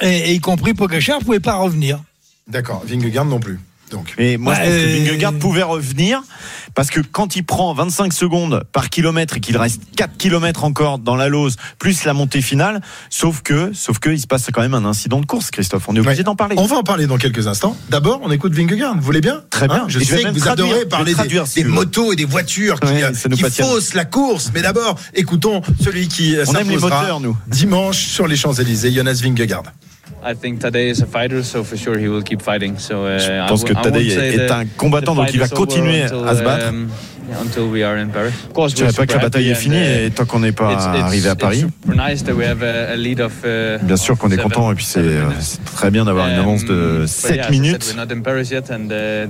et, 0.00 0.34
y 0.34 0.40
compris 0.40 0.74
Pogacar, 0.74 1.20
ne 1.20 1.24
pouvait 1.24 1.40
pas 1.40 1.56
revenir. 1.56 2.02
D'accord, 2.46 2.82
Vingegaard 2.84 3.24
non 3.24 3.40
plus. 3.40 3.58
Donc. 3.94 4.14
Et 4.18 4.36
moi, 4.36 4.54
je 4.54 4.60
pense 4.60 4.68
que 4.68 4.98
Vingegaard 4.98 5.34
pouvait 5.34 5.62
revenir 5.62 6.22
parce 6.74 6.90
que 6.90 7.00
quand 7.00 7.36
il 7.36 7.44
prend 7.44 7.72
25 7.72 8.12
secondes 8.12 8.64
par 8.72 8.90
kilomètre 8.90 9.36
et 9.36 9.40
qu'il 9.40 9.56
reste 9.56 9.82
4 9.96 10.16
kilomètres 10.16 10.64
encore 10.64 10.98
dans 10.98 11.14
la 11.14 11.28
lose, 11.28 11.56
plus 11.78 12.04
la 12.04 12.12
montée 12.12 12.42
finale, 12.42 12.80
sauf 13.08 13.42
que, 13.42 13.72
sauf 13.72 14.00
que, 14.00 14.10
il 14.10 14.20
se 14.20 14.26
passe 14.26 14.48
quand 14.52 14.60
même 14.60 14.74
un 14.74 14.84
incident 14.84 15.20
de 15.20 15.26
course, 15.26 15.50
Christophe. 15.50 15.84
On 15.88 15.94
est 15.94 16.00
obligé 16.00 16.24
d'en 16.24 16.34
parler. 16.34 16.56
On 16.58 16.66
va 16.66 16.76
en 16.76 16.82
parler 16.82 17.06
dans 17.06 17.18
quelques 17.18 17.46
instants. 17.46 17.76
D'abord, 17.88 18.20
on 18.22 18.30
écoute 18.30 18.52
Vingegaard. 18.52 18.96
Vous 18.96 19.02
voulez 19.02 19.20
bien 19.20 19.42
Très 19.50 19.68
bien. 19.68 19.84
Hein 19.84 19.86
je, 19.88 20.00
sais 20.00 20.22
que 20.22 20.28
vous 20.28 20.48
adorez 20.48 20.86
parler 20.86 21.14
des, 21.14 21.64
motos 21.64 22.12
et 22.12 22.16
des 22.16 22.24
voitures 22.24 22.80
qui, 22.80 23.30
qui 23.30 23.44
faussent 23.50 23.94
la 23.94 24.04
course. 24.04 24.50
Mais 24.52 24.62
d'abord, 24.62 24.98
écoutons 25.14 25.62
celui 25.80 26.08
qui 26.08 26.36
on 26.46 26.54
aime 26.54 26.68
les 26.68 26.78
moteurs, 26.78 27.20
nous. 27.20 27.36
dimanche 27.46 28.06
sur 28.06 28.26
les 28.26 28.36
Champs-Élysées, 28.36 28.92
Jonas 28.92 29.20
Vingegaard. 29.22 29.62
Je 33.18 33.48
pense 33.48 33.64
que 33.64 33.72
Tadej 33.72 34.16
est 34.16 34.50
un 34.50 34.64
combattant, 34.66 35.14
donc 35.14 35.32
il 35.32 35.40
va 35.40 35.48
continuer 35.48 36.02
à 36.02 36.08
se 36.08 36.42
battre. 36.42 36.68
Um, 36.68 36.88
je 38.68 38.72
ne 38.72 38.76
dirais 38.76 38.92
pas 38.92 39.06
que 39.06 39.12
la 39.12 39.18
bataille 39.18 39.48
est 39.48 39.54
finie 39.54 39.76
uh, 39.76 40.06
et 40.06 40.10
tant 40.10 40.24
qu'on 40.24 40.40
n'est 40.40 40.52
pas 40.52 40.72
arrivé 40.72 41.28
à 41.28 41.34
Paris. 41.34 41.64
Uh, 43.44 43.78
bien 43.82 43.96
sûr 43.96 44.18
qu'on 44.18 44.30
est 44.30 44.36
content 44.36 44.70
et 44.72 44.74
puis 44.74 44.84
c'est 44.84 45.00
euh, 45.00 45.30
très 45.74 45.90
bien 45.90 46.04
d'avoir 46.04 46.28
une 46.28 46.38
avance 46.38 46.64
de 46.64 47.04
7 47.06 47.46
um, 47.46 47.50
minutes. 47.50 47.96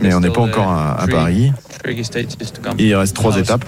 Mais 0.01 0.15
on 0.15 0.21
n'est 0.21 0.31
pas 0.31 0.43
encore 0.43 0.71
à, 0.71 1.07
Paris. 1.11 1.53
il 2.79 2.95
reste 2.95 3.15
trois 3.15 3.37
étapes. 3.39 3.65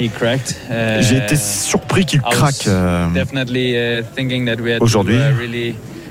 Uh, 0.00 1.00
J'ai 1.00 1.18
été 1.18 1.36
surpris 1.36 2.04
qu'il 2.04 2.20
craque 2.20 2.66
euh, 2.66 3.06
uh, 3.14 4.02
aujourd'hui. 4.80 5.18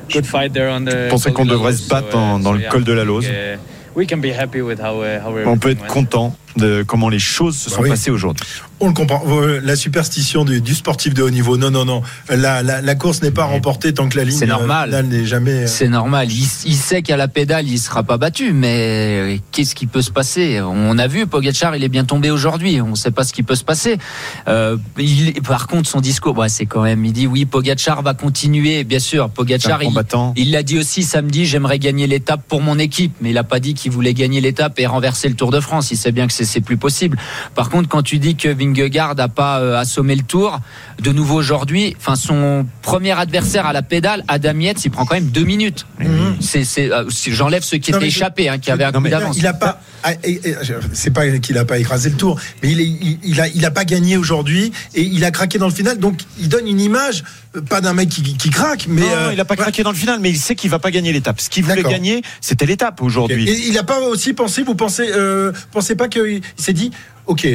Je 0.10 1.10
pensais 1.10 1.32
qu'on 1.32 1.46
devrait 1.46 1.74
se 1.74 1.88
battre 1.90 2.16
uh, 2.16 2.42
dans 2.42 2.54
le 2.54 2.62
col 2.70 2.84
de 2.84 2.94
la 2.94 3.04
Lose. 3.04 3.28
On 5.46 5.58
peut 5.58 5.72
être 5.72 5.86
content 5.88 6.36
de 6.58 6.84
comment 6.86 7.10
les 7.10 7.20
choses 7.20 7.58
se 7.58 7.70
bah 7.70 7.76
sont 7.78 7.84
passées 7.84 8.12
aujourd'hui. 8.12 8.46
On 8.80 8.88
le 8.88 8.94
comprend. 8.94 9.24
La 9.64 9.78
superstition 9.78 10.44
du, 10.44 10.76
sportif 10.76 11.14
de 11.14 11.24
haut 11.24 11.30
niveau. 11.30 11.58
Non, 11.58 11.72
non, 11.72 11.86
non. 11.86 12.02
La, 12.30 12.96
course 12.96 13.22
n'est 13.22 13.32
pas 13.32 13.46
remportée 13.46 13.94
tant 13.94 14.10
que 14.10 14.18
la 14.18 14.26
ligne 14.26 14.38
c'est 14.38 14.46
normal. 14.46 15.06
n'est 15.08 15.26
jamais. 15.26 15.64
Euh, 15.64 15.68
c'est 15.68 15.88
normal. 15.88 16.30
Il, 16.32 16.76
sait 16.76 17.02
qu'à 17.02 17.16
la 17.16 17.30
pédale, 17.30 17.68
il 17.68 17.78
sera 17.80 18.04
pas 18.04 18.18
battu. 18.18 18.52
Mais 18.52 19.40
qu'est-ce 19.52 19.74
qui 19.74 19.88
peut 19.88 20.02
se 20.02 20.12
passer? 20.12 20.60
On 20.62 20.98
a 20.98 21.08
vu 21.08 21.28
Pogacar, 21.28 21.76
il 21.76 21.84
est 21.84 21.90
bien 21.90 22.04
tombé 22.04 22.30
aujourd'hui. 22.30 22.82
On 22.82 22.90
ne 22.90 22.96
sait 22.96 23.12
pas 23.12 23.24
ce 23.24 23.32
qui 23.32 23.44
peut 23.44 23.56
se 23.56 23.64
passer. 23.64 23.98
Euh, 24.50 24.78
par 25.48 25.68
contre, 25.68 25.90
son 25.90 26.02
discours, 26.02 26.34
bah, 26.34 26.50
c'est 26.50 26.66
quand 26.66 26.84
même. 26.84 27.06
Il 27.06 27.14
dit 27.14 27.26
oui, 27.26 27.46
Pogacar 27.46 28.02
va 28.02 28.14
continuer. 28.14 28.84
Bien 28.84 29.00
sûr, 29.00 29.30
Pogacar, 29.30 29.80
il 30.36 30.52
l'a 30.52 30.64
dit 30.64 30.78
aussi 30.78 31.04
samedi. 31.04 31.46
J'aimerais 31.46 31.80
gagner 31.80 32.06
l'étape 32.06 32.42
pour 32.48 32.62
mon 32.62 32.78
équipe, 32.80 33.14
mais 33.22 33.30
il 33.30 33.36
n'a 33.36 33.44
pas 33.44 33.62
dit 33.62 33.76
qu'il 33.76 33.92
voulait 33.92 34.14
gagner 34.14 34.42
l'étape 34.42 34.78
et 34.80 34.88
renverser 34.88 35.30
le 35.30 35.36
Tour 35.36 35.52
de 35.52 35.62
France. 35.62 35.92
Il 35.92 35.98
sait 35.98 36.12
bien 36.12 36.28
que 36.28 36.34
c'est 36.34 36.43
c'est 36.46 36.62
plus 36.62 36.78
possible. 36.78 37.18
Par 37.56 37.70
contre, 37.70 37.90
quand 37.90 38.02
tu 38.02 38.20
dis 38.20 38.36
que 38.36 38.48
Vingegaard 38.48 39.16
n'a 39.16 39.28
pas 39.28 39.60
euh, 39.60 39.78
assommé 39.78 40.16
le 40.16 40.24
tour, 40.24 40.60
de 41.02 41.12
nouveau 41.12 41.36
aujourd'hui, 41.36 41.96
enfin 42.00 42.16
son 42.16 42.66
premier 42.82 43.12
adversaire 43.12 43.66
à 43.66 43.74
la 43.74 43.82
pédale, 43.82 44.24
Adam 44.28 44.60
Yates, 44.60 44.86
il 44.86 44.92
prend 44.92 45.06
quand 45.06 45.16
même 45.16 45.30
deux 45.30 45.44
minutes. 45.44 45.86
Mhm. 46.00 46.38
C'est, 46.42 46.92
euh, 46.92 47.06
j'enlève 47.10 47.64
ce 47.64 47.76
qui 47.76 47.92
était 47.92 48.06
échappé, 48.06 48.50
hein, 48.50 48.58
qui 48.58 48.72
avait 48.72 48.84
un 48.84 48.92
coup 48.92 49.08
d'avance. 49.08 49.38
Il 49.38 49.48
a 49.48 49.54
pas, 49.54 49.80
c'est 50.94 51.12
pas 51.12 51.30
qu'il 51.40 51.58
a 51.58 51.66
pas 51.66 51.80
écrasé 51.80 52.10
le 52.10 52.16
tour, 52.16 52.40
mais 52.62 52.72
il, 52.72 52.82
est, 52.82 53.20
il, 53.24 53.42
a, 53.42 53.48
il 53.48 53.66
a 53.66 53.72
pas 53.72 53.86
gagné 53.86 54.18
aujourd'hui 54.18 54.72
et 54.94 55.02
il 55.02 55.24
a 55.26 55.32
craqué 55.32 55.58
dans 55.58 55.68
le 55.68 55.74
final. 55.74 55.98
Donc 55.98 56.22
il 56.40 56.50
donne 56.50 56.68
une 56.68 56.80
image, 56.80 57.24
euh, 57.56 57.62
pas 57.62 57.82
d'un 57.82 57.94
mec 57.94 58.10
qui, 58.10 58.50
craque, 58.50 58.86
mais 58.88 59.02
non, 59.02 59.32
il 59.32 59.40
a 59.40 59.46
pas 59.46 59.56
craqué 59.56 59.84
dans 59.84 59.92
le 59.92 59.98
final, 59.98 60.20
mais 60.20 60.30
il 60.30 60.38
sait 60.38 60.56
qu'il 60.56 60.70
va 60.70 60.80
pas 60.80 60.92
gagner 60.92 61.12
l'étape. 61.14 61.40
Ce 61.40 61.50
qu'il 61.50 61.64
voulait 61.64 61.84
gagner, 61.84 62.22
c'était 62.42 62.66
l'étape 62.66 63.02
aujourd'hui. 63.02 63.50
Et 63.50 63.68
il 63.68 63.78
a 63.78 63.84
pas 63.84 64.00
aussi 64.02 64.34
pensé, 64.34 64.64
vous 64.64 64.76
pensez, 64.76 65.10
pensez 65.72 65.96
pas 65.96 66.08
qu'il 66.08 66.42
il 66.58 66.64
s'est 66.64 66.74
dit, 66.74 66.92
ok, 67.26 67.48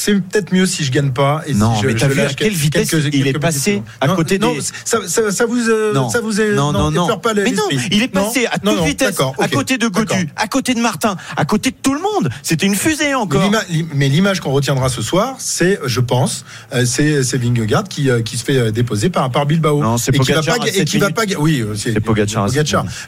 c'est 0.00 0.14
peut-être 0.14 0.50
mieux 0.52 0.64
si 0.64 0.82
je 0.82 0.90
gagne 0.90 1.10
pas. 1.10 1.42
Et 1.46 1.52
non, 1.52 1.74
si 1.74 1.82
je, 1.82 1.86
mais 1.88 1.94
t'as 1.94 2.08
vu 2.08 2.20
à 2.20 2.32
quelle 2.32 2.54
vitesse 2.54 2.94
il 3.12 3.26
est 3.26 3.38
passé 3.38 3.82
à 4.00 4.08
côté 4.08 4.38
non, 4.38 4.54
des... 4.54 4.62
ça, 4.62 4.98
ça, 5.06 5.30
ça, 5.30 5.44
vous, 5.44 5.68
euh, 5.68 5.92
non. 5.92 6.08
ça 6.08 6.22
vous 6.22 6.40
est, 6.40 6.54
non, 6.54 6.72
non, 6.72 6.90
non, 6.90 7.18
pas 7.18 7.34
mais 7.34 7.50
non, 7.50 7.64
il 7.90 8.02
est 8.02 8.08
passé 8.08 8.46
à 8.50 8.58
toute 8.58 8.82
vitesse, 8.82 9.18
à 9.38 9.48
côté 9.48 9.76
de 9.76 9.88
Godu, 9.88 10.30
à 10.36 10.48
côté 10.48 10.72
de 10.72 10.80
Martin, 10.80 11.16
à 11.36 11.44
côté 11.44 11.70
de 11.70 11.76
tout 11.82 11.92
le 11.92 12.00
monde. 12.00 12.30
C'était 12.42 12.64
une 12.64 12.74
fusée 12.74 13.14
encore. 13.14 13.50
Mais 13.94 14.08
l'image 14.08 14.40
qu'on 14.40 14.52
retiendra 14.52 14.88
ce 14.88 15.02
soir, 15.02 15.36
c'est, 15.38 15.78
je 15.84 16.00
pense, 16.00 16.46
euh, 16.72 16.86
c'est 16.86 17.36
Vingegaard 17.36 17.84
qui, 17.84 18.08
euh, 18.08 18.22
qui 18.22 18.38
se 18.38 18.44
fait 18.44 18.72
déposer 18.72 19.10
par, 19.10 19.30
par 19.30 19.44
Bilbao. 19.44 19.82
Non, 19.82 19.98
c'est 19.98 20.12
Pogacar. 20.12 20.56
Et 20.74 20.84
qui 20.86 20.96
va 20.96 21.10
pas, 21.10 21.24
oui, 21.38 21.62
c'est 21.76 22.00
Pogacar. 22.00 22.48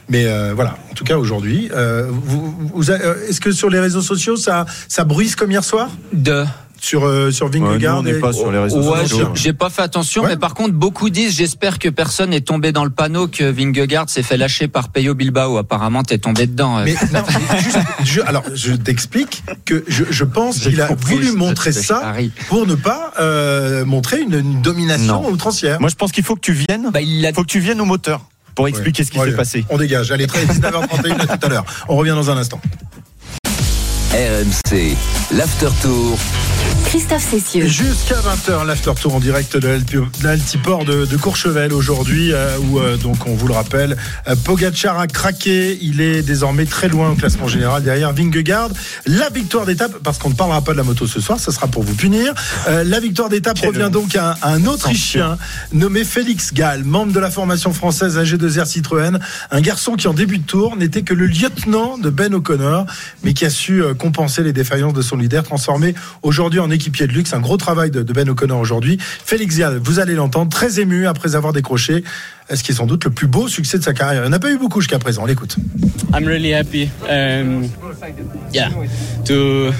Mais 0.09 0.27
voilà, 0.53 0.77
en 0.91 0.93
tout 0.93 1.05
cas 1.05 1.17
aujourd'hui, 1.17 1.71
est-ce 1.73 3.41
que 3.41 3.51
sur 3.51 3.71
les 3.71 3.79
réseaux 3.79 4.03
sociaux, 4.03 4.35
ça, 4.35 4.67
ça 4.87 5.03
bruise 5.03 5.35
comme 5.35 5.49
hier 5.49 5.63
soir? 5.63 5.89
De 6.11 6.45
sur 6.83 7.05
euh, 7.05 7.31
sur 7.31 7.47
Vingegaard. 7.47 7.99
on 7.99 8.03
n'est 8.03 8.19
pas 8.19 8.33
sur 8.33 8.51
les 8.51 8.59
réseaux 8.59 8.83
sociaux. 8.83 9.31
J'ai 9.35 9.53
pas 9.53 9.69
fait 9.69 9.81
attention, 9.81 10.23
mais 10.27 10.37
par 10.37 10.53
contre 10.53 10.73
beaucoup 10.73 11.09
disent 11.09 11.37
j'espère 11.37 11.79
que 11.79 11.89
personne 11.89 12.31
n'est 12.31 12.41
tombé 12.41 12.71
dans 12.71 12.83
le 12.83 12.89
panneau 12.89 13.27
que 13.27 13.43
Vingegaard 13.43 14.09
s'est 14.09 14.23
fait 14.23 14.37
lâcher 14.37 14.67
par 14.67 14.89
Peyo 14.89 15.15
Bilbao. 15.15 15.57
Apparemment 15.57 16.03
t'es 16.03 16.17
tombé 16.17 16.45
dedans. 16.45 16.79
Euh. 16.79 16.83
Mais, 16.85 16.95
je, 18.03 18.21
alors 18.21 18.43
je 18.53 18.73
t'explique 18.73 19.43
que 19.65 19.83
je, 19.87 20.03
je 20.09 20.23
pense 20.25 20.59
qu'il 20.59 20.79
a 20.81 20.93
voulu 20.93 21.31
montrer 21.31 21.71
ça 21.71 22.13
pour 22.49 22.67
ne 22.67 22.75
pas 22.75 23.13
euh, 23.19 23.85
montrer 23.85 24.21
une, 24.21 24.61
domination 24.61 25.29
outrancière. 25.29 25.79
Moi 25.79 25.89
je 25.89 25.95
pense 25.95 26.11
qu'il 26.11 26.23
faut 26.23 26.35
que 26.35 26.41
tu 26.41 26.53
viennes. 26.53 26.89
Bah, 26.91 27.01
il 27.01 27.29
faut 27.33 27.43
que 27.43 27.47
tu 27.47 27.59
viennes 27.59 27.81
au 27.81 27.85
moteur 27.85 28.21
pour 28.55 28.67
expliquer 28.67 29.03
ce 29.03 29.11
qui 29.11 29.19
s'est 29.19 29.31
passé. 29.31 29.65
On 29.69 29.77
dégage. 29.77 30.11
Allez, 30.11 30.27
très 30.27 30.45
19h31 30.45 31.21
à 31.21 31.37
tout 31.37 31.45
à 31.45 31.49
l'heure. 31.49 31.65
On 31.87 31.95
revient 31.95 32.11
dans 32.11 32.29
un 32.29 32.37
instant. 32.37 32.59
RMC, 34.13 34.95
l'After 35.31 35.69
Tour. 35.81 36.19
Christophe 36.93 37.27
Cessieux. 37.27 37.65
Jusqu'à 37.65 38.17
20h, 38.17 38.67
l'After 38.67 38.91
Tour 39.01 39.15
en 39.15 39.19
direct 39.19 39.57
de 39.57 39.79
l'Altiport 40.23 40.85
de, 40.85 41.07
de, 41.07 41.17
Courchevel 41.17 41.73
aujourd'hui, 41.73 42.31
euh, 42.31 42.55
où 42.59 42.77
euh, 42.77 42.97
donc 42.97 43.25
on 43.25 43.33
vous 43.33 43.47
le 43.47 43.55
rappelle, 43.55 43.97
euh, 44.27 44.35
Pogacar 44.35 44.99
a 44.99 45.07
craqué. 45.07 45.75
Il 45.81 46.01
est 46.01 46.21
désormais 46.21 46.65
très 46.65 46.89
loin 46.89 47.09
au 47.09 47.15
classement 47.15 47.47
général 47.47 47.81
derrière 47.81 48.13
Vingegaard. 48.13 48.69
La 49.07 49.31
victoire 49.31 49.65
d'étape, 49.65 50.03
parce 50.03 50.19
qu'on 50.19 50.29
ne 50.29 50.35
parlera 50.35 50.61
pas 50.61 50.73
de 50.73 50.77
la 50.77 50.83
moto 50.83 51.07
ce 51.07 51.19
soir, 51.19 51.39
ça 51.39 51.51
sera 51.51 51.65
pour 51.65 51.81
vous 51.81 51.95
punir. 51.95 52.35
la 52.67 52.99
victoire 52.99 53.27
d'étape 53.27 53.57
revient 53.57 53.89
donc 53.91 54.15
à, 54.15 54.37
un 54.43 54.63
Autrichien 54.67 55.39
nommé 55.71 56.03
Félix 56.03 56.53
Gall, 56.53 56.83
membre 56.83 57.11
de 57.11 57.19
la 57.19 57.31
formation 57.31 57.73
française 57.73 58.19
AG2R 58.19 58.67
Citroën, 58.67 59.17
un 59.49 59.61
garçon 59.61 59.95
qui 59.95 60.07
en 60.07 60.13
début 60.13 60.37
de 60.37 60.45
tour 60.45 60.77
n'était 60.77 61.01
que 61.01 61.15
le 61.15 61.25
lieutenant 61.25 61.97
de 61.97 62.11
Ben 62.11 62.35
O'Connor, 62.35 62.85
mais 63.23 63.33
qui 63.33 63.45
a 63.45 63.49
su 63.49 63.81
compenser 63.97 64.43
les 64.43 64.53
défaillances 64.53 64.93
de 64.93 65.01
son 65.01 65.17
leader, 65.17 65.43
transformé 65.43 65.95
aujourd'hui 66.21 66.59
en 66.59 66.69
équipier 66.83 67.07
de 67.07 67.13
luxe. 67.13 67.33
Un 67.33 67.39
gros 67.39 67.57
travail 67.57 67.91
de, 67.91 68.03
Ben 68.13 68.29
O'Connor 68.29 68.59
aujourd'hui. 68.59 68.97
Félix 68.99 69.55
Zial, 69.55 69.77
vous 69.77 69.99
allez 69.99 70.15
l'entendre, 70.15 70.51
très 70.51 70.79
ému 70.79 71.07
après 71.07 71.35
avoir 71.35 71.53
décroché 71.53 72.03
ce 72.51 72.63
qui 72.63 72.71
est 72.71 72.75
sans 72.75 72.85
doute 72.85 73.05
le 73.05 73.11
plus 73.11 73.27
beau 73.27 73.47
succès 73.47 73.77
de 73.77 73.83
sa 73.83 73.93
carrière? 73.93 74.23
Il 74.23 74.27
n'y 74.27 74.33
en 74.33 74.33
a 74.33 74.39
pas 74.39 74.51
eu 74.51 74.57
beaucoup 74.57 74.81
jusqu'à 74.81 74.99
présent. 74.99 75.23
On 75.23 75.25
l'écoute. 75.25 75.57
I'm 76.13 76.25
really 76.25 76.53
happy. 76.53 76.89
Um, 77.09 77.69
yeah, 78.53 78.69
to 79.25 79.71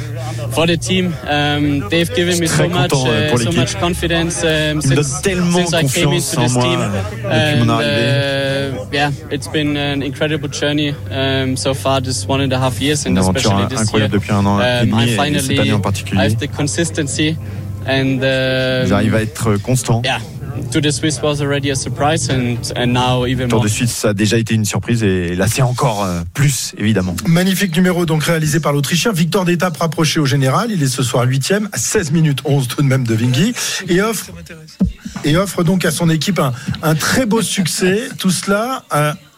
for 0.51 0.65
the 0.65 0.77
team. 0.77 1.13
Um, 1.29 1.87
they've 1.89 2.11
given 2.15 2.39
me 2.39 2.47
so 2.47 2.67
much, 2.67 2.93
uh, 2.93 3.37
so 3.37 3.51
much 3.51 3.79
confidence 3.79 4.43
um, 4.43 4.81
since, 4.81 5.21
since 5.21 5.73
I 5.73 5.83
came 5.83 6.13
into 6.13 6.35
this 6.37 6.53
team. 6.53 6.79
And, 7.25 7.69
uh, 7.69 8.85
yeah, 8.91 9.11
it's 9.29 9.47
been 9.47 9.77
an 9.77 10.01
incredible 10.01 10.49
journey 10.49 10.95
um, 11.11 11.55
so 11.55 11.73
far. 11.73 12.01
Just 12.01 12.27
one 12.27 12.41
and 12.41 12.51
a 12.51 12.57
half 12.57 12.81
years, 12.81 13.05
and 13.05 13.17
especially 13.17 13.67
this 13.67 13.91
year. 13.93 14.07
Depuis 14.07 14.31
un 14.31 14.45
an 14.45 14.59
et 14.59 14.81
um, 14.81 14.89
demi, 14.89 15.03
I 15.03 15.15
finally 15.15 15.37
et 15.37 15.41
cette 15.41 15.59
année 15.59 15.73
en 15.73 15.81
particulier. 15.81 16.21
I 16.21 16.25
have 16.25 16.39
the 16.39 16.47
consistency. 16.47 17.37
And, 17.85 18.23
uh, 18.23 18.87
J'arrive 18.87 19.13
à 19.15 19.21
être 19.21 19.57
constant. 19.61 20.01
Yeah, 20.05 20.19
Tour 20.71 20.81
de 20.81 20.91
Suisse 20.91 21.19
was 21.21 21.41
already 21.41 21.71
a 21.71 21.75
surprise 21.75 22.29
and, 22.29 22.57
and 22.75 22.87
now 22.87 23.25
even 23.25 23.47
Tour 23.49 23.61
de 23.61 23.67
Suisse 23.67 23.91
ça 23.91 24.09
a 24.09 24.13
déjà 24.13 24.37
été 24.37 24.53
une 24.53 24.65
surprise 24.65 25.03
et 25.03 25.35
là 25.35 25.47
c'est 25.47 25.61
encore 25.61 26.03
euh, 26.03 26.21
plus 26.33 26.73
évidemment. 26.77 27.15
Magnifique 27.27 27.75
numéro 27.75 28.05
donc 28.05 28.23
réalisé 28.23 28.59
par 28.59 28.73
l'Autrichien. 28.73 29.11
Victoire 29.11 29.45
d'étape 29.45 29.77
rapproché 29.77 30.19
au 30.19 30.25
général. 30.25 30.71
Il 30.71 30.81
est 30.81 30.87
ce 30.87 31.03
soir 31.03 31.25
8 31.25 31.53
à 31.71 31.77
16 31.77 32.11
minutes 32.11 32.39
11 32.45 32.67
tout 32.67 32.81
de 32.81 32.87
même 32.87 33.05
de 33.05 33.13
Vingy 33.13 33.53
et 33.87 34.01
offre 34.01 34.27
et 35.23 35.37
offre 35.37 35.63
donc 35.63 35.85
à 35.85 35.91
son 35.91 36.09
équipe 36.09 36.39
un, 36.39 36.53
un 36.81 36.95
très 36.95 37.25
beau 37.25 37.41
succès. 37.41 38.09
Tout 38.17 38.31
cela 38.31 38.83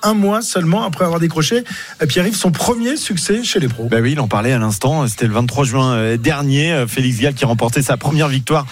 un 0.06 0.14
mois 0.14 0.42
seulement 0.42 0.84
après 0.84 1.04
avoir 1.04 1.20
décroché 1.20 1.64
Pierre-Yves 2.08 2.36
son 2.36 2.52
premier 2.52 2.96
succès 2.96 3.44
chez 3.44 3.60
les 3.60 3.68
pros. 3.68 3.88
Bah 3.90 3.98
oui, 4.02 4.12
il 4.14 4.20
en 4.20 4.28
parlait 4.28 4.52
à 4.52 4.60
l'instant. 4.60 5.08
C'était 5.08 5.28
le 5.28 5.34
23 5.34 5.64
juin 5.66 5.94
euh, 5.94 6.18
dernier. 6.18 6.72
Euh, 6.72 6.88
Félix 6.88 7.20
Gall 7.20 7.34
qui 7.34 7.46
remportait 7.46 7.82
sa 7.82 7.98
première 7.98 8.28
victoire 8.28 8.66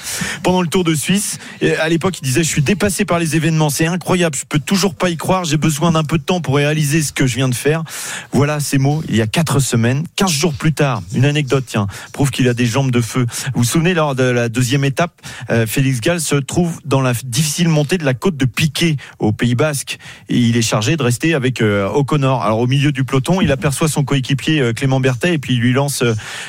pendant 0.43 0.61
le 0.61 0.67
Tour 0.67 0.83
de 0.83 0.93
Suisse. 0.93 1.39
Et 1.61 1.75
à 1.75 1.89
l'époque, 1.89 2.19
il 2.21 2.23
disait 2.23 2.43
Je 2.43 2.47
suis 2.47 2.61
dépassé 2.61 3.03
par 3.03 3.19
les 3.19 3.35
événements. 3.35 3.69
C'est 3.69 3.87
incroyable. 3.87 4.35
Je 4.35 4.45
peux 4.47 4.59
toujours 4.59 4.95
pas 4.95 5.09
y 5.09 5.17
croire. 5.17 5.43
J'ai 5.45 5.57
besoin 5.57 5.91
d'un 5.91 6.03
peu 6.03 6.17
de 6.17 6.23
temps 6.23 6.41
pour 6.41 6.55
réaliser 6.55 7.01
ce 7.01 7.11
que 7.11 7.25
je 7.25 7.35
viens 7.35 7.49
de 7.49 7.55
faire. 7.55 7.83
Voilà 8.31 8.59
ces 8.59 8.77
mots. 8.77 9.03
Il 9.09 9.15
y 9.15 9.21
a 9.21 9.27
quatre 9.27 9.59
semaines, 9.59 10.03
15 10.15 10.31
jours 10.31 10.53
plus 10.53 10.73
tard, 10.73 11.01
une 11.13 11.25
anecdote, 11.25 11.63
tiens, 11.67 11.87
prouve 12.11 12.31
qu'il 12.31 12.47
a 12.47 12.53
des 12.53 12.65
jambes 12.65 12.91
de 12.91 13.01
feu. 13.01 13.25
Vous 13.53 13.61
vous 13.61 13.63
souvenez, 13.63 13.93
lors 13.93 14.15
de 14.15 14.23
la 14.23 14.49
deuxième 14.49 14.83
étape, 14.83 15.21
euh, 15.49 15.65
Félix 15.65 16.01
Gall 16.01 16.19
se 16.19 16.35
trouve 16.35 16.79
dans 16.85 17.01
la 17.01 17.13
difficile 17.23 17.69
montée 17.69 17.97
de 17.97 18.05
la 18.05 18.13
côte 18.13 18.37
de 18.37 18.45
Piquet 18.45 18.97
au 19.19 19.31
Pays 19.31 19.55
Basque. 19.55 19.97
Et 20.29 20.37
il 20.37 20.57
est 20.57 20.61
chargé 20.61 20.97
de 20.97 21.03
rester 21.03 21.22
avec 21.31 21.61
O'Connor. 21.61 22.43
Alors 22.43 22.59
au 22.59 22.67
milieu 22.67 22.91
du 22.91 23.03
peloton, 23.03 23.39
il 23.39 23.51
aperçoit 23.51 23.87
son 23.87 24.03
coéquipier 24.03 24.73
Clément 24.73 24.99
Berthet 24.99 25.35
et 25.35 25.37
puis 25.37 25.53
il 25.53 25.59
lui 25.59 25.73
lance 25.73 26.03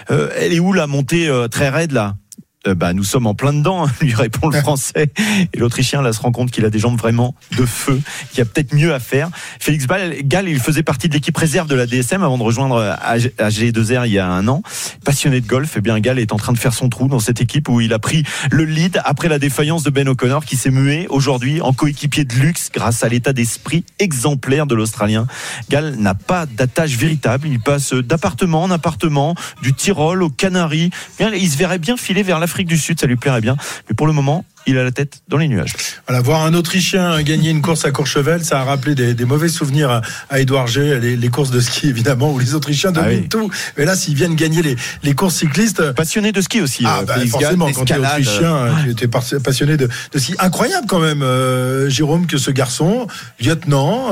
Elle 0.08 0.52
est 0.52 0.60
où 0.60 0.72
la 0.72 0.86
montée 0.86 1.30
très 1.50 1.68
raide 1.68 1.92
là? 1.92 2.16
Euh, 2.66 2.74
bah, 2.74 2.92
nous 2.92 3.04
sommes 3.04 3.26
en 3.26 3.34
plein 3.34 3.52
dedans, 3.52 3.86
lui 4.00 4.14
répond 4.14 4.48
le 4.48 4.60
français. 4.60 5.10
Et 5.52 5.58
l'Autrichien 5.58 6.02
là 6.02 6.12
se 6.12 6.20
rend 6.20 6.32
compte 6.32 6.50
qu'il 6.50 6.64
a 6.64 6.70
des 6.70 6.78
jambes 6.78 6.98
vraiment 6.98 7.34
de 7.56 7.66
feu, 7.66 8.00
qu'il 8.30 8.38
y 8.38 8.42
a 8.42 8.44
peut-être 8.44 8.74
mieux 8.74 8.94
à 8.94 9.00
faire. 9.00 9.28
Félix 9.60 9.86
Gall, 9.86 10.48
il 10.48 10.58
faisait 10.58 10.82
partie 10.82 11.08
de 11.08 11.14
l'équipe 11.14 11.36
réserve 11.36 11.68
de 11.68 11.74
la 11.74 11.86
DSM 11.86 12.22
avant 12.22 12.38
de 12.38 12.42
rejoindre 12.42 12.96
AG2R 13.38 14.06
il 14.06 14.12
y 14.12 14.18
a 14.18 14.28
un 14.28 14.48
an. 14.48 14.62
Passionné 15.04 15.40
de 15.40 15.46
golf, 15.46 15.74
eh 15.76 15.80
bien 15.80 15.98
Gall 16.00 16.18
est 16.18 16.32
en 16.32 16.36
train 16.36 16.52
de 16.52 16.58
faire 16.58 16.74
son 16.74 16.88
trou 16.88 17.08
dans 17.08 17.18
cette 17.18 17.40
équipe 17.40 17.68
où 17.68 17.80
il 17.80 17.92
a 17.92 17.98
pris 17.98 18.24
le 18.50 18.64
lead 18.64 19.00
après 19.04 19.28
la 19.28 19.38
défaillance 19.38 19.82
de 19.82 19.90
Ben 19.90 20.08
O'Connor 20.08 20.44
qui 20.44 20.56
s'est 20.56 20.70
mué 20.70 21.06
aujourd'hui 21.10 21.60
en 21.60 21.72
coéquipier 21.72 22.24
de 22.24 22.34
luxe 22.34 22.70
grâce 22.72 23.04
à 23.04 23.08
l'état 23.08 23.32
d'esprit 23.32 23.84
exemplaire 23.98 24.66
de 24.66 24.74
l'Australien. 24.74 25.26
Gall 25.70 25.96
n'a 25.96 26.14
pas 26.14 26.46
d'attache 26.46 26.96
véritable, 26.96 27.48
il 27.48 27.60
passe 27.60 27.92
d'appartement 27.92 28.62
en 28.62 28.70
appartement, 28.70 29.34
du 29.62 29.74
Tyrol 29.74 30.22
aux 30.22 30.30
Canaries. 30.30 30.90
il 31.20 31.50
se 31.50 31.56
verrait 31.56 31.78
bien 31.78 31.96
filer 31.96 32.22
vers 32.22 32.38
l'Afrique 32.38 32.53
du 32.62 32.78
Sud, 32.78 33.00
ça 33.00 33.06
lui 33.06 33.16
plairait 33.16 33.40
bien. 33.40 33.56
Mais 33.88 33.94
pour 33.94 34.06
le 34.06 34.12
moment, 34.12 34.44
il 34.66 34.78
a 34.78 34.84
la 34.84 34.92
tête 34.92 35.22
dans 35.28 35.36
les 35.36 35.48
nuages. 35.48 35.72
Voilà, 36.06 36.22
voir 36.22 36.44
un 36.44 36.54
Autrichien 36.54 37.22
gagner 37.22 37.50
une 37.50 37.62
course 37.62 37.84
à 37.84 37.90
Courchevel, 37.90 38.44
ça 38.44 38.60
a 38.60 38.64
rappelé 38.64 38.94
des, 38.94 39.24
mauvais 39.24 39.48
souvenirs 39.48 39.90
à, 39.90 40.02
à 40.30 40.40
Edouard 40.40 40.66
G, 40.66 40.98
les, 41.00 41.28
courses 41.28 41.50
de 41.50 41.60
ski 41.60 41.88
évidemment, 41.88 42.32
où 42.32 42.38
les 42.38 42.54
Autrichiens 42.54 42.92
ah 42.94 43.02
dominent 43.02 43.28
tout. 43.28 43.50
Mais 43.76 43.84
là, 43.84 43.96
s'ils 43.96 44.14
viennent 44.14 44.34
gagner 44.34 44.76
les, 45.02 45.14
courses 45.14 45.36
cyclistes. 45.36 45.92
Passionné 45.92 46.32
de 46.32 46.40
ski 46.40 46.60
aussi. 46.60 46.84
Ah, 46.86 47.00
euh, 47.00 47.04
bah, 47.04 47.14
forcément, 47.28 47.70
quand 47.72 47.84
tu 47.84 47.92
es 47.92 47.98
Autrichien, 47.98 48.54
euh, 48.54 48.70
tu 48.84 48.90
étais 48.90 49.08
passionné 49.08 49.76
de, 49.76 49.88
ski. 50.16 50.34
Incroyable 50.38 50.86
quand 50.88 51.00
même, 51.00 51.22
euh, 51.22 51.88
Jérôme, 51.88 52.26
que 52.26 52.38
ce 52.38 52.50
garçon, 52.50 53.06
lieutenant, 53.40 54.10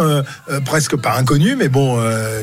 presque 0.65 0.97
pas 0.97 1.17
inconnu, 1.17 1.57
mais 1.57 1.69
bon, 1.69 1.99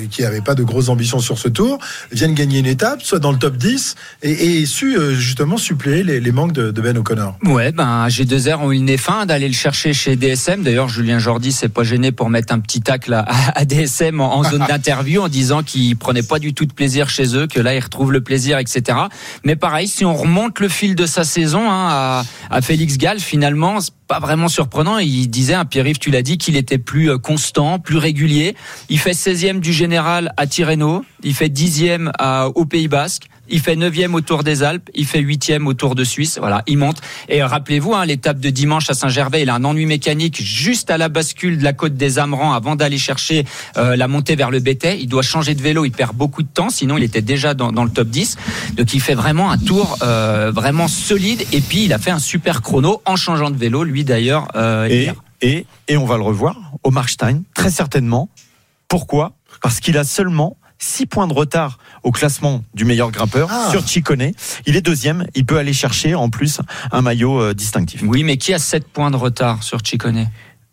qui 0.09 0.21
n'avait 0.21 0.41
pas 0.41 0.55
de 0.55 0.63
grosses 0.63 0.89
ambitions 0.89 1.19
sur 1.19 1.37
ce 1.37 1.47
tour, 1.47 1.79
vienne 2.11 2.33
gagner 2.33 2.59
une 2.59 2.65
étape, 2.65 3.01
soit 3.01 3.19
dans 3.19 3.31
le 3.31 3.37
top 3.37 3.57
10, 3.57 3.95
et, 4.23 4.61
et 4.61 4.65
su 4.65 4.97
justement 5.15 5.57
suppléer 5.57 6.03
les, 6.03 6.31
manques 6.31 6.53
de, 6.53 6.71
de 6.71 6.81
Ben 6.81 6.97
O'Connor. 6.97 7.37
Ouais, 7.43 7.71
ben 7.71 7.98
G2R 8.07 8.57
ont 8.57 8.71
eu 8.71 8.77
le 8.77 8.83
nez 8.83 8.97
fin 8.97 9.25
d'aller 9.25 9.47
le 9.47 9.53
chercher 9.53 9.93
chez 9.93 10.15
DSM. 10.15 10.63
D'ailleurs, 10.63 10.89
Julien 10.89 11.19
Jordi 11.19 11.51
s'est 11.51 11.69
pas 11.69 11.83
gêné 11.83 12.11
pour 12.11 12.29
mettre 12.29 12.53
un 12.53 12.59
petit 12.59 12.81
tacle 12.81 13.13
à, 13.13 13.65
DSM 13.65 14.21
en, 14.21 14.43
zone 14.43 14.65
d'interview 14.67 15.21
en 15.21 15.27
disant 15.27 15.63
qu'il 15.63 15.95
prenait 15.97 16.23
pas 16.23 16.39
du 16.39 16.53
tout 16.53 16.65
de 16.65 16.73
plaisir 16.73 17.09
chez 17.09 17.35
eux, 17.35 17.47
que 17.47 17.59
là, 17.59 17.75
il 17.75 17.79
retrouve 17.79 18.11
le 18.11 18.21
plaisir, 18.21 18.57
etc. 18.57 18.97
Mais 19.43 19.55
pareil, 19.55 19.87
si 19.87 20.05
on 20.05 20.15
remonte 20.15 20.59
le 20.59 20.69
fil 20.69 20.95
de 20.95 21.05
sa 21.05 21.23
saison 21.23 21.69
hein, 21.69 22.23
à, 22.49 22.61
Félix 22.61 22.97
Gall, 22.97 23.19
finalement, 23.19 23.79
pas 24.09 24.19
vraiment 24.19 24.47
surprenant. 24.47 24.97
Il 24.97 25.29
disait, 25.29 25.53
hein, 25.53 25.65
Pierre-Yves, 25.65 25.99
tu 25.99 26.09
l'as 26.09 26.23
dit, 26.23 26.39
qu'il 26.39 26.57
était 26.57 26.79
plus 26.79 27.11
euh, 27.11 27.17
constant, 27.19 27.77
plus 27.77 27.97
régulier. 27.97 28.55
Il 28.89 28.99
fait 28.99 29.11
16e 29.11 29.59
du 29.59 29.71
général 29.71 30.33
à 30.35 30.47
Tirreno, 30.47 31.05
il 31.23 31.35
fait 31.35 31.47
10e 31.47 32.11
au 32.55 32.65
Pays 32.65 32.87
Basque 32.87 33.29
il 33.49 33.59
fait 33.59 33.75
9e 33.75 34.13
au 34.13 34.21
Tour 34.21 34.43
des 34.43 34.63
Alpes, 34.63 34.89
il 34.93 35.05
fait 35.05 35.21
8e 35.21 35.65
au 35.65 35.73
Tour 35.73 35.95
de 35.95 36.03
Suisse. 36.03 36.37
Voilà, 36.39 36.63
il 36.67 36.77
monte. 36.77 37.01
Et 37.27 37.43
rappelez-vous, 37.43 37.93
hein, 37.93 38.05
l'étape 38.05 38.39
de 38.39 38.49
dimanche 38.49 38.89
à 38.89 38.93
Saint-Gervais, 38.93 39.41
il 39.41 39.49
a 39.49 39.55
un 39.55 39.63
ennui 39.63 39.85
mécanique 39.85 40.41
juste 40.41 40.91
à 40.91 40.97
la 40.97 41.09
bascule 41.09 41.57
de 41.57 41.63
la 41.63 41.73
côte 41.73 41.95
des 41.95 42.19
Amerans 42.19 42.53
avant 42.53 42.75
d'aller 42.75 42.97
chercher 42.97 43.45
euh, 43.77 43.95
la 43.95 44.07
montée 44.07 44.35
vers 44.35 44.51
le 44.51 44.59
Bétais. 44.59 44.99
Il 44.99 45.07
doit 45.07 45.21
changer 45.21 45.55
de 45.55 45.61
vélo, 45.61 45.85
il 45.85 45.91
perd 45.91 46.15
beaucoup 46.15 46.43
de 46.43 46.47
temps, 46.47 46.69
sinon 46.69 46.97
il 46.97 47.03
était 47.03 47.21
déjà 47.21 47.53
dans, 47.53 47.83
le 47.83 47.89
top 47.89 48.07
10. 48.07 48.37
Donc 48.77 48.93
il 48.93 49.01
fait 49.01 49.15
vraiment 49.15 49.51
un 49.51 49.57
tour 49.57 49.97
euh, 50.03 50.51
vraiment 50.53 50.87
solide. 50.87 51.43
Et 51.51 51.61
puis 51.61 51.85
il 51.85 51.93
a 51.93 51.97
fait 51.97 52.11
un 52.11 52.19
super 52.19 52.61
chrono 52.61 53.01
en 53.05 53.15
changeant 53.15 53.49
de 53.49 53.57
vélo, 53.57 53.83
lui 53.83 53.98
d'ailleurs. 54.03 54.47
Euh, 54.55 54.87
et, 54.89 55.11
et, 55.41 55.65
et 55.87 55.97
on 55.97 56.05
va 56.05 56.17
le 56.17 56.23
revoir 56.23 56.55
au 56.83 56.91
Markstein, 56.91 57.43
très 57.53 57.71
certainement. 57.71 58.29
Pourquoi? 58.87 59.33
Parce 59.61 59.79
qu'il 59.79 59.97
a 59.97 60.03
seulement 60.03 60.57
6 60.79 61.05
points 61.05 61.27
de 61.27 61.33
retard 61.33 61.77
au 62.03 62.11
classement 62.11 62.63
du 62.73 62.85
meilleur 62.85 63.11
grimpeur 63.11 63.49
ah. 63.51 63.69
sur 63.69 63.85
Chicone. 63.87 64.31
Il 64.65 64.75
est 64.75 64.81
deuxième. 64.81 65.27
Il 65.35 65.45
peut 65.45 65.57
aller 65.57 65.73
chercher 65.73 66.15
en 66.15 66.29
plus 66.29 66.59
un 66.91 67.01
maillot 67.01 67.41
euh, 67.41 67.53
distinctif. 67.53 68.01
Oui, 68.03 68.23
mais 68.23 68.37
qui 68.37 68.53
a 68.53 68.59
7 68.59 68.87
points 68.87 69.11
de 69.11 69.17
retard 69.17 69.63
sur 69.63 69.79
Chicone? 69.83 70.27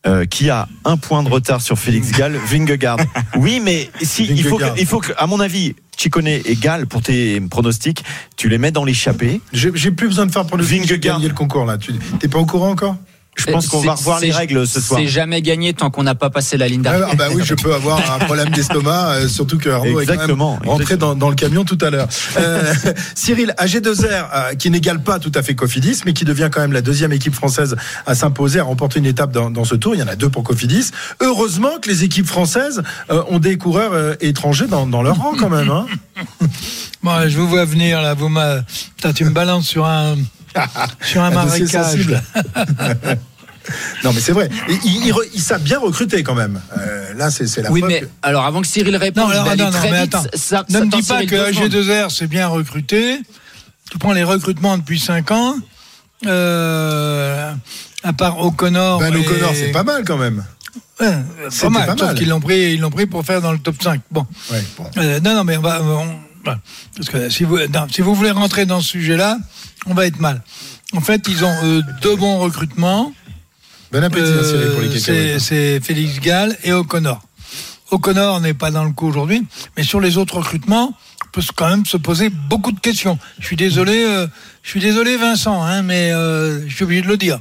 Euh, 0.07 0.25
qui 0.25 0.51
a 0.51 0.69
un 0.85 0.97
point 0.97 1.25
de 1.25 1.29
retard 1.29 1.61
sur 1.61 1.77
Félix 1.77 2.13
Gall, 2.13 2.37
Vingegaard. 2.37 2.99
Oui, 3.37 3.61
mais 3.61 3.91
si 4.03 4.25
il 4.25 4.45
faut, 4.45 4.57
que, 4.57 4.79
il 4.79 4.87
faut 4.87 5.01
que, 5.01 5.13
à 5.19 5.27
mon 5.27 5.41
avis, 5.41 5.75
Chicone 5.97 6.29
et 6.29 6.57
Gall 6.61 6.87
pour 6.87 7.03
tes 7.03 7.41
pronostics, 7.41 8.05
tu 8.37 8.49
les 8.49 8.59
mets 8.59 8.71
dans 8.71 8.85
l'échappée. 8.85 9.41
J'ai 9.53 9.91
plus 9.91 10.07
besoin 10.07 10.27
de 10.27 10.31
faire 10.31 10.47
pronostic. 10.47 10.83
Vingegaard. 10.83 11.17
gagner 11.17 11.29
le 11.29 11.35
concours 11.35 11.65
là. 11.65 11.77
Tu 11.77 11.93
t'es 12.21 12.29
pas 12.29 12.39
au 12.39 12.47
courant 12.47 12.71
encore? 12.71 12.97
Je 13.37 13.47
pense 13.47 13.69
qu'on 13.69 13.81
va 13.81 13.95
revoir 13.95 14.21
les 14.21 14.31
règles 14.31 14.67
ce 14.67 14.81
soir. 14.81 14.99
C'est 15.01 15.07
jamais 15.07 15.43
gagné 15.43 15.75
tant 15.75 15.91
qu'on 15.91 16.03
n'a 16.03 16.15
pas 16.15 16.31
passé 16.31 16.57
la 16.57 16.69
ligne 16.69 16.83
d'arrivée. 16.83 17.07
Ah 17.11 17.15
bah 17.15 17.29
oui, 17.33 17.43
je 17.45 17.55
peux 17.55 17.75
avoir 17.75 18.01
un 18.15 18.19
problème 18.19 18.49
d'estomac, 18.51 19.11
euh, 19.11 19.29
surtout 19.29 19.59
que 19.59 19.69
Arnaud 19.69 20.01
est 20.01 20.07
quand 20.07 20.27
même 20.27 20.41
rentré 20.41 20.97
dans, 20.97 21.15
dans, 21.15 21.29
le 21.29 21.37
camion 21.37 21.65
tout 21.65 21.79
à 21.83 21.91
l'heure. 21.91 22.09
Euh, 22.39 22.73
Cyril, 23.15 23.55
AG2R, 23.59 24.05
euh, 24.35 24.55
qui 24.55 24.71
n'égale 24.71 25.03
pas 25.03 25.19
tout 25.19 25.33
à 25.35 25.43
fait 25.43 25.55
Cofidis, 25.55 26.01
mais 26.07 26.15
qui 26.15 26.25
devient 26.25 26.49
quand 26.51 26.61
même 26.61 26.73
la 26.73 26.83
deuxième 26.83 27.13
équipe 27.13 27.35
française 27.35 27.77
à 28.07 28.15
s'imposer, 28.15 28.59
à 28.59 28.65
remporter 28.65 28.99
une 28.99 29.07
étape 29.07 29.33
dans, 29.33 29.51
dans, 29.51 29.65
ce 29.65 29.75
tour. 29.75 29.95
Il 29.95 30.01
y 30.01 30.03
en 30.03 30.09
a 30.09 30.17
deux 30.17 30.31
pour 30.31 30.43
Cofidis. 30.43 30.91
Heureusement 31.21 31.79
que 31.81 31.89
les 31.91 32.05
équipes 32.05 32.27
françaises 32.27 32.83
euh, 33.11 33.23
ont 33.29 33.39
des 33.39 33.59
coureurs 33.59 34.17
étrangers 34.21 34.67
dans, 34.67 34.87
dans, 34.87 35.03
leur 35.03 35.17
rang 35.17 35.35
quand 35.39 35.51
même. 35.51 35.71
Hein. 35.71 35.87
bon, 37.03 37.29
je 37.29 37.37
vous 37.37 37.49
vois 37.49 37.65
venir 37.65 38.01
là. 38.01 38.15
Vous 38.15 38.31
tu 39.15 39.25
me 39.25 39.31
balances 39.31 39.67
sur 39.67 39.87
un 39.87 40.17
sur 41.03 41.23
un, 41.23 41.31
marécage. 41.31 42.07
non, 44.05 44.13
mais 44.13 44.21
c'est 44.21 44.33
vrai. 44.33 44.49
Il, 44.85 45.15
il, 45.35 45.41
savent 45.41 45.63
bien 45.63 45.79
recruter 45.79 46.23
quand 46.23 46.35
même. 46.35 46.61
Euh, 46.79 47.15
là, 47.15 47.31
c'est 47.31 47.63
la 47.63 47.71
Oui, 47.71 47.83
mais 47.87 48.05
alors 48.23 48.45
avant 48.45 48.61
que 48.61 48.67
Cyril 48.67 48.97
réponde, 48.97 49.25
non, 49.25 49.31
alors, 49.31 49.57
non, 49.57 49.71
non, 49.71 49.79
mais 49.91 49.99
attends. 49.99 50.23
ne 50.23 50.81
me 50.81 50.91
dis 50.91 51.07
pas 51.07 51.25
que 51.25 51.53
AG2R 51.53 52.15
c'est 52.15 52.27
bien 52.27 52.49
recruté. 52.49 53.21
Tu 53.91 53.99
prends 53.99 54.13
les 54.13 54.25
recrutements 54.25 54.77
depuis 54.79 54.99
5 54.99 55.31
ans. 55.31 55.57
Euh, 56.27 57.53
à 58.03 58.13
part 58.13 58.41
O'Connor. 58.45 58.99
Ben, 58.99 59.15
O'Connor, 59.15 59.53
c'est 59.55 59.73
pas 59.73 59.85
mal 59.85 60.05
quand 60.05 60.17
même. 60.17 60.45
Ouais, 61.01 61.13
pas 61.61 61.69
mal, 61.69 61.87
pas 61.87 61.97
sauf 61.97 62.15
qu'ils 62.15 62.29
l'ont 62.29 62.41
pris, 62.41 62.73
ils 62.73 62.81
l'ont 62.81 62.91
pris 62.91 63.07
pour 63.07 63.25
faire 63.25 63.43
dans 63.43 63.53
le 63.53 63.59
top 63.59 63.83
5. 63.83 64.01
Bon. 64.11 64.27
Ouais, 64.51 64.65
bon. 64.79 64.85
Euh, 64.97 65.21
non, 65.21 65.35
non, 65.35 65.45
mais 65.45 65.57
on 65.59 65.61
va. 65.61 65.81
Parce 66.97 67.09
que 67.09 67.29
si 67.29 67.45
vous, 67.45 67.59
si 67.91 68.03
vous 68.03 68.15
voulez 68.15 68.31
rentrer 68.31 68.67
dans 68.67 68.81
ce 68.81 68.89
sujet-là, 68.89 69.39
on 69.87 69.95
va 69.95 70.07
être 70.07 70.21
mal. 70.21 70.43
En 70.93 71.01
fait, 71.01 71.27
ils 71.29 71.45
ont 71.45 71.55
euh, 71.65 71.83
deux 72.03 72.17
bons 72.17 72.39
recrutements. 72.39 73.13
Bon 73.93 74.03
appétit, 74.03 74.25
euh, 74.25 74.75
pour 74.75 74.83
les 74.83 75.39
C'est 75.39 75.81
Félix 75.81 76.21
Gall 76.21 76.57
et 76.65 76.73
O'Connor. 76.73 77.23
O'Connor 77.91 78.41
n'est 78.41 78.55
pas 78.55 78.71
dans 78.71 78.85
le 78.85 78.93
coup 78.93 79.07
aujourd'hui, 79.07 79.47
mais 79.77 79.83
sur 79.83 80.01
les 80.01 80.17
autres 80.17 80.39
recrutements, 80.39 80.95
on 81.25 81.29
peut 81.33 81.43
quand 81.55 81.69
même 81.69 81.87
se 81.87 81.97
poser 81.97 82.31
beaucoup 82.31 82.73
de 82.73 82.81
questions. 82.81 83.19
Je 83.39 83.47
suis 83.47 83.57
désolé, 83.57 84.05
euh, 84.05 84.27
je 84.63 84.71
suis 84.71 84.81
désolé 84.81 85.17
Vincent, 85.17 85.63
hein, 85.63 85.83
mais 85.83 86.11
je 86.11 86.75
suis 86.75 86.85
obligé 86.85 87.03
de 87.03 87.09
le 87.09 87.17
dire. 87.17 87.41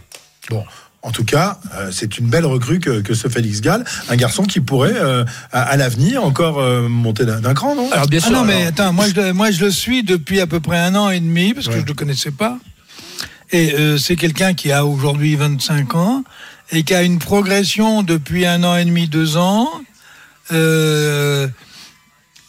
Bon. 0.49 0.63
En 1.05 1.11
tout 1.11 1.23
cas, 1.23 1.59
c'est 1.91 2.17
une 2.17 2.25
belle 2.25 2.47
recrue 2.47 2.79
que, 2.79 3.13
ce 3.13 3.27
Félix 3.27 3.61
Gall, 3.61 3.85
un 4.09 4.15
garçon 4.15 4.41
qui 4.43 4.59
pourrait, 4.59 4.95
à, 5.51 5.77
l'avenir, 5.77 6.25
encore 6.25 6.59
monter 6.89 7.25
d'un 7.25 7.53
cran, 7.53 7.75
non? 7.75 7.91
Alors 7.91 8.07
bien 8.07 8.19
ah 8.23 8.27
sûr. 8.27 8.35
non, 8.35 8.43
mais 8.43 8.65
attends, 8.65 8.91
moi 8.91 9.05
je, 9.07 9.31
moi 9.31 9.51
je 9.51 9.63
le 9.65 9.71
suis 9.71 10.01
depuis 10.01 10.41
à 10.41 10.47
peu 10.47 10.59
près 10.59 10.79
un 10.79 10.95
an 10.95 11.11
et 11.11 11.19
demi, 11.19 11.53
parce 11.53 11.67
que 11.67 11.73
je 11.73 11.79
ne 11.79 11.85
le 11.85 11.93
connaissais 11.93 12.31
pas. 12.31 12.57
Et 13.51 13.73
euh, 13.73 13.97
c'est 13.97 14.15
quelqu'un 14.15 14.53
qui 14.53 14.71
a 14.71 14.85
aujourd'hui 14.85 15.35
25 15.35 15.95
ans 15.95 16.23
et 16.71 16.83
qui 16.83 16.95
a 16.95 17.03
une 17.03 17.19
progression 17.19 18.03
depuis 18.03 18.45
un 18.45 18.63
an 18.63 18.75
et 18.75 18.85
demi, 18.85 19.07
deux 19.07 19.37
ans, 19.37 19.69
euh, 20.51 21.47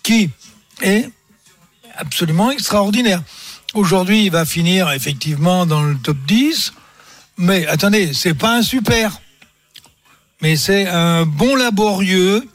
qui 0.03 0.31
est 0.83 1.11
absolument 1.97 2.51
extraordinaire. 2.51 3.23
Aujourd'hui, 3.75 4.25
il 4.25 4.31
va 4.31 4.45
finir 4.45 4.91
effectivement 4.91 5.67
dans 5.67 5.83
le 5.83 5.97
top 5.97 6.17
10, 6.27 6.73
mais 7.39 7.67
attendez, 7.67 8.13
c'est 8.13 8.35
pas 8.35 8.57
un 8.57 8.63
super, 8.63 9.21
mais 10.43 10.57
c'est 10.57 10.87
un 10.87 11.25
bon 11.25 11.55
laborieux 11.57 12.47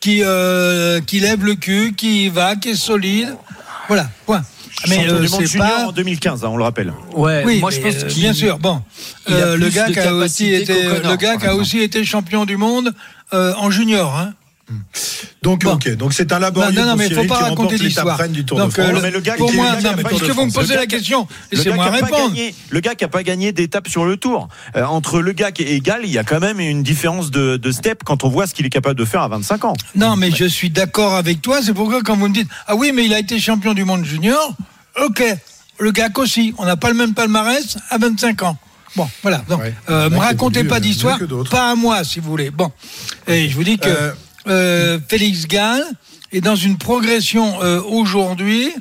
qui, 0.00 0.22
euh, 0.22 1.00
qui 1.00 1.20
lève 1.20 1.44
le 1.44 1.54
cul, 1.54 1.94
qui 1.96 2.28
va, 2.28 2.56
qui 2.56 2.70
est 2.70 2.74
solide 2.74 3.36
Voilà, 3.88 4.08
point. 4.26 4.42
Mais 4.86 5.08
euh, 5.08 5.26
c'est 5.26 5.58
pas 5.58 5.86
en 5.88 5.92
2015, 5.92 6.44
hein, 6.44 6.48
on 6.52 6.56
le 6.56 6.62
rappelle. 6.62 6.92
Ouais, 7.12 7.42
oui, 7.44 7.58
moi 7.58 7.70
je 7.70 7.80
pense 7.80 7.94
euh, 8.04 8.06
bien 8.14 8.32
sûr. 8.32 8.58
Bon, 8.58 8.80
euh, 9.28 9.56
le 9.56 9.68
gars 9.70 9.90
qui 9.90 9.98
a 9.98 10.14
aussi 10.14 10.54
été, 10.54 10.74
le 10.82 11.16
gars 11.16 11.36
qui 11.36 11.46
a 11.46 11.56
aussi 11.56 11.80
été 11.80 12.04
champion 12.04 12.44
du 12.44 12.56
monde 12.56 12.94
en 13.32 13.70
junior. 13.70 14.16
Hein. 14.16 14.34
Donc, 15.42 15.64
ok, 15.64 15.96
donc 15.96 16.12
c'est 16.12 16.32
un 16.32 16.38
laborieux 16.38 16.78
non, 16.78 16.86
non, 16.86 16.96
mais 16.96 17.06
il 17.06 17.14
faut 17.14 17.24
pas 17.24 17.36
raconter 17.36 17.78
l'histoire. 17.78 18.28
du 18.28 18.44
Tour 18.44 18.58
donc, 18.58 18.68
de 18.68 18.82
France. 18.82 19.02
le 19.02 19.20
gars 19.20 19.34
pour 19.36 19.52
moi, 19.52 19.80
non, 19.80 19.92
mais 19.96 20.02
puisque 20.02 20.30
vous 20.30 20.46
me 20.46 20.52
posez 20.52 20.74
la 20.74 20.86
question, 20.86 21.26
laissez-moi 21.52 21.90
répondre. 21.90 22.34
le 22.70 22.80
gars 22.80 22.94
qui 22.94 23.04
a 23.04 23.08
pas 23.08 23.22
gagné 23.22 23.52
d'étape 23.52 23.88
sur 23.88 24.04
le 24.04 24.16
Tour, 24.16 24.48
euh, 24.76 24.84
entre 24.84 25.20
le 25.20 25.32
gars 25.32 25.52
qui 25.52 25.62
est 25.62 25.72
égal, 25.72 26.00
il 26.04 26.10
y 26.10 26.18
a 26.18 26.24
quand 26.24 26.40
même 26.40 26.60
une 26.60 26.82
différence 26.82 27.30
de, 27.30 27.56
de 27.56 27.72
step 27.72 28.02
quand 28.04 28.24
on 28.24 28.28
voit 28.28 28.46
ce 28.46 28.54
qu'il 28.54 28.66
est 28.66 28.70
capable 28.70 28.96
de 28.96 29.04
faire 29.04 29.22
à 29.22 29.28
25 29.28 29.64
ans. 29.64 29.74
Non, 29.94 30.16
mais 30.16 30.30
je 30.30 30.44
suis 30.44 30.70
d'accord 30.70 31.14
avec 31.14 31.40
toi. 31.40 31.60
C'est 31.62 31.74
pourquoi 31.74 32.02
quand 32.02 32.16
vous 32.16 32.28
me 32.28 32.34
dites, 32.34 32.48
ah 32.66 32.74
oui, 32.74 32.92
mais 32.94 33.04
il 33.04 33.14
a 33.14 33.18
été 33.18 33.38
champion 33.38 33.74
du 33.74 33.84
monde 33.84 34.04
junior, 34.04 34.54
ok. 35.02 35.22
Le 35.80 35.92
gars 35.92 36.08
aussi, 36.16 36.54
on 36.58 36.64
n'a 36.64 36.76
pas 36.76 36.88
le 36.88 36.94
même 36.94 37.14
palmarès 37.14 37.78
à 37.90 37.98
25 37.98 38.42
ans. 38.42 38.58
Bon, 38.96 39.08
voilà. 39.22 39.44
Donc, 39.48 39.60
euh, 39.90 40.10
me 40.10 40.18
racontez 40.18 40.64
pas 40.64 40.80
d'histoire, 40.80 41.18
pas 41.50 41.70
à 41.70 41.74
moi, 41.74 42.02
si 42.04 42.18
vous 42.20 42.30
voulez. 42.30 42.50
Bon, 42.50 42.72
et 43.26 43.48
je 43.48 43.54
vous 43.54 43.64
dis 43.64 43.78
que. 43.78 43.88
Euh, 43.88 44.12
euh, 44.48 44.98
Félix 45.08 45.46
Gall 45.46 45.82
est 46.32 46.40
dans 46.40 46.56
une 46.56 46.78
progression 46.78 47.62
euh, 47.62 47.80
aujourd'hui 47.82 48.72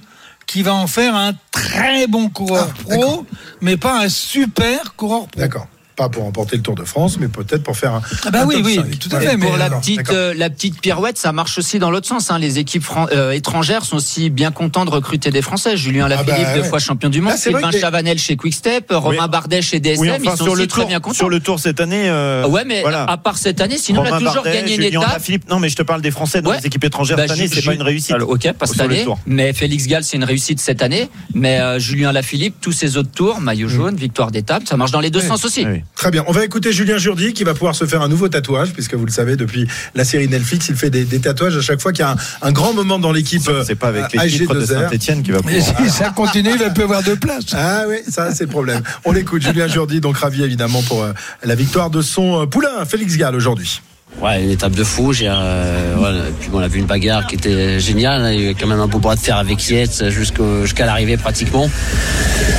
qui 0.46 0.62
va 0.64 0.74
en 0.74 0.88
faire 0.88 1.16
un 1.16 1.34
très 1.52 2.08
bon 2.08 2.30
coureur 2.30 2.70
ah, 2.72 2.84
pro, 2.84 3.26
mais 3.62 3.78
pas 3.78 4.00
un 4.00 4.10
super 4.10 4.96
coureur 4.96 5.28
pro. 5.28 5.40
D'accord 5.40 5.68
pas 5.98 6.10
pour 6.10 6.24
remporter 6.24 6.56
le 6.56 6.62
Tour 6.62 6.76
de 6.76 6.86
France, 6.86 7.18
mais 7.20 7.28
peut-être 7.28 7.64
pour 7.64 7.76
faire 7.76 7.96
un. 7.96 8.02
Ah 8.24 8.30
bah 8.30 8.44
oui, 8.46 8.62
oui, 8.64 8.80
tout 8.98 9.10
à 9.14 9.20
fait. 9.20 9.36
Mais 9.36 9.48
pour 9.48 9.58
la 9.58 9.70
petite, 9.72 10.10
euh, 10.12 10.34
la 10.38 10.50
petite 10.50 10.80
pirouette, 10.80 11.18
ça 11.18 11.32
marche 11.32 11.58
aussi 11.58 11.80
dans 11.80 11.90
l'autre 11.90 12.08
sens. 12.08 12.30
Hein. 12.30 12.38
Les 12.38 12.60
équipes 12.60 12.86
euh, 13.12 13.32
étrangères 13.32 13.84
sont 13.84 13.98
aussi 13.98 14.30
bien 14.30 14.52
contents 14.52 14.86
de 14.86 14.92
recruter 14.92 15.32
des 15.32 15.42
Français. 15.42 15.76
Julien 15.76 16.06
ah 16.06 16.10
Lafilippe, 16.10 16.46
bah 16.46 16.56
deux 16.56 16.64
fois 16.64 16.78
champion 16.78 17.10
du 17.10 17.20
monde, 17.20 17.34
ah, 17.36 17.38
Sylvain 17.38 17.72
Chavanel 17.72 18.20
chez 18.20 18.38
Quickstep, 18.38 18.92
Romain 18.92 19.28
Bardet 19.28 19.64
chez 19.64 19.80
DSM, 19.80 20.20
ils 20.24 20.30
sont 20.30 20.36
sur 20.36 20.52
aussi 20.52 20.62
le 20.62 20.68
très 20.68 20.82
tour, 20.82 20.88
bien 20.88 21.00
contents. 21.00 21.16
Sur 21.16 21.30
le 21.30 21.40
Tour 21.40 21.60
cette 21.60 21.82
année. 21.82 22.08
Euh, 22.08 22.48
ouais, 22.48 22.64
mais 22.64 22.84
à 22.86 23.18
part 23.18 23.38
cette 23.40 23.60
année, 23.60 23.80
sinon 23.80 24.02
on 24.02 24.14
a 24.14 24.20
toujours 24.20 24.44
gagné 24.44 24.76
une 24.76 24.84
étape. 24.84 25.22
non, 25.50 25.60
mais 25.60 25.70
je 25.70 25.76
te 25.76 25.84
parle 25.84 26.02
des 26.02 26.12
Français 26.12 26.44
dans 26.44 26.52
les 26.52 26.66
équipes 26.66 26.86
étrangères 26.86 27.18
bah, 27.18 27.24
cette 27.28 27.38
année, 27.38 27.48
c'est 27.48 27.66
pas 27.66 27.74
une 27.74 27.82
réussite. 27.82 28.16
ok, 28.22 28.54
pas 28.54 28.68
cette 28.68 28.82
année. 28.82 29.06
Mais 29.26 29.52
Félix 29.52 29.88
Gall, 29.88 30.04
c'est 30.04 30.18
une 30.18 30.24
réussite 30.24 30.60
cette 30.60 30.84
année. 30.84 31.10
Mais 31.34 31.80
Julien 31.80 32.12
Lafilippe, 32.12 32.62
tous 32.62 32.72
ses 32.72 32.98
autres 32.98 33.12
tours, 33.12 33.42
maillot 33.42 33.68
jaune, 33.68 33.96
victoire 33.96 34.30
d'étape, 34.30 34.68
ça 34.68 34.78
marche 34.78 34.92
dans 34.92 35.02
les 35.02 35.10
deux 35.10 35.22
sens 35.22 35.44
aussi. 35.44 35.66
Très 35.96 36.12
bien. 36.12 36.24
On 36.28 36.32
va 36.32 36.46
écouter 36.46 36.72
Julien 36.72 36.98
Jourdi 36.98 37.34
qui 37.34 37.44
va 37.44 37.54
pouvoir 37.54 37.76
se 37.76 37.86
faire 37.86 38.02
un 38.02 38.08
nouveau 38.08 38.30
tatouage, 38.30 38.72
puisque 38.72 38.94
vous 38.94 39.06
le 39.06 39.12
savez, 39.12 39.36
depuis 39.36 39.68
la 39.96 40.06
série 40.06 40.28
Netflix, 40.28 40.70
il 40.70 40.76
fait 40.76 40.90
des, 40.90 41.06
tatouages 41.20 41.58
à 41.58 41.62
chaque 41.62 41.82
fois 41.82 41.92
qu'il 41.92 42.06
y 42.06 42.08
a 42.08 42.16
un, 42.42 42.52
grand 42.52 42.74
moment 42.74 43.00
dans 43.00 43.12
l'équipe. 43.12 43.50
C'est 43.66 43.76
pas 43.76 43.88
avec 43.88 44.16
euh, 44.16 44.24
l'équipe 44.24 44.52
de 44.52 44.66
Saint-Etienne 44.66 45.24
qui 45.24 45.32
va 45.32 45.42
pouvoir. 45.42 45.62
si 45.62 45.90
ça 45.90 46.12
continue, 46.12 46.52
il 46.54 46.60
va 46.60 46.70
plus 46.70 46.84
avoir 46.84 47.02
de 47.02 47.16
place. 47.16 47.46
Ah 47.54 47.84
oui, 47.88 47.98
ça 48.08 48.34
c'est 48.34 48.44
le 48.44 48.50
problème. 48.50 48.82
On 49.06 49.12
l'écoute, 49.12 49.42
Julien 49.42 49.68
Jourdi, 49.68 50.00
donc 50.00 50.18
ravi 50.18 50.44
évidemment 50.44 50.84
pour 50.84 51.04
euh, 51.04 51.14
la 51.44 51.56
victoire 51.56 51.90
de 51.90 52.02
son 52.02 52.44
euh, 52.44 52.46
poulain, 52.46 52.86
Félix 52.86 53.18
Gall, 53.18 53.36
aujourd'hui. 53.36 53.82
Ouais, 54.22 54.44
une 54.44 54.50
étape 54.50 54.74
de 54.74 54.84
fou. 54.84 55.14
J'ai, 55.14 55.28
euh, 55.30 56.32
puis 56.40 56.50
bon, 56.50 56.58
on 56.58 56.62
a 56.62 56.68
vu 56.68 56.80
une 56.80 56.86
bagarre 56.86 57.28
qui 57.28 57.36
était 57.36 57.80
géniale. 57.80 58.34
Il 58.34 58.42
y 58.42 58.50
a 58.50 58.54
quand 58.54 58.66
même 58.66 58.80
un 58.80 58.88
beau 58.88 58.98
bras 58.98 59.16
de 59.16 59.20
fer 59.20 59.38
avec 59.38 59.70
Yates 59.70 60.10
jusqu'à 60.10 60.86
l'arrivée 60.86 61.18
pratiquement. 61.18 61.70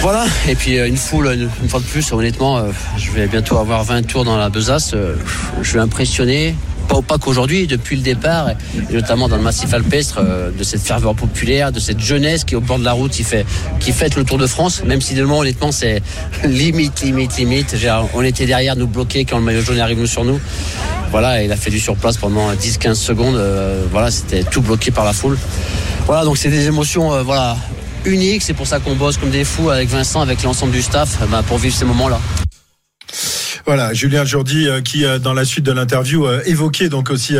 Voilà. 0.01 0.25
Et 0.49 0.55
puis 0.55 0.79
euh, 0.79 0.87
une 0.87 0.97
foule, 0.97 1.27
une, 1.27 1.69
fois 1.69 1.81
de 1.81 1.85
plus, 1.85 2.13
honnêtement, 2.13 2.59
euh, 2.59 2.71
je 2.97 3.11
vais 3.11 3.27
bientôt 3.27 3.59
avoir 3.59 3.83
20 3.83 4.07
tours 4.07 4.25
dans 4.25 4.37
la 4.37 4.51
besace. 4.51 4.95
je 5.61 5.69
suis 5.69 5.79
impressionné 5.79 6.55
pas, 6.89 7.03
pas 7.03 7.19
qu'aujourd'hui, 7.19 7.67
depuis 7.67 7.97
le 7.97 8.03
départ, 8.03 8.51
et 8.51 8.93
notamment 8.93 9.29
dans 9.29 9.37
le 9.37 9.43
massif 9.43 9.73
alpestre, 9.75 10.21
de 10.23 10.65
cette 10.65 10.83
ferveur 10.83 11.15
populaire, 11.15 11.71
de 11.73 11.81
cette 11.81 12.01
jeunesse 12.01 12.45
qui 12.45 12.55
est 12.55 12.57
au 12.57 12.61
bord 12.61 12.79
de 12.79 12.85
la 12.85 12.93
route, 12.93 13.13
qui 13.13 13.25
fait, 13.25 13.45
qui 13.81 13.93
fête 13.93 14.17
le 14.17 14.25
Tour 14.25 14.39
de 14.39 14.47
France, 14.47 14.83
même 14.85 15.01
si 15.01 15.15
moment, 15.15 15.39
honnêtement, 15.39 15.73
c'est 15.73 16.03
limite, 16.45 17.03
limite, 17.03 17.37
limite. 17.37 17.77
On 18.15 18.23
était 18.23 18.47
derrière, 18.47 18.77
nous 18.77 18.87
bloquer 18.87 19.25
quand 19.25 19.39
le 19.39 19.45
maillot 19.45 19.63
jaune 19.63 19.81
arrive 19.81 20.05
sur 20.07 20.25
nous. 20.25 20.41
Voilà, 21.11 21.43
il 21.43 21.51
a 21.53 21.57
fait 21.57 21.71
du 21.71 21.81
surplace 21.81 22.17
pendant 22.17 22.53
10-15 22.53 22.95
secondes. 22.95 23.37
Euh, 23.37 23.85
voilà, 23.91 24.11
c'était 24.11 24.45
tout 24.45 24.61
bloqué 24.61 24.91
par 24.91 25.05
la 25.05 25.13
foule. 25.13 25.39
Voilà, 26.07 26.25
donc 26.25 26.37
c'est 26.37 26.51
des 26.51 26.67
émotions, 26.67 27.13
euh, 27.13 27.23
voilà, 27.23 27.57
uniques. 28.05 28.43
C'est 28.43 28.55
pour 28.55 28.67
ça 28.67 28.79
qu'on 28.79 28.95
bosse 28.95 29.17
comme 29.17 29.31
des 29.31 29.45
fous 29.45 29.71
avec 29.71 29.89
Vincent, 29.89 30.21
avec 30.21 30.43
l'ensemble 30.43 30.73
du 30.73 30.83
staff, 30.83 31.19
bah, 31.31 31.43
pour 31.47 31.59
vivre 31.59 31.75
ces 31.75 31.85
moments-là. 31.85 32.21
Voilà, 33.69 33.93
Julien 33.93 34.25
Jourdi 34.25 34.67
euh, 34.67 34.81
qui, 34.81 35.05
euh, 35.05 35.19
dans 35.19 35.35
la 35.35 35.45
suite 35.45 35.67
de 35.67 35.73
l'interview, 35.73 36.27
euh, 36.27 36.41
évoquait 36.47 36.89
donc 36.89 37.11
aussi 37.11 37.37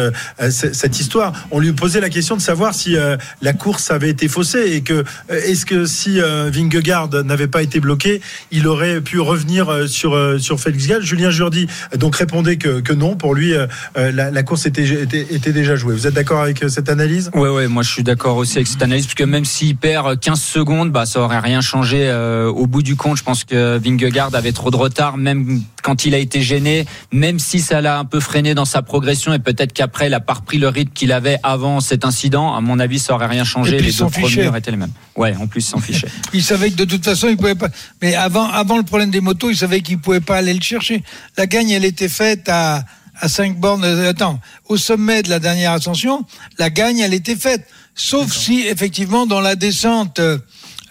cette 0.51 1.01
histoire. 1.01 1.33
On 1.51 1.59
lui 1.59 1.73
posait 1.73 2.03
la 2.03 2.11
question 2.11 2.37
de 2.37 2.43
savoir 2.43 2.75
si 2.75 2.97
la 3.41 3.53
course 3.53 3.91
avait 3.91 4.11
été 4.11 4.29
faussée 4.29 4.73
et 4.73 4.83
que 4.83 5.05
est-ce 5.29 5.65
que 5.65 5.87
si 5.87 6.21
Vingegaard 6.21 7.09
n'avait 7.25 7.49
pas 7.49 7.63
été 7.63 7.81
bloqué, 7.81 8.21
il 8.51 8.67
aurait 8.67 9.01
pu 9.01 9.21
revenir 9.21 9.89
sur 9.89 10.19
sur 10.39 10.61
Félix 10.61 10.87
Gall. 10.87 11.03
Julien 11.03 11.31
Jourdi 11.31 11.67
donc 11.97 12.17
répondait 12.17 12.57
que, 12.57 12.81
que 12.81 12.93
non. 12.93 13.17
Pour 13.17 13.35
lui, 13.35 13.55
la, 13.97 14.43
course 14.43 14.67
était, 14.67 14.85
était, 14.85 15.53
déjà 15.53 15.77
jouée. 15.77 15.95
Vous 15.95 16.07
êtes 16.07 16.15
d'accord 16.15 16.43
avec 16.43 16.65
cette 16.69 16.89
analyse? 16.89 17.31
Oui, 17.35 17.49
ouais, 17.49 17.69
moi 17.69 17.83
je 17.83 17.91
suis 17.91 18.03
d'accord 18.03 18.37
aussi 18.37 18.59
avec 18.59 18.69
cette 18.69 18.83
analyse 18.83 19.07
parce 19.07 19.15
que 19.15 19.25
même 19.25 19.45
s'il 19.45 19.77
perd 19.77 20.19
15 20.21 20.41
secondes, 20.41 20.93
bah 20.93 21.07
ça 21.07 21.21
aurait 21.21 21.41
rien 21.41 21.61
changé 21.61 22.13
au 22.55 22.67
bout 22.67 22.83
du 22.83 22.97
compte. 22.97 23.17
Je 23.17 23.25
pense 23.25 23.45
que 23.45 23.79
Vingegaard 23.79 24.35
avait 24.35 24.53
trop 24.53 24.71
de 24.71 24.77
retard, 24.77 25.17
même 25.17 25.58
quand 25.83 26.05
il 26.05 26.15
a 26.15 26.19
été 26.19 26.43
gêné, 26.43 26.87
même 27.13 27.39
si 27.39 27.61
ça 27.61 27.81
l'a 27.81 27.99
un 27.99 28.05
peu 28.05 28.21
freiné 28.21 28.55
dans 28.55 28.65
sa 28.65 28.83
progression 28.83 29.33
et 29.33 29.39
peut-être 29.39 29.73
qu'après 29.73 30.09
il 30.09 30.15
a 30.15 30.21
pas 30.21 30.35
repris 30.35 30.59
le 30.59 30.69
rythme 30.69 30.93
qu'il 30.93 31.13
avait 31.13 31.39
avant 31.43 31.81
cet 31.81 32.05
incident. 32.05 32.55
À 32.55 32.61
mon 32.61 32.79
avis, 32.79 32.99
ça 32.99 33.15
aurait 33.15 33.27
rien 33.27 33.45
changé. 33.45 33.79
Les 33.79 33.93
deux 33.93 34.07
premiers 34.07 34.57
étaient 34.57 34.71
les 34.71 34.77
mêmes. 34.77 34.93
Ouais, 35.17 35.35
en 35.37 35.47
plus 35.47 35.63
s'en 35.63 35.81
fichait. 35.81 36.09
il 36.33 36.43
savait 36.43 36.71
que 36.71 36.77
de 36.77 36.85
toute 36.85 37.05
façon 37.05 37.29
il 37.29 37.37
pouvait 37.37 37.55
pas. 37.55 37.69
Mais 38.03 38.15
avant, 38.15 38.49
avant 38.51 38.77
le 38.77 38.85
problème 38.85 39.11
des 39.11 39.21
motos, 39.21 39.51
il 39.51 39.57
savait 39.57 39.81
qu'il 39.81 39.99
pouvait 39.99 40.21
pas 40.21 40.37
aller 40.37 40.55
le 40.55 40.63
chercher. 40.63 41.03
La 41.37 41.47
gagne, 41.47 41.71
elle 41.71 41.85
était 41.85 42.09
faite 42.09 42.49
à 42.49 42.85
à 43.21 43.29
5 43.29 43.59
bornes. 43.59 43.85
Euh, 43.85 44.11
attends, 44.11 44.41
au 44.69 44.77
sommet 44.77 45.23
de 45.23 45.31
la 45.31 45.39
dernière 45.39 45.73
ascension, 45.73 46.25
la 46.59 46.71
gagne, 46.71 46.99
elle 46.99 47.15
était 47.15 47.37
faite. 47.37 47.67
Sauf 47.95 48.33
si 48.33 48.61
effectivement 48.67 49.27
dans 49.27 49.41
la 49.41 49.57
descente. 49.57 50.21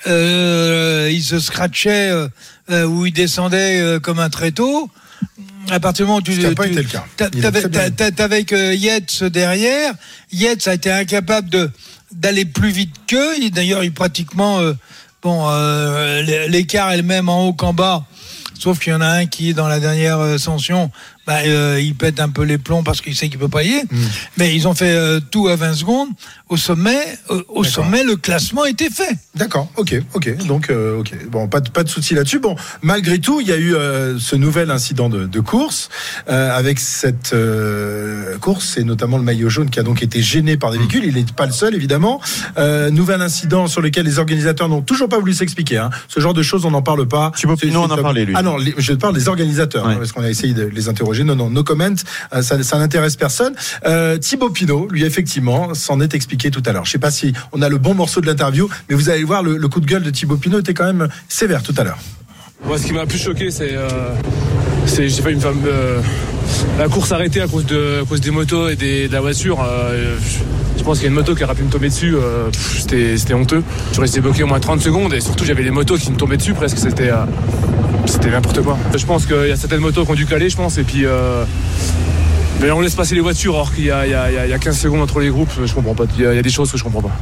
Euh, 0.06 1.10
il 1.12 1.24
se 1.24 1.40
scratchait 1.40 2.12
euh, 2.12 2.28
où 2.70 3.06
il 3.06 3.14
descendait 3.14 3.80
euh, 3.80 4.00
comme 4.00 4.20
un 4.20 4.30
tréteau. 4.30 4.90
À 5.70 5.80
partir 5.80 6.06
du 6.06 6.08
moment 6.08 6.20
où 6.20 6.22
tu. 6.22 6.42
Ça 6.42 6.50
n'a 6.50 6.56
pas 6.56 6.68
été 6.68 6.82
le 6.82 6.84
cas. 6.84 7.06
T'avais 8.16 8.46
euh, 8.54 8.74
Yates 8.74 9.24
derrière. 9.24 9.94
Yates 10.32 10.68
a 10.68 10.74
été 10.74 10.92
incapable 10.92 11.50
de 11.50 11.70
d'aller 12.12 12.46
plus 12.46 12.70
vite 12.70 12.94
qu'eux. 13.08 13.50
D'ailleurs, 13.50 13.84
il 13.84 13.94
pratiquement. 13.94 14.62
bon, 15.22 15.50
l'écart 16.48 16.92
est 16.92 16.98
le 16.98 17.04
même 17.04 17.28
en 17.30 17.48
haut 17.48 17.54
qu'en 17.54 17.74
bas. 17.74 18.06
Sauf 18.58 18.80
qu'il 18.80 18.94
y 18.94 18.96
en 18.96 19.02
a 19.02 19.08
un 19.08 19.26
qui, 19.28 19.54
dans 19.54 19.68
la 19.68 19.80
dernière 19.80 20.20
ascension, 20.20 20.90
bah, 21.28 21.46
il 21.80 21.96
pète 21.96 22.20
un 22.20 22.30
peu 22.30 22.44
les 22.44 22.58
plombs 22.58 22.84
parce 22.84 23.02
qu'il 23.02 23.16
sait 23.16 23.30
qu'il 23.30 23.38
peut 23.38 23.48
pas 23.48 23.64
y 23.64 23.70
aller. 23.70 23.84
Hmm. 23.92 24.08
Mais 24.38 24.56
ils 24.56 24.68
ont 24.68 24.74
fait 24.74 25.20
tout 25.30 25.48
à 25.48 25.56
20 25.56 25.74
secondes 25.76 26.10
au 26.50 26.56
sommet, 26.56 27.18
euh, 27.30 27.44
au 27.50 27.64
sommet, 27.64 28.04
le 28.04 28.16
classement 28.16 28.66
était 28.66 28.90
fait. 28.90 29.18
D'accord, 29.36 29.70
ok, 29.76 30.02
ok. 30.14 30.46
Donc, 30.46 30.70
euh, 30.70 31.00
ok. 31.00 31.14
Bon, 31.30 31.48
pas 31.48 31.60
de, 31.60 31.70
pas 31.70 31.84
de 31.84 31.90
souci 31.90 32.14
là-dessus. 32.14 32.40
Bon, 32.40 32.56
malgré 32.82 33.20
tout, 33.20 33.42
il 33.42 33.48
y 33.48 33.52
a 33.52 33.58
eu 33.58 33.76
euh, 33.76 34.18
ce 34.18 34.36
nouvel 34.36 34.72
incident 34.72 35.10
de, 35.10 35.26
de 35.26 35.40
course 35.40 35.90
avec 36.28 36.80
cette 36.80 37.36
course 38.42 38.78
et 38.78 38.84
notamment 38.84 39.18
le 39.18 39.24
maillot 39.24 39.50
jaune 39.50 39.70
qui 39.70 39.80
a 39.80 39.84
donc 39.84 40.04
été 40.04 40.22
gêné 40.22 40.58
par 40.58 40.72
des 40.72 40.78
véhicules. 40.78 41.04
Il 41.06 41.16
n'est 41.16 41.24
pas 41.24 41.46
le 41.46 41.52
seul, 41.52 41.76
évidemment. 41.76 42.22
nouvel 42.92 43.22
incident 43.22 43.68
sur 43.68 43.82
lequel 43.82 44.06
les 44.06 44.20
organisateurs 44.20 44.70
n'ont 44.70 44.82
toujours 44.82 45.10
pas 45.10 45.20
voulu 45.20 45.34
s'expliquer. 45.34 45.78
Hein. 45.78 45.90
Ce 46.08 46.20
genre 46.20 46.34
de 46.34 46.44
choses, 46.44 46.66
on 46.66 46.72
n'en 46.72 46.82
parle 46.82 47.08
pas. 47.08 47.32
Non, 47.66 47.84
on 47.84 47.86
en 47.86 47.92
a 47.92 48.02
parlé, 48.02 48.26
lui. 48.26 48.34
Ah 48.36 48.42
non, 48.42 48.58
je 48.78 48.94
parle 48.94 49.14
des 49.14 49.28
organisateurs, 49.28 49.88
hein, 49.88 49.96
parce 49.98 50.12
qu'on 50.12 50.24
a 50.24 50.30
essayé 50.30 50.54
de 50.54 50.64
les 50.64 50.90
interroger. 50.90 51.17
Non, 51.24 51.36
non, 51.36 51.50
no 51.50 51.64
comment. 51.64 51.96
ça, 52.42 52.64
ça 52.64 52.78
n'intéresse 52.78 53.16
personne. 53.16 53.54
Thibaut 54.22 54.50
Pinot, 54.50 54.88
lui, 54.90 55.04
effectivement, 55.04 55.74
s'en 55.74 56.00
est 56.02 56.14
expliqué 56.14 56.52
tout 56.52 56.64
à 56.66 56.72
l'heure. 56.72 56.86
Je 56.86 56.92
sais 56.92 56.98
pas 56.98 57.12
si 57.12 57.34
on 57.52 57.62
a 57.62 57.70
le 57.70 57.78
bon 57.78 57.94
morceau 57.94 58.22
de 58.22 58.26
l'interview, 58.26 58.70
mais 58.90 58.96
vous 58.96 59.10
allez 59.10 59.24
voir, 59.24 59.44
le, 59.44 59.68
coup 59.68 59.80
de 59.80 59.86
gueule 59.86 60.04
de 60.04 60.10
Thibaut 60.10 60.38
Pinot 60.38 60.60
était 60.60 60.74
quand 60.74 60.86
même 60.86 61.08
sévère 61.28 61.64
tout 61.64 61.74
à 61.78 61.84
l'heure. 61.84 62.00
Moi, 62.66 62.78
ce 62.78 62.86
qui 62.86 62.94
m'a 62.94 63.02
le 63.02 63.08
plus 63.08 63.20
choqué, 63.20 63.52
c'est, 63.52 63.76
euh, 63.76 64.14
j'ai 64.88 65.10
fait 65.10 65.32
une 65.32 65.42
femme, 65.42 65.62
euh, 65.66 66.02
la 66.80 66.88
course 66.88 67.12
arrêtée 67.12 67.42
à 67.42 67.48
cause 67.48 67.66
de, 67.66 68.04
cause 68.08 68.22
des 68.22 68.32
motos 68.32 68.70
et 68.70 68.76
de 68.76 69.12
la 69.12 69.22
voiture. 69.22 69.62
Euh, 69.62 70.18
je, 70.78 70.84
pense 70.84 70.98
qu'il 70.98 71.06
y 71.06 71.08
a 71.08 71.10
une 71.10 71.16
moto 71.16 71.36
qui 71.36 71.44
aurait 71.44 71.56
pu 71.56 71.64
me 71.64 71.70
tomber 71.70 71.90
dessus. 71.90 72.16
c'était, 72.54 73.34
honteux. 73.34 73.64
Je 73.94 74.02
restais 74.02 74.22
bloqué 74.22 74.44
au 74.44 74.48
moins 74.48 74.60
30 74.60 74.82
secondes 74.82 75.14
et 75.14 75.22
surtout 75.22 75.46
j'avais 75.46 75.64
des 75.64 75.72
motos 75.72 75.98
qui 75.98 76.12
me 76.12 76.18
tombaient 76.18 76.38
dessus 76.38 76.54
presque. 76.54 76.78
C'était, 76.78 77.12
c'était 78.06 78.30
n'importe 78.30 78.62
quoi. 78.62 78.78
Je 78.96 79.06
pense 79.06 79.26
qu'il 79.26 79.48
y 79.48 79.52
a 79.52 79.56
certaines 79.56 79.82
motos 79.82 80.06
qui 80.06 80.12
ont 80.12 80.16
dû 80.16 80.26
caler, 80.26 80.50
je 80.50 80.58
pense, 80.58 80.78
et 80.78 80.84
puis 80.84 81.06
mais 82.60 82.72
on 82.72 82.82
laisse 82.82 82.96
passer 82.96 83.14
les 83.14 83.22
voitures 83.22 83.54
alors 83.54 83.74
qu'il 83.74 83.86
y, 83.86 83.92
a 83.92 84.60
15 84.60 84.80
secondes 84.80 85.02
entre 85.02 85.20
les 85.20 85.30
groupes. 85.30 85.52
Je 85.64 85.74
comprends 85.74 85.96
pas. 85.96 86.06
Il 86.18 86.24
y, 86.24 86.26
a 86.26 86.42
des 86.42 86.50
choses 86.50 86.72
que 86.72 86.78
je 86.78 86.84
comprends 86.84 87.04
pas. 87.04 87.16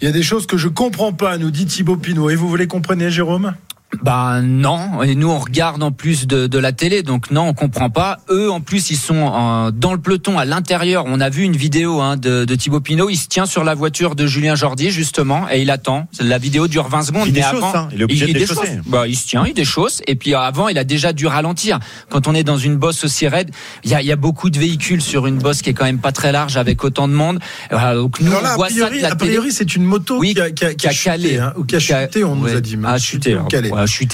Il 0.00 0.04
y 0.04 0.08
a 0.08 0.12
des 0.12 0.22
choses 0.22 0.46
que 0.46 0.56
je 0.56 0.68
comprends 0.68 1.12
pas, 1.12 1.38
nous 1.38 1.50
dit 1.50 1.66
Thibaut 1.66 1.96
Pinot. 1.96 2.30
Et 2.30 2.34
vous, 2.34 2.54
les 2.56 2.66
comprenez, 2.66 3.10
Jérôme? 3.10 3.54
Ben 4.02 4.42
non, 4.42 5.02
et 5.02 5.14
nous 5.14 5.30
on 5.30 5.38
regarde 5.38 5.82
en 5.82 5.92
plus 5.92 6.26
de, 6.26 6.48
de, 6.48 6.58
la 6.58 6.72
télé, 6.72 7.02
donc 7.02 7.30
non, 7.30 7.48
on 7.48 7.54
comprend 7.54 7.88
pas. 7.88 8.18
Eux 8.30 8.50
en 8.50 8.60
plus 8.60 8.90
ils 8.90 8.96
sont 8.96 9.70
dans 9.74 9.92
le 9.92 10.00
peloton 10.00 10.38
à 10.38 10.44
l'intérieur. 10.44 11.04
On 11.06 11.20
a 11.20 11.30
vu 11.30 11.44
une 11.44 11.56
vidéo 11.56 12.00
hein, 12.00 12.16
de, 12.16 12.44
de, 12.44 12.54
Thibaut 12.54 12.80
Pinot, 12.80 13.08
il 13.10 13.16
se 13.16 13.28
tient 13.28 13.46
sur 13.46 13.64
la 13.64 13.74
voiture 13.74 14.16
de 14.16 14.26
Julien 14.26 14.54
Jordi 14.54 14.90
justement 14.90 15.46
et 15.50 15.62
il 15.62 15.70
attend. 15.70 16.08
La 16.20 16.38
vidéo 16.38 16.66
dure 16.66 16.88
20 16.88 17.02
secondes. 17.02 17.28
Il 17.28 17.32
mais 17.32 17.42
avant, 17.42 17.74
hein. 17.74 17.88
il 17.92 18.00
est 18.00 18.04
obligé 18.04 18.26
de 18.26 18.32
déchausser. 18.32 18.80
Bah, 18.86 19.06
il 19.06 19.16
se 19.16 19.26
tient, 19.26 19.46
il 19.46 19.54
déchausse, 19.54 20.02
et 20.06 20.16
puis 20.16 20.34
avant 20.34 20.68
il 20.68 20.78
a 20.78 20.84
déjà 20.84 21.12
dû 21.12 21.26
ralentir. 21.26 21.78
Quand 22.10 22.26
on 22.26 22.34
est 22.34 22.44
dans 22.44 22.58
une 22.58 22.76
bosse 22.76 23.04
aussi 23.04 23.28
raide, 23.28 23.50
il 23.84 23.90
y 23.90 23.94
a, 23.94 24.02
y 24.02 24.12
a, 24.12 24.16
beaucoup 24.16 24.50
de 24.50 24.58
véhicules 24.58 25.02
sur 25.02 25.26
une 25.26 25.38
bosse 25.38 25.62
qui 25.62 25.70
est 25.70 25.74
quand 25.74 25.84
même 25.84 26.00
pas 26.00 26.12
très 26.12 26.32
large 26.32 26.56
avec 26.56 26.82
autant 26.84 27.06
de 27.06 27.12
monde. 27.14 27.38
Voilà, 27.70 27.94
donc 27.94 28.20
nous 28.20 28.32
on 28.32 28.54
voit 28.56 28.68
ça 28.68 28.90
de 28.90 29.00
la 29.00 29.12
a 29.12 29.16
priori 29.16 29.52
c'est 29.52 29.76
une 29.76 29.84
moto 29.84 30.20
qui, 30.20 30.40
a, 30.40 30.50
qui, 30.50 30.64
a, 30.64 30.74
qui, 30.74 30.86
a, 30.88 30.92
calé, 30.92 31.38
hein, 31.38 31.52
ou 31.56 31.64
qui 31.64 31.76
a 31.76 31.78
chuté, 31.78 32.24
on 32.24 32.36
nous 32.36 32.48
a 32.48 32.60
dit. 32.60 32.76
A 32.84 32.98
chuté, 32.98 33.36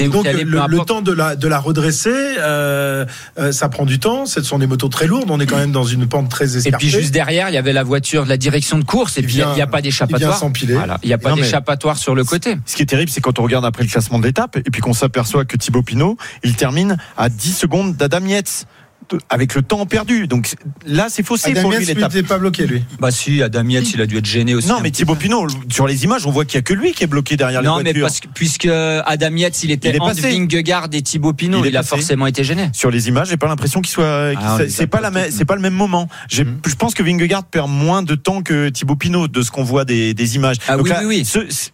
donc 0.08 0.24
le, 0.24 0.66
le 0.66 0.78
temps 0.84 1.02
de 1.02 1.12
la 1.12 1.36
de 1.36 1.48
la 1.48 1.58
redresser, 1.58 2.10
euh, 2.38 3.04
euh, 3.38 3.52
ça 3.52 3.68
prend 3.68 3.84
du 3.84 3.98
temps. 3.98 4.26
Ce 4.26 4.42
sont 4.42 4.58
des 4.58 4.66
motos 4.66 4.88
très 4.88 5.06
lourdes. 5.06 5.30
On 5.30 5.40
est 5.40 5.46
quand 5.46 5.56
même 5.56 5.72
dans 5.72 5.84
une 5.84 6.06
pente 6.06 6.28
très 6.28 6.56
escarpée. 6.56 6.68
Et 6.68 6.78
puis 6.78 6.88
juste 6.88 7.12
derrière, 7.12 7.48
il 7.48 7.54
y 7.54 7.58
avait 7.58 7.72
la 7.72 7.82
voiture 7.82 8.24
de 8.24 8.28
la 8.28 8.36
direction 8.36 8.78
de 8.78 8.84
course. 8.84 9.18
Et 9.18 9.22
puis 9.22 9.36
il 9.36 9.54
n'y 9.54 9.62
a, 9.62 9.66
pas 9.66 9.80
d'échappatoire. 9.80 10.38
Voilà, 10.68 10.98
il 11.02 11.06
n'y 11.06 11.12
a 11.12 11.18
pas 11.18 11.32
d'échappatoire 11.32 11.96
sur 11.96 12.14
le 12.14 12.24
côté. 12.24 12.56
Ce 12.66 12.76
qui 12.76 12.82
est 12.82 12.86
terrible, 12.86 13.10
c'est 13.10 13.20
quand 13.20 13.38
on 13.38 13.42
regarde 13.42 13.64
après 13.64 13.82
le 13.82 13.88
classement 13.88 14.18
de 14.18 14.24
l'étape 14.24 14.56
et 14.56 14.70
puis 14.70 14.80
qu'on 14.80 14.92
s'aperçoit 14.92 15.44
que 15.44 15.56
Thibaut 15.56 15.82
Pinot, 15.82 16.16
il 16.42 16.54
termine 16.54 16.96
à 17.16 17.28
10 17.28 17.56
secondes 17.56 17.96
d'Adam 17.96 18.24
Yates 18.26 18.66
avec 19.28 19.54
le 19.54 19.62
temps 19.62 19.84
perdu. 19.86 20.26
Donc 20.26 20.54
là, 20.86 21.06
c'est 21.08 21.22
faussé 21.22 21.52
pour 21.54 21.72
lui 21.72 21.84
l'étape. 21.84 22.12
Il 22.14 22.24
pas 22.24 22.38
bloqué 22.38 22.66
lui. 22.66 22.82
Bah 23.00 23.10
si, 23.10 23.42
Adam 23.42 23.68
Yates, 23.68 23.92
il 23.94 24.00
a 24.00 24.06
dû 24.06 24.16
être 24.18 24.26
gêné 24.26 24.54
aussi. 24.54 24.68
Non, 24.68 24.80
mais 24.82 24.90
Thibaut 24.90 25.14
Pinot, 25.14 25.46
sur 25.70 25.86
les 25.86 26.04
images, 26.04 26.26
on 26.26 26.30
voit 26.30 26.44
qu'il 26.44 26.56
y 26.56 26.58
a 26.58 26.62
que 26.62 26.74
lui 26.74 26.92
qui 26.92 27.04
est 27.04 27.08
bloqué 27.08 27.36
derrière 27.36 27.62
non, 27.62 27.78
les 27.78 27.84
voitures. 27.84 27.94
Non, 27.94 28.00
mais 28.00 28.02
parce 28.02 28.20
que 28.20 28.28
puisque 28.28 28.66
Adam 28.66 29.36
Yates, 29.36 29.62
il 29.64 29.70
était 29.70 29.90
il 29.90 30.00
entre 30.00 30.20
Vingegaard 30.20 30.88
et 30.92 31.02
Thibaut 31.02 31.32
Pinot, 31.32 31.64
il, 31.64 31.68
il 31.68 31.76
a 31.76 31.82
forcément 31.82 32.26
été 32.26 32.44
gêné. 32.44 32.70
Sur 32.72 32.90
les 32.90 33.08
images, 33.08 33.28
j'ai 33.28 33.36
pas 33.36 33.48
l'impression 33.48 33.80
qu'il 33.80 33.92
soit. 33.92 34.32
Ah, 34.36 34.58
c'est 34.68 34.86
pas 34.86 35.00
la 35.00 35.10
c'est 35.30 35.44
pas 35.44 35.56
le 35.56 35.60
même 35.60 35.74
moment. 35.74 36.08
Mm-hmm. 36.30 36.46
Je 36.66 36.74
pense 36.74 36.94
que 36.94 37.02
Vingegaard 37.02 37.44
perd 37.44 37.70
moins 37.70 38.02
de 38.02 38.14
temps 38.14 38.42
que 38.42 38.68
Thibaut 38.68 38.96
Pinot 38.96 39.28
de 39.28 39.42
ce 39.42 39.50
qu'on 39.50 39.64
voit 39.64 39.84
des, 39.84 40.14
des, 40.14 40.36
images. 40.36 40.56
Ah 40.68 40.76
oui, 40.78 40.90
oui, 41.04 41.24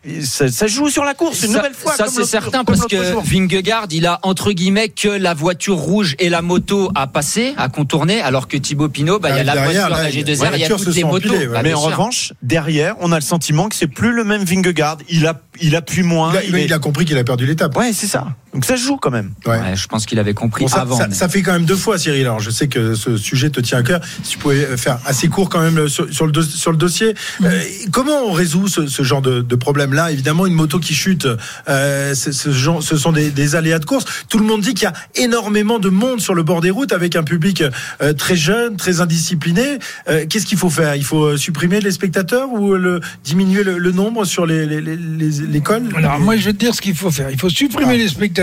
oui. 0.05 0.23
ça, 0.23 0.49
ça, 0.49 0.67
joue 0.67 0.89
sur 0.89 1.05
la 1.05 1.15
course 1.15 1.43
une 1.43 1.53
nouvelle 1.53 1.75
fois. 1.75 1.95
Ça 1.95 2.07
c'est 2.09 2.25
certain 2.25 2.65
parce 2.65 2.87
que 2.87 3.21
Vingegaard, 3.23 3.87
il 3.91 4.07
a 4.07 4.19
entre 4.23 4.53
guillemets 4.53 4.89
que 4.89 5.09
la 5.09 5.35
voiture 5.35 5.77
rouge 5.77 6.15
et 6.19 6.29
la 6.29 6.43
moto 6.43 6.91
à 6.95 7.07
passer, 7.07 7.28
à 7.57 7.69
contourner 7.69 8.21
alors 8.21 8.49
que 8.49 8.57
Thibaut 8.57 8.89
Pinot, 8.89 9.19
bah, 9.19 9.31
il 9.31 9.37
y 9.37 9.41
a 9.41 9.45
la 9.45 9.63
voiture, 9.63 9.89
la 9.89 10.11
G2R, 10.11 10.51
il 10.55 10.61
y 10.61 10.65
a 10.65 10.69
toutes 10.69 10.95
les 10.95 11.05
motos. 11.05 11.35
Bah, 11.53 11.61
mais 11.63 11.75
en 11.75 11.81
revanche, 11.81 12.33
derrière, 12.43 12.95
on 13.01 13.13
a 13.13 13.17
le 13.17 13.23
sentiment 13.23 13.69
que 13.69 13.75
c'est 13.75 13.87
plus 13.87 14.13
le 14.13 14.25
même 14.25 14.45
Vingegaard. 14.45 14.99
Il 15.09 15.27
a, 15.27 15.41
il 15.61 15.77
appuie 15.77 16.03
moins. 16.03 16.33
Il 16.47 16.55
a, 16.55 16.59
il 16.61 16.73
a 16.73 16.79
compris 16.79 17.05
qu'il 17.05 17.19
a 17.19 17.25
perdu 17.25 17.47
l'étape. 17.47 17.77
Ouais, 17.77 17.93
c'est 17.93 18.07
ça. 18.07 18.29
Donc 18.55 18.65
ça 18.65 18.77
joue 18.77 18.97
quand 18.97 19.11
même. 19.11 19.33
Ouais. 19.47 19.77
je 19.77 19.87
pense 19.87 20.07
qu'il 20.07 20.19
avait 20.19 20.35
compris 20.35 20.69
ça, 20.69 20.81
avant. 20.81 20.99
Ça, 21.11 21.29
fait 21.29 21.43
quand 21.43 21.53
même 21.53 21.67
deux 21.67 21.77
fois, 21.77 21.99
Cyril. 21.99 22.23
Alors 22.23 22.41
je 22.41 22.51
sais 22.51 22.67
que 22.69 22.95
ce 22.95 23.17
sujet 23.17 23.51
te 23.51 23.61
tient 23.61 23.79
à 23.79 23.83
cœur. 23.83 24.01
Si 24.23 24.31
tu 24.31 24.39
pouvais 24.39 24.77
faire 24.77 24.99
assez 25.05 25.29
court 25.29 25.49
quand 25.51 25.61
même 25.61 25.89
sur, 25.89 26.05
le, 26.27 26.43
sur 26.43 26.71
le 26.71 26.77
dossier. 26.77 27.15
Euh, 27.45 27.63
comment 27.93 28.25
on 28.27 28.33
résout 28.33 28.69
ce, 28.69 28.87
ce 28.87 29.03
genre 29.03 29.21
de, 29.21 29.43
de 29.43 29.57
problème-là? 29.57 30.11
Évidemment, 30.13 30.47
une 30.47 30.55
moto 30.55 30.79
qui 30.79 30.95
chute, 30.95 31.29
euh, 31.69 32.15
ce, 32.15 32.51
genre, 32.51 32.83
ce 32.83 32.97
sont 32.97 33.13
des, 33.13 33.31
des, 33.31 33.55
aléas 33.55 33.79
de 33.79 33.85
course. 33.85 34.07
Tout 34.29 34.39
le 34.39 34.45
monde 34.45 34.63
dit 34.63 34.75
qu'il 34.75 34.85
y 34.85 34.87
a 34.87 34.95
énormément 35.23 35.79
de 35.79 35.91
monde 35.91 36.21
sur 36.21 36.35
le 36.35 36.43
bord 36.43 36.61
des 36.61 36.71
routes 36.71 36.93
avec 36.93 37.17
un 37.17 37.25
public 37.25 37.63
euh, 38.03 38.13
très 38.15 38.37
jeune, 38.37 38.77
très 38.77 39.01
indiscipliné. 39.01 39.79
Euh, 40.09 40.25
qu'est-ce 40.29 40.47
qu'il 40.47 40.59
faut 40.59 40.71
faire? 40.71 40.97
Il 40.97 41.05
faut 41.05 41.37
supprimer 41.37 41.81
les 41.81 41.93
spectateurs 41.93 42.51
ou 42.51 42.75
le, 42.75 43.01
diminuer 43.25 43.63
le, 43.63 43.79
le 43.79 43.93
nombre 43.93 44.25
sur 44.25 44.47
les, 44.47 44.65
les, 44.65 44.81
les, 44.81 44.97
les 44.97 45.57
écoles 45.57 45.85
Alors 45.97 46.19
moi, 46.19 46.37
je 46.37 46.47
vais 46.47 46.53
te 46.53 46.59
dire 46.59 46.75
ce 46.75 46.81
qu'il 46.81 46.95
faut 46.95 47.11
faire. 47.11 47.31
Il 47.31 47.39
faut 47.39 47.51
supprimer 47.51 47.95
ah. 47.95 47.97
les 47.97 48.09
spectateurs 48.09 48.38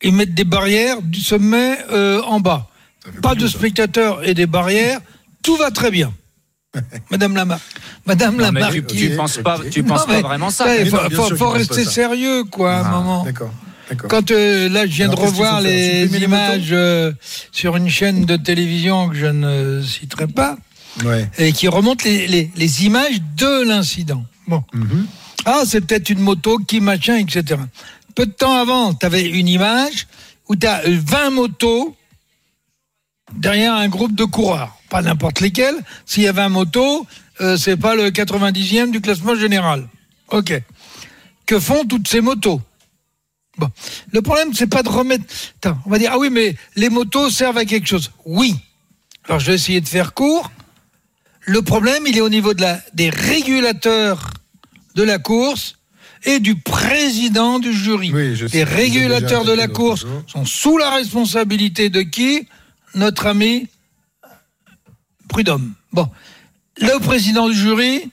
et 0.00 0.10
mettre 0.10 0.34
des 0.34 0.44
barrières 0.44 1.02
du 1.02 1.20
sommet 1.20 1.78
euh, 1.90 2.22
en 2.22 2.40
bas. 2.40 2.68
Pas 3.22 3.34
de 3.34 3.46
spectateurs 3.46 4.26
et 4.26 4.34
des 4.34 4.46
barrières, 4.46 5.00
tout 5.42 5.56
va 5.56 5.70
très 5.70 5.90
bien. 5.90 6.12
Madame 7.10 7.34
Lamar. 7.34 7.60
Madame. 8.04 8.36
Tu, 8.70 8.84
tu, 8.84 9.10
penses 9.16 9.38
pas, 9.38 9.58
tu 9.70 9.82
penses 9.82 10.06
pas 10.06 10.20
vraiment 10.20 10.50
ça. 10.50 10.76
Il 10.76 10.90
faut, 10.90 11.48
rester 11.50 11.84
sérieux, 11.84 12.44
quoi, 12.44 12.74
à 12.74 12.80
un 12.80 12.84
ah, 12.84 12.90
moment. 12.90 13.24
D'accord. 13.24 13.52
Quand 14.08 14.30
euh, 14.30 14.68
là, 14.68 14.84
je 14.86 14.92
viens 14.92 15.08
de 15.08 15.16
revoir 15.16 15.62
les 15.62 16.04
images 16.22 16.68
euh, 16.72 17.12
sur 17.52 17.76
une 17.76 17.88
chaîne 17.88 18.26
de 18.26 18.36
télévision 18.36 19.08
que 19.08 19.16
je 19.16 19.26
ne 19.26 19.82
citerai 19.82 20.26
pas, 20.26 20.56
et 21.38 21.52
qui 21.52 21.68
remonte 21.68 22.04
les, 22.04 22.50
les, 22.54 22.84
images 22.84 23.20
de 23.36 23.66
l'incident. 23.66 24.24
Bon. 24.46 24.62
Mhm. 24.74 25.06
Ah, 25.44 25.62
c'est 25.64 25.80
peut-être 25.80 26.10
une 26.10 26.20
moto 26.20 26.58
qui 26.58 26.80
machin, 26.80 27.16
etc. 27.16 27.60
Peu 28.18 28.26
de 28.26 28.32
temps 28.32 28.56
avant, 28.56 28.94
tu 28.94 29.06
avais 29.06 29.28
une 29.28 29.46
image 29.46 30.08
où 30.48 30.56
tu 30.56 30.66
as 30.66 30.82
20 30.84 31.30
motos 31.30 31.96
derrière 33.32 33.74
un 33.74 33.88
groupe 33.88 34.12
de 34.16 34.24
coureurs. 34.24 34.76
Pas 34.90 35.02
n'importe 35.02 35.38
lesquels. 35.38 35.76
S'il 36.04 36.24
y 36.24 36.26
a 36.26 36.32
20 36.32 36.48
motos, 36.48 37.06
euh, 37.40 37.56
c'est 37.56 37.76
pas 37.76 37.94
le 37.94 38.10
90e 38.10 38.90
du 38.90 39.00
classement 39.00 39.36
général. 39.36 39.86
OK. 40.32 40.52
Que 41.46 41.60
font 41.60 41.84
toutes 41.84 42.08
ces 42.08 42.20
motos? 42.20 42.60
Bon. 43.56 43.70
Le 44.10 44.20
problème, 44.20 44.52
c'est 44.52 44.66
pas 44.66 44.82
de 44.82 44.88
remettre. 44.88 45.22
On 45.86 45.90
va 45.90 46.00
dire, 46.00 46.10
ah 46.12 46.18
oui, 46.18 46.28
mais 46.28 46.56
les 46.74 46.90
motos 46.90 47.30
servent 47.30 47.58
à 47.58 47.66
quelque 47.66 47.86
chose. 47.86 48.10
Oui. 48.24 48.56
Alors, 49.28 49.38
je 49.38 49.46
vais 49.46 49.54
essayer 49.54 49.80
de 49.80 49.86
faire 49.86 50.12
court. 50.12 50.50
Le 51.42 51.62
problème, 51.62 52.02
il 52.08 52.18
est 52.18 52.20
au 52.20 52.28
niveau 52.28 52.52
de 52.52 52.62
la, 52.62 52.80
des 52.94 53.10
régulateurs 53.10 54.32
de 54.96 55.04
la 55.04 55.20
course 55.20 55.77
et 56.24 56.40
du 56.40 56.56
président 56.56 57.58
du 57.58 57.72
jury. 57.72 58.12
les 58.52 58.64
régulateurs 58.64 59.44
de 59.44 59.52
la 59.52 59.68
course 59.68 60.06
sont 60.26 60.44
sous 60.44 60.78
la 60.78 60.90
responsabilité 60.90 61.90
de 61.90 62.02
qui? 62.02 62.46
Notre 62.94 63.26
ami 63.26 63.68
Prudhomme. 65.28 65.74
Bon, 65.92 66.08
le 66.78 66.98
président 67.00 67.48
du 67.48 67.54
jury 67.54 68.10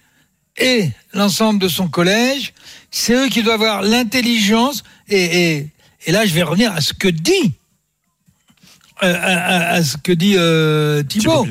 et 0.58 0.90
l'ensemble 1.14 1.60
de 1.60 1.68
son 1.68 1.88
collège, 1.88 2.54
c'est 2.92 3.14
eux 3.14 3.30
qui 3.30 3.42
doivent 3.42 3.62
avoir 3.62 3.82
l'intelligence 3.82 4.84
et, 5.08 5.70
et, 6.06 6.12
là 6.12 6.26
je 6.26 6.34
vais 6.34 6.44
revenir 6.44 6.74
à 6.74 6.82
ce 6.82 6.94
que 6.94 7.08
dit 7.08 7.54
euh, 9.04 9.16
à, 9.22 9.84
ce 9.84 9.98
que 9.98 10.12
dit 10.12 10.36
euh, 10.38 11.04
Thibault. 11.04 11.46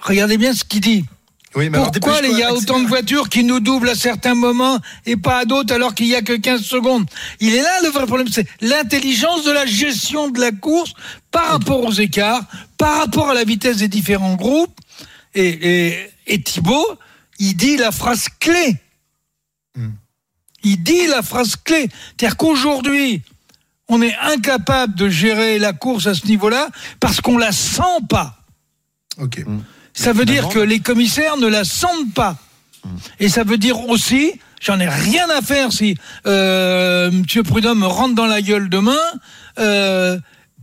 Regardez 0.00 0.36
bien 0.36 0.52
ce 0.52 0.64
qu'il 0.64 0.80
dit. 0.80 1.04
Pourquoi 1.52 2.20
il 2.24 2.38
y 2.38 2.42
a 2.42 2.52
autant 2.52 2.80
de 2.80 2.86
voitures 2.86 3.28
qui 3.28 3.44
nous 3.44 3.60
doublent 3.60 3.90
à 3.90 3.94
certains 3.94 4.34
moments 4.34 4.80
et 5.04 5.16
pas 5.16 5.38
à 5.38 5.44
d'autres 5.44 5.74
alors 5.74 5.94
qu'il 5.94 6.06
n'y 6.06 6.14
a 6.14 6.22
que 6.22 6.32
15 6.32 6.62
secondes? 6.62 7.04
Il 7.40 7.54
est 7.54 7.62
là 7.62 7.82
le 7.82 7.90
vrai 7.90 8.06
problème, 8.06 8.28
c'est 8.28 8.46
l'intelligence 8.60 9.44
de 9.44 9.50
la 9.50 9.66
gestion 9.66 10.30
de 10.30 10.40
la 10.40 10.50
course 10.50 10.94
par 11.30 11.48
rapport 11.48 11.84
aux 11.84 11.92
écarts, 11.92 12.42
par 12.78 12.98
rapport 12.98 13.30
à 13.30 13.34
la 13.34 13.44
vitesse 13.44 13.78
des 13.78 13.88
différents 13.88 14.34
groupes. 14.34 14.78
Et, 15.34 16.10
et, 16.26 16.42
Thibaut, 16.42 16.98
il 17.38 17.54
dit 17.54 17.76
la 17.76 17.92
phrase 17.92 18.28
clé. 18.40 18.76
Il 20.64 20.82
dit 20.82 21.06
la 21.08 21.22
phrase 21.22 21.56
clé. 21.56 21.88
C'est-à-dire 22.16 22.36
qu'aujourd'hui, 22.36 23.22
on 23.88 24.00
est 24.00 24.14
incapable 24.22 24.94
de 24.94 25.08
gérer 25.08 25.58
la 25.58 25.72
course 25.72 26.06
à 26.06 26.14
ce 26.14 26.26
niveau-là 26.26 26.68
parce 27.00 27.20
qu'on 27.20 27.36
la 27.36 27.52
sent 27.52 27.82
pas. 28.08 28.38
Ok. 29.18 29.44
Hmm. 29.44 29.60
Ça 29.94 30.12
veut 30.12 30.24
dire 30.24 30.48
que 30.48 30.58
les 30.58 30.80
commissaires 30.80 31.36
ne 31.36 31.46
la 31.46 31.64
sentent 31.64 32.14
pas. 32.14 32.36
Et 33.20 33.28
ça 33.28 33.44
veut 33.44 33.58
dire 33.58 33.88
aussi, 33.88 34.32
j'en 34.60 34.80
ai 34.80 34.88
rien 34.88 35.28
à 35.30 35.42
faire 35.42 35.72
si 35.72 35.96
euh, 36.26 37.10
M. 37.10 37.24
Prudhomme 37.44 37.84
rentre 37.84 38.14
dans 38.14 38.26
la 38.26 38.42
gueule 38.42 38.68
demain, 38.68 38.98
euh, 39.58 40.18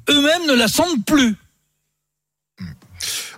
eux-mêmes 0.09 0.47
ne 0.47 0.53
la 0.53 0.67
sentent 0.67 1.05
plus. 1.05 1.35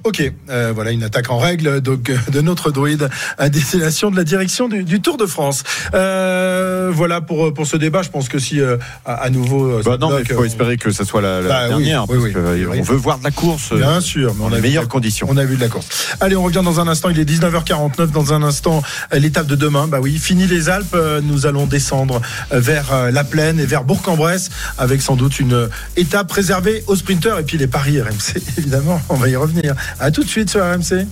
Ok, 0.03 0.31
euh, 0.49 0.71
voilà 0.73 0.91
une 0.91 1.03
attaque 1.03 1.29
en 1.29 1.37
règle 1.37 1.79
donc 1.79 2.09
euh, 2.09 2.17
de 2.31 2.41
notre 2.41 2.71
druide 2.71 3.09
à 3.37 3.49
destination 3.49 4.09
de 4.09 4.15
la 4.15 4.23
direction 4.23 4.67
du, 4.67 4.99
Tour 4.99 5.17
de 5.17 5.27
France. 5.27 5.63
Euh, 5.93 6.91
voilà 6.91 7.21
pour 7.21 7.53
pour 7.53 7.67
ce 7.67 7.77
débat. 7.77 8.01
Je 8.01 8.09
pense 8.09 8.27
que 8.27 8.39
si 8.39 8.59
euh, 8.59 8.77
à, 9.05 9.29
nouveau. 9.29 9.81
Bah 9.83 9.97
non, 9.99 10.09
mais 10.09 10.21
il 10.21 10.33
faut 10.33 10.43
espérer 10.43 10.77
que 10.77 10.91
ce 10.91 11.03
soit 11.03 11.21
la, 11.21 11.41
bah 11.41 11.67
dernière. 11.67 12.09
Oui, 12.09 12.33
on 12.35 12.81
veut 12.81 12.95
voir 12.95 13.19
de 13.19 13.23
la 13.23 13.31
course. 13.31 13.73
Bien 13.73 14.01
sûr, 14.01 14.33
mais 14.35 14.45
on 14.45 14.51
a 14.51 14.55
les 14.55 14.61
meilleures 14.61 14.87
conditions. 14.87 15.27
On 15.29 15.37
a 15.37 15.45
vu 15.45 15.55
de 15.55 15.61
la 15.61 15.67
course. 15.67 15.87
Allez, 16.19 16.35
on 16.35 16.43
revient 16.43 16.61
dans 16.63 16.79
un 16.79 16.87
instant. 16.87 17.09
Il 17.09 17.19
est 17.19 17.29
19h49. 17.29 18.11
Dans 18.11 18.33
un 18.33 18.41
instant, 18.41 18.81
l'étape 19.13 19.47
de 19.47 19.55
demain. 19.55 19.87
Bah 19.87 19.99
oui, 20.01 20.17
fini 20.17 20.47
les 20.47 20.69
Alpes. 20.69 20.97
Nous 21.23 21.45
allons 21.45 21.67
descendre 21.67 22.21
vers 22.51 23.11
la 23.11 23.23
plaine 23.23 23.59
et 23.59 23.65
vers 23.65 23.83
Bourg-en-Bresse 23.83 24.49
avec 24.79 25.01
sans 25.01 25.15
doute 25.15 25.39
une 25.39 25.69
étape 25.95 26.31
réservée 26.31 26.83
aux 26.87 26.95
sprinteurs 26.95 27.37
et 27.37 27.43
puis 27.43 27.57
les 27.57 27.67
paris 27.67 28.01
RMC. 28.01 28.41
Évidemment, 28.57 28.99
on 29.09 29.15
va 29.15 29.29
y 29.29 29.35
revenir. 29.35 29.75
À 29.99 30.11
tout 30.11 30.23
de 30.23 30.29
suite 30.29 30.49
sur 30.49 30.61
RMC. 30.61 31.07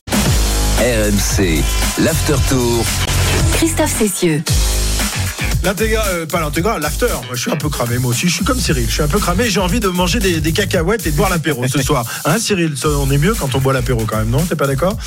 RMC, 0.80 1.64
l'after 2.00 2.36
tour. 2.50 2.86
Christophe 3.54 3.98
Cessieux. 3.98 4.44
L'intégral, 5.64 6.06
euh, 6.10 6.26
pas 6.26 6.40
l'intégral, 6.40 6.82
l'after. 6.82 7.08
Moi, 7.08 7.34
je 7.34 7.42
suis 7.42 7.52
un 7.52 7.58
peu 7.58 7.70
cramé, 7.70 7.98
moi 7.98 8.12
aussi. 8.12 8.30
Je 8.30 8.36
suis 8.36 8.46
comme 8.46 8.60
Cyril. 8.60 8.86
Je 8.88 8.94
suis 8.94 9.04
un 9.04 9.08
peu 9.08 9.20
cramé. 9.20 9.50
J'ai 9.50 9.60
envie 9.60 9.82
de 9.82 9.90
manger 9.90 10.20
des, 10.20 10.54
cacahuètes 10.54 11.06
et 11.06 11.12
de 11.12 11.18
boire 11.18 11.30
l'apéro 11.30 11.68
ce 11.68 11.82
soir. 11.84 12.06
Hein, 12.24 12.40
Cyril 12.40 12.74
On 12.86 13.12
est 13.12 13.18
mieux 13.18 13.34
quand 13.34 13.54
on 13.56 13.60
boit 13.60 13.74
l'apéro 13.74 14.06
quand 14.06 14.18
même, 14.18 14.30
non? 14.30 14.44
T'es 14.46 14.56
pas 14.56 14.68
d'accord? 14.68 14.98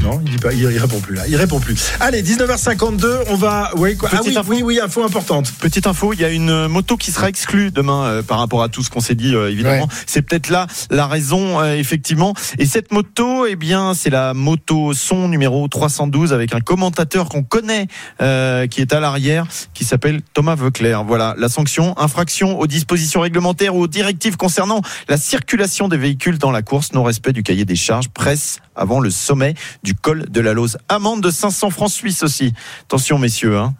Non, 0.00 0.20
il 0.24 0.30
dit 0.32 0.38
pas, 0.38 0.52
il, 0.52 0.66
répond 0.66 1.00
plus 1.00 1.14
là. 1.14 1.22
Il 1.28 1.36
répond 1.36 1.60
plus. 1.60 1.92
Allez, 2.00 2.22
19h52, 2.22 3.24
on 3.28 3.36
va. 3.36 3.70
Oui, 3.76 3.96
quoi. 3.96 4.08
Ah 4.12 4.20
oui, 4.24 4.36
info. 4.36 4.50
oui, 4.50 4.62
oui, 4.62 4.80
info 4.80 5.04
importante. 5.04 5.52
Petite 5.60 5.86
info, 5.86 6.12
il 6.12 6.20
y 6.20 6.24
a 6.24 6.30
une 6.30 6.66
moto 6.66 6.96
qui 6.96 7.12
sera 7.12 7.28
exclue 7.28 7.70
demain 7.70 8.04
euh, 8.04 8.22
par 8.22 8.38
rapport 8.38 8.62
à 8.62 8.68
tout 8.68 8.82
ce 8.82 8.90
qu'on 8.90 9.00
s'est 9.00 9.14
dit, 9.14 9.34
euh, 9.34 9.50
évidemment. 9.50 9.88
C'est 10.06 10.22
peut-être 10.22 10.48
là 10.48 10.66
la 10.90 11.06
raison, 11.06 11.60
euh, 11.60 11.74
effectivement. 11.74 12.34
Et 12.58 12.66
cette 12.66 12.92
moto, 12.92 13.46
eh 13.46 13.56
bien, 13.56 13.94
c'est 13.94 14.10
la 14.10 14.34
moto 14.34 14.92
son 14.94 15.28
numéro 15.28 15.68
312 15.68 16.32
avec 16.32 16.54
un 16.54 16.60
commentateur 16.60 17.28
qu'on 17.28 17.42
connaît, 17.42 17.86
qui 18.18 18.80
est 18.80 18.92
à 18.92 19.00
l'arrière, 19.00 19.46
qui 19.74 19.84
s'appelle 19.84 20.22
Thomas 20.34 20.54
Veuclair. 20.54 21.04
Voilà, 21.04 21.34
la 21.38 21.48
sanction, 21.48 21.98
infraction 21.98 22.58
aux 22.58 22.66
dispositions 22.66 23.20
réglementaires 23.20 23.74
ou 23.76 23.82
aux 23.82 23.88
directives 23.88 24.36
concernant 24.36 24.82
la 25.08 25.16
circulation 25.16 25.88
des 25.88 25.96
véhicules 25.96 26.38
dans 26.38 26.50
la 26.50 26.62
course, 26.62 26.92
non 26.92 27.02
respect 27.02 27.32
du 27.32 27.42
cahier 27.42 27.64
des 27.64 27.76
charges, 27.76 28.08
presse 28.08 28.58
avant 28.74 29.00
le 29.00 29.10
sommet 29.10 29.54
du 29.82 29.94
col 29.94 30.26
de 30.28 30.40
la 30.40 30.52
Lose. 30.52 30.78
Amende 30.88 31.22
de 31.22 31.30
500 31.30 31.70
francs 31.70 31.90
suisses 31.90 32.22
aussi. 32.22 32.52
Attention, 32.84 33.18
messieurs. 33.18 33.58
Hein. 33.58 33.74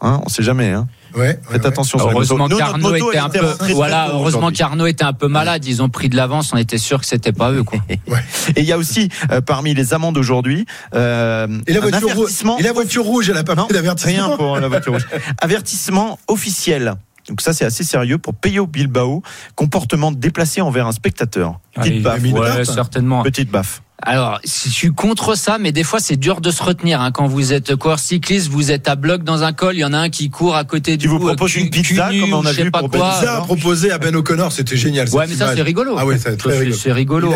Hein, 0.00 0.20
on 0.24 0.28
sait 0.28 0.42
jamais. 0.42 0.72
Hein. 0.72 0.86
Ouais, 1.14 1.40
Faites 1.50 1.64
attention. 1.64 1.98
Heureusement 1.98 2.48
qu'Arnaud 2.48 2.94
était 2.94 3.18
un 3.18 3.30
peu, 3.30 3.46
voilà, 3.72 4.10
heureusement 4.12 4.50
qu'Arnaud 4.50 4.86
était 4.86 5.04
un 5.04 5.14
peu 5.14 5.28
malade. 5.28 5.64
Ils 5.64 5.82
ont 5.82 5.88
pris 5.88 6.10
de 6.10 6.16
l'avance. 6.16 6.52
On 6.52 6.58
était 6.58 6.76
sûr 6.76 7.00
que 7.00 7.06
c'était 7.06 7.32
pas 7.32 7.52
eux, 7.52 7.62
quoi. 7.62 7.78
Et 8.56 8.60
il 8.60 8.64
y 8.64 8.72
a 8.72 8.78
aussi 8.78 9.08
euh, 9.30 9.40
parmi 9.40 9.72
les 9.72 9.94
amendes 9.94 10.18
aujourd'hui 10.18 10.66
euh, 10.94 11.48
et 11.66 11.72
la 11.72 11.80
voiture 11.80 12.14
rouge. 12.14 12.30
Et 12.58 12.62
la 12.62 12.72
voiture 12.72 13.04
rouge, 13.04 13.30
elle 13.30 13.38
a 13.38 13.44
pas 13.44 13.56
pris 13.56 13.72
d'avertissement. 13.72 14.28
Rien 14.28 14.36
pour 14.36 14.58
la 14.58 14.68
voiture 14.68 14.92
rouge. 14.92 15.06
avertissement 15.40 16.18
officiel. 16.28 16.94
Donc 17.28 17.40
ça, 17.40 17.52
c'est 17.52 17.64
assez 17.64 17.82
sérieux 17.82 18.18
pour 18.18 18.34
Peyo 18.34 18.66
Bilbao. 18.66 19.22
Comportement 19.54 20.12
déplacé 20.12 20.60
envers 20.60 20.86
un 20.86 20.92
spectateur. 20.92 21.60
Petite 21.74 22.02
baffe. 22.02 22.22
Ouais, 22.22 22.64
certainement. 22.64 23.22
Petite 23.22 23.50
baffe. 23.50 23.82
Alors, 24.02 24.40
je 24.44 24.68
suis 24.68 24.92
contre 24.92 25.36
ça, 25.36 25.56
mais 25.58 25.72
des 25.72 25.82
fois 25.82 26.00
c'est 26.00 26.16
dur 26.16 26.42
de 26.42 26.50
se 26.50 26.62
retenir. 26.62 27.00
Hein. 27.00 27.12
Quand 27.12 27.26
vous 27.26 27.54
êtes 27.54 27.74
coureur 27.76 27.98
cycliste, 27.98 28.48
vous 28.48 28.70
êtes 28.70 28.88
à 28.88 28.94
bloc 28.94 29.24
dans 29.24 29.42
un 29.42 29.54
col, 29.54 29.74
il 29.74 29.80
y 29.80 29.84
en 29.84 29.94
a 29.94 29.98
un 29.98 30.10
qui 30.10 30.28
court 30.28 30.54
à 30.54 30.64
côté 30.64 30.98
du. 30.98 31.06
Qui 31.06 31.08
vous 31.08 31.18
propose 31.18 31.56
une 31.56 31.70
pizza, 31.70 32.10
comme 32.20 32.34
on 32.34 32.44
a 32.44 32.52
vu 32.52 32.70
pas 32.70 32.80
pour 32.80 32.90
quoi. 32.90 33.14
Pizza 33.18 33.40
proposé 33.40 33.90
à 33.90 33.98
Ben 33.98 34.14
O'Connor, 34.14 34.52
c'était 34.52 34.76
génial. 34.76 35.08
Ouais, 35.10 35.26
mais 35.26 35.34
ça 35.34 35.54
c'est 35.54 35.62
rigolo. 35.62 35.96
Ah 35.98 36.04
ouais, 36.04 36.18
c'est 36.18 36.36
très 36.36 36.58
rigolo. 36.58 36.76
C'est 36.76 36.92
rigolo. 36.92 37.32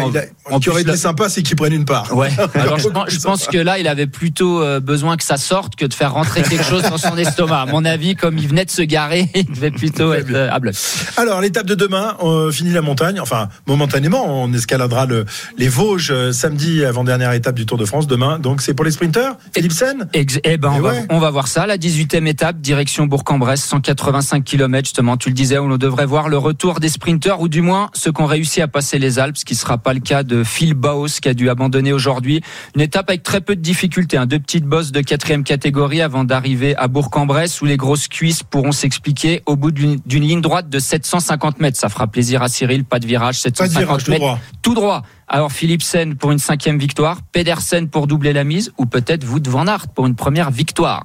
Ce 0.52 0.58
qui 0.58 0.68
aurait 0.68 0.82
été 0.82 0.96
sympa, 0.96 1.30
c'est 1.30 1.42
qu'il 1.42 1.56
prenne 1.56 1.72
une 1.72 1.86
part. 1.86 2.14
Ouais. 2.14 2.30
Alors 2.54 2.78
je, 2.78 3.18
pense, 3.20 3.46
que 3.46 3.56
là, 3.56 3.78
il 3.78 3.88
avait 3.88 4.06
plutôt 4.06 4.62
euh, 4.62 4.80
besoin 4.80 5.16
que 5.16 5.24
ça 5.24 5.38
sorte 5.38 5.76
que 5.76 5.86
de 5.86 5.94
faire 5.94 6.12
rentrer 6.12 6.42
quelque 6.42 6.64
chose 6.64 6.82
dans 6.82 6.98
son 6.98 7.16
estomac. 7.16 7.62
À 7.62 7.66
mon 7.66 7.84
avis, 7.84 8.16
comme 8.16 8.36
il 8.36 8.48
venait 8.48 8.66
de 8.66 8.70
se 8.70 8.82
garer, 8.82 9.30
il 9.34 9.46
devait 9.46 9.70
plutôt 9.70 10.12
être 10.12 10.30
euh, 10.30 10.50
à 10.50 10.58
bloc. 10.58 10.74
Alors 11.16 11.40
l'étape 11.40 11.66
de 11.66 11.74
demain, 11.74 12.16
on 12.20 12.52
finit 12.52 12.72
la 12.72 12.82
montagne. 12.82 13.18
Enfin, 13.18 13.48
momentanément, 13.66 14.42
on 14.42 14.52
escaladera 14.52 15.06
le, 15.06 15.24
les 15.56 15.68
Vosges 15.68 16.10
euh, 16.10 16.32
samedi 16.50 16.84
avant 16.84 17.04
dernière 17.04 17.32
étape 17.32 17.54
du 17.54 17.64
Tour 17.64 17.78
de 17.78 17.84
France 17.84 18.08
demain. 18.08 18.40
Donc 18.40 18.60
c'est 18.60 18.74
pour 18.74 18.84
les 18.84 18.90
sprinteurs, 18.90 19.36
Philipsen 19.54 20.08
Eh 20.12 20.56
ben, 20.56 20.72
on, 20.74 20.80
va, 20.80 20.92
on, 21.08 21.18
va, 21.20 21.30
voir 21.30 21.46
ça. 21.46 21.64
La 21.64 21.76
18e 21.76 22.26
étape, 22.26 22.60
direction 22.60 23.06
Bourg-en-Bresse, 23.06 23.62
185 23.62 24.42
km 24.42 24.84
justement. 24.84 25.16
Tu 25.16 25.28
le 25.28 25.34
disais, 25.36 25.58
on 25.58 25.68
devrait 25.76 26.06
voir 26.06 26.28
le 26.28 26.38
retour 26.38 26.80
des 26.80 26.88
sprinteurs 26.88 27.40
ou 27.40 27.48
du 27.48 27.60
moins 27.60 27.88
ceux 27.94 28.10
qui 28.10 28.20
ont 28.20 28.26
réussi 28.26 28.60
à 28.60 28.66
passer 28.66 28.98
les 28.98 29.20
Alpes, 29.20 29.36
ce 29.36 29.44
qui 29.44 29.54
ne 29.54 29.58
sera 29.58 29.78
pas 29.78 29.94
le 29.94 30.00
cas 30.00 30.24
de 30.24 30.42
Phil 30.42 30.74
Baos 30.74 31.20
qui 31.22 31.28
a 31.28 31.34
dû 31.34 31.48
abandonner 31.48 31.92
aujourd'hui. 31.92 32.40
Une 32.74 32.80
étape 32.80 33.08
avec 33.10 33.22
très 33.22 33.40
peu 33.40 33.54
de 33.54 33.60
difficultés. 33.60 34.16
Hein. 34.16 34.26
Deux 34.26 34.40
petites 34.40 34.64
bosses 34.64 34.90
de 34.90 35.02
quatrième 35.02 35.44
catégorie 35.44 36.02
avant 36.02 36.24
d'arriver 36.24 36.74
à 36.76 36.88
Bourg-en-Bresse 36.88 37.60
où 37.62 37.64
les 37.64 37.76
grosses 37.76 38.08
cuisses 38.08 38.42
pourront 38.42 38.72
s'expliquer 38.72 39.42
au 39.46 39.54
bout 39.54 39.70
d'une 39.70 40.00
ligne 40.04 40.40
droite 40.40 40.68
de 40.68 40.80
750 40.80 41.60
mètres. 41.60 41.78
Ça 41.78 41.88
fera 41.88 42.08
plaisir 42.08 42.42
à 42.42 42.48
Cyril. 42.48 42.84
Pas 42.84 42.98
de 42.98 43.06
virage, 43.06 43.38
750 43.38 44.08
mètres. 44.08 44.10
Tout 44.10 44.18
droit. 44.18 44.38
Tout 44.62 44.74
droit. 44.74 45.02
Alors 45.32 45.52
Philipsen 45.52 46.16
pour 46.16 46.32
une 46.32 46.40
cinquième 46.40 46.76
victoire, 46.76 47.20
Pedersen 47.30 47.88
pour 47.88 48.08
doubler 48.08 48.32
la 48.32 48.42
mise, 48.42 48.72
ou 48.78 48.86
peut-être 48.86 49.24
Wout 49.28 49.48
van 49.48 49.66
Aert 49.68 49.86
pour 49.94 50.06
une 50.08 50.16
première 50.16 50.50
victoire 50.50 51.04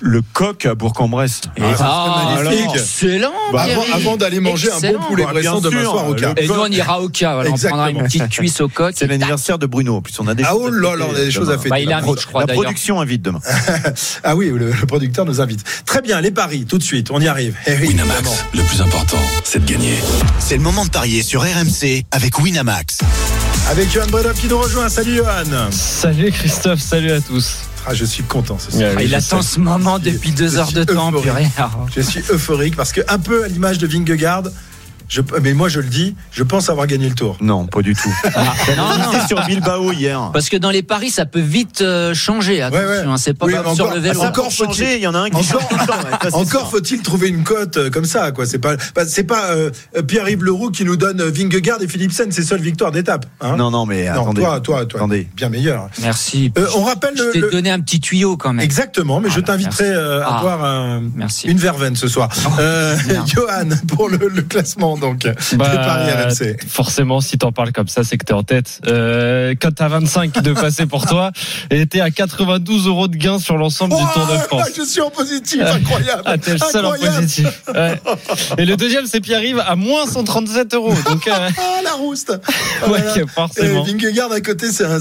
le 0.00 0.22
coq 0.22 0.66
à 0.66 0.74
Bourg-en-Bresse. 0.74 1.40
Ah, 1.80 2.40
excellent. 2.74 3.32
Bah, 3.52 3.66
avant, 3.92 4.16
d'aller 4.16 4.40
manger 4.40 4.70
un 4.70 4.92
bon 4.92 4.98
poulet 5.08 5.24
bresson 5.24 5.60
demain 5.60 5.82
soir 5.82 6.08
au 6.08 6.14
cas. 6.14 6.34
Et 6.36 6.46
nous 6.46 6.54
on 6.54 6.66
ira 6.66 7.00
au 7.00 7.08
cas. 7.08 7.42
on 7.46 7.56
prendra 7.56 7.90
une 7.90 8.02
petite 8.04 8.28
cuisse 8.28 8.60
au 8.60 8.68
coq. 8.68 8.94
C'est 8.96 9.06
l'anniversaire 9.06 9.58
de 9.58 9.66
Bruno. 9.66 9.96
En 9.96 10.02
plus, 10.02 10.18
on 10.20 10.28
a 10.28 10.34
des. 10.34 10.44
Ah 10.44 10.54
oh 10.56 10.70
là 10.70 10.96
là, 10.96 11.06
on 11.10 11.14
a 11.14 11.18
des 11.18 11.30
choses 11.30 11.50
à 11.50 11.58
faire. 11.58 11.70
Bah, 11.70 11.80
il 11.80 11.92
invite, 11.92 12.20
je 12.20 12.26
crois. 12.26 12.44
La 12.46 12.52
production 12.52 13.00
invite 13.00 13.22
demain. 13.22 13.40
ah 14.24 14.36
oui, 14.36 14.52
le, 14.54 14.70
producteur 14.86 15.24
nous 15.24 15.40
invite. 15.40 15.64
Très 15.84 16.02
bien, 16.02 16.20
les 16.20 16.30
paris, 16.30 16.64
tout 16.66 16.78
de 16.78 16.82
suite, 16.82 17.10
on 17.10 17.20
y 17.20 17.28
arrive. 17.28 17.56
Eh 17.66 17.74
Winamax, 17.74 18.44
le 18.54 18.62
plus 18.62 18.80
important, 18.80 19.18
c'est 19.44 19.64
de 19.64 19.70
gagner. 19.70 19.94
C'est 20.38 20.56
le 20.56 20.62
moment 20.62 20.84
de 20.84 20.90
parier 20.90 21.22
sur 21.22 21.42
RMC 21.42 22.04
avec 22.12 22.38
Winamax. 22.38 22.98
Avec 23.70 23.92
Johan 23.92 24.06
Bredov 24.06 24.32
qui 24.32 24.48
nous 24.48 24.58
rejoint. 24.58 24.88
Salut 24.88 25.16
Johan. 25.16 25.70
Salut 25.70 26.32
Christophe, 26.32 26.80
salut 26.80 27.12
à 27.12 27.20
tous. 27.20 27.58
Ah, 27.86 27.92
je 27.92 28.06
suis 28.06 28.22
content. 28.22 28.58
Ce 28.58 28.70
soir. 28.70 29.00
il 29.00 29.14
attend 29.14 29.42
ce 29.42 29.60
moment 29.60 29.98
depuis 29.98 30.30
deux 30.30 30.56
heures 30.56 30.72
de 30.72 30.84
temps. 30.84 31.12
Je 31.94 32.00
suis 32.00 32.22
euphorique 32.30 32.76
parce 32.76 32.92
que 32.92 33.02
un 33.08 33.18
peu 33.18 33.44
à 33.44 33.48
l'image 33.48 33.76
de 33.78 33.86
Vingegaard, 33.86 34.44
mais 35.42 35.54
moi 35.54 35.68
je 35.68 35.80
le 35.80 35.88
dis, 35.88 36.14
je 36.32 36.42
pense 36.42 36.68
avoir 36.68 36.86
gagné 36.86 37.08
le 37.08 37.14
tour. 37.14 37.36
Non, 37.40 37.66
pas 37.66 37.82
du 37.82 37.94
tout. 37.94 38.14
Ah, 38.34 38.54
non, 38.76 39.26
sur 39.26 39.44
Bilbao 39.46 39.92
hier. 39.92 40.30
Parce 40.32 40.48
que 40.48 40.56
dans 40.56 40.70
les 40.70 40.82
paris, 40.82 41.10
ça 41.10 41.26
peut 41.26 41.40
vite 41.40 41.80
euh, 41.80 42.14
changer. 42.14 42.62
Attention, 42.62 43.12
hein, 43.12 43.16
c'est 43.16 43.34
pas 43.34 43.46
comme 43.46 43.74
sur 43.74 43.90
le 43.90 44.00
vélo. 44.00 44.20
Encore 44.22 44.52
faut-il, 44.52 44.96
il 44.96 45.00
y 45.00 45.06
en 45.06 45.14
a 45.14 45.20
un 45.20 45.30
qui 45.30 45.36
encore, 45.36 46.34
encore 46.34 46.70
faut-il 46.70 47.00
trouver 47.02 47.28
une 47.28 47.42
cote 47.42 47.76
euh, 47.76 47.90
comme 47.90 48.04
ça, 48.04 48.32
quoi. 48.32 48.46
C'est 48.46 48.58
pas, 48.58 48.76
c'est 49.06 49.24
pas 49.24 49.50
euh, 49.50 49.70
Pierre-Yves 50.06 50.44
Leroux 50.44 50.70
qui 50.70 50.84
nous 50.84 50.96
donne 50.96 51.22
Vingegaard 51.22 51.82
et 51.82 51.88
Philipsen, 51.88 52.30
ses 52.30 52.42
seules 52.42 52.60
victoires 52.60 52.92
d'étape. 52.92 53.26
Hein 53.40 53.56
non, 53.56 53.70
non, 53.70 53.86
mais 53.86 54.08
attendez. 54.08 54.42
Toi, 54.42 54.60
toi, 54.60 54.84
toi, 54.86 55.00
attendez. 55.00 55.28
bien 55.34 55.48
meilleur. 55.48 55.88
Merci. 56.02 56.52
on 56.76 56.84
rappelle. 56.84 57.16
Je 57.16 57.40
t'ai 57.40 57.50
donné 57.50 57.70
un 57.70 57.80
petit 57.80 58.00
tuyau 58.00 58.36
quand 58.36 58.52
même. 58.52 58.64
Exactement, 58.64 59.20
mais 59.20 59.30
je 59.30 59.40
t'inviterai 59.40 59.92
à 59.94 60.26
ah. 60.26 60.40
boire 60.42 60.64
un, 60.64 61.02
une 61.44 61.58
verveine 61.58 61.96
ce 61.96 62.08
soir. 62.08 62.28
Oh, 62.46 62.50
Johan 63.26 63.68
pour 63.86 64.08
le, 64.08 64.18
le 64.28 64.42
classement 64.42 64.97
donc. 64.98 65.26
Bah, 65.54 66.28
forcément, 66.68 67.20
si 67.20 67.38
t'en 67.38 67.52
parles 67.52 67.72
comme 67.72 67.88
ça, 67.88 68.04
c'est 68.04 68.16
que 68.16 68.24
t'es 68.24 68.32
en 68.32 68.42
tête. 68.42 68.80
Euh, 68.86 69.54
quand 69.60 69.80
à 69.80 69.88
25 69.88 70.42
de 70.42 70.52
passer 70.52 70.86
pour 70.86 71.06
toi, 71.06 71.32
et 71.70 71.86
t'es 71.86 72.00
à 72.00 72.10
92 72.10 72.86
euros 72.86 73.08
de 73.08 73.16
gain 73.16 73.38
sur 73.38 73.56
l'ensemble 73.56 73.96
du 73.96 74.02
Tour 74.12 74.26
de 74.26 74.38
France. 74.38 74.70
Je 74.76 74.82
suis 74.82 75.00
en 75.00 75.10
positif, 75.10 75.62
incroyable. 75.62 76.22
Ah, 76.24 76.38
t'es 76.38 76.52
le 76.52 76.58
seul 76.58 76.86
en 76.86 76.92
positif. 76.92 77.46
Ouais. 77.74 78.00
Et 78.58 78.64
le 78.64 78.76
deuxième, 78.76 79.06
c'est 79.06 79.20
Pierre-Yves 79.20 79.62
à 79.66 79.76
moins 79.76 80.06
137 80.06 80.74
euros. 80.74 80.94
Donc, 81.06 81.26
euh... 81.26 81.32
ah, 81.58 81.82
la 81.84 81.92
rouste. 81.92 82.32
ouais, 82.88 83.26
forcément. 83.34 83.84
Et 83.84 83.92
Vingegaard 83.92 84.32
à 84.32 84.40
côté, 84.40 84.70
c'est 84.72 84.84
un, 84.84 84.98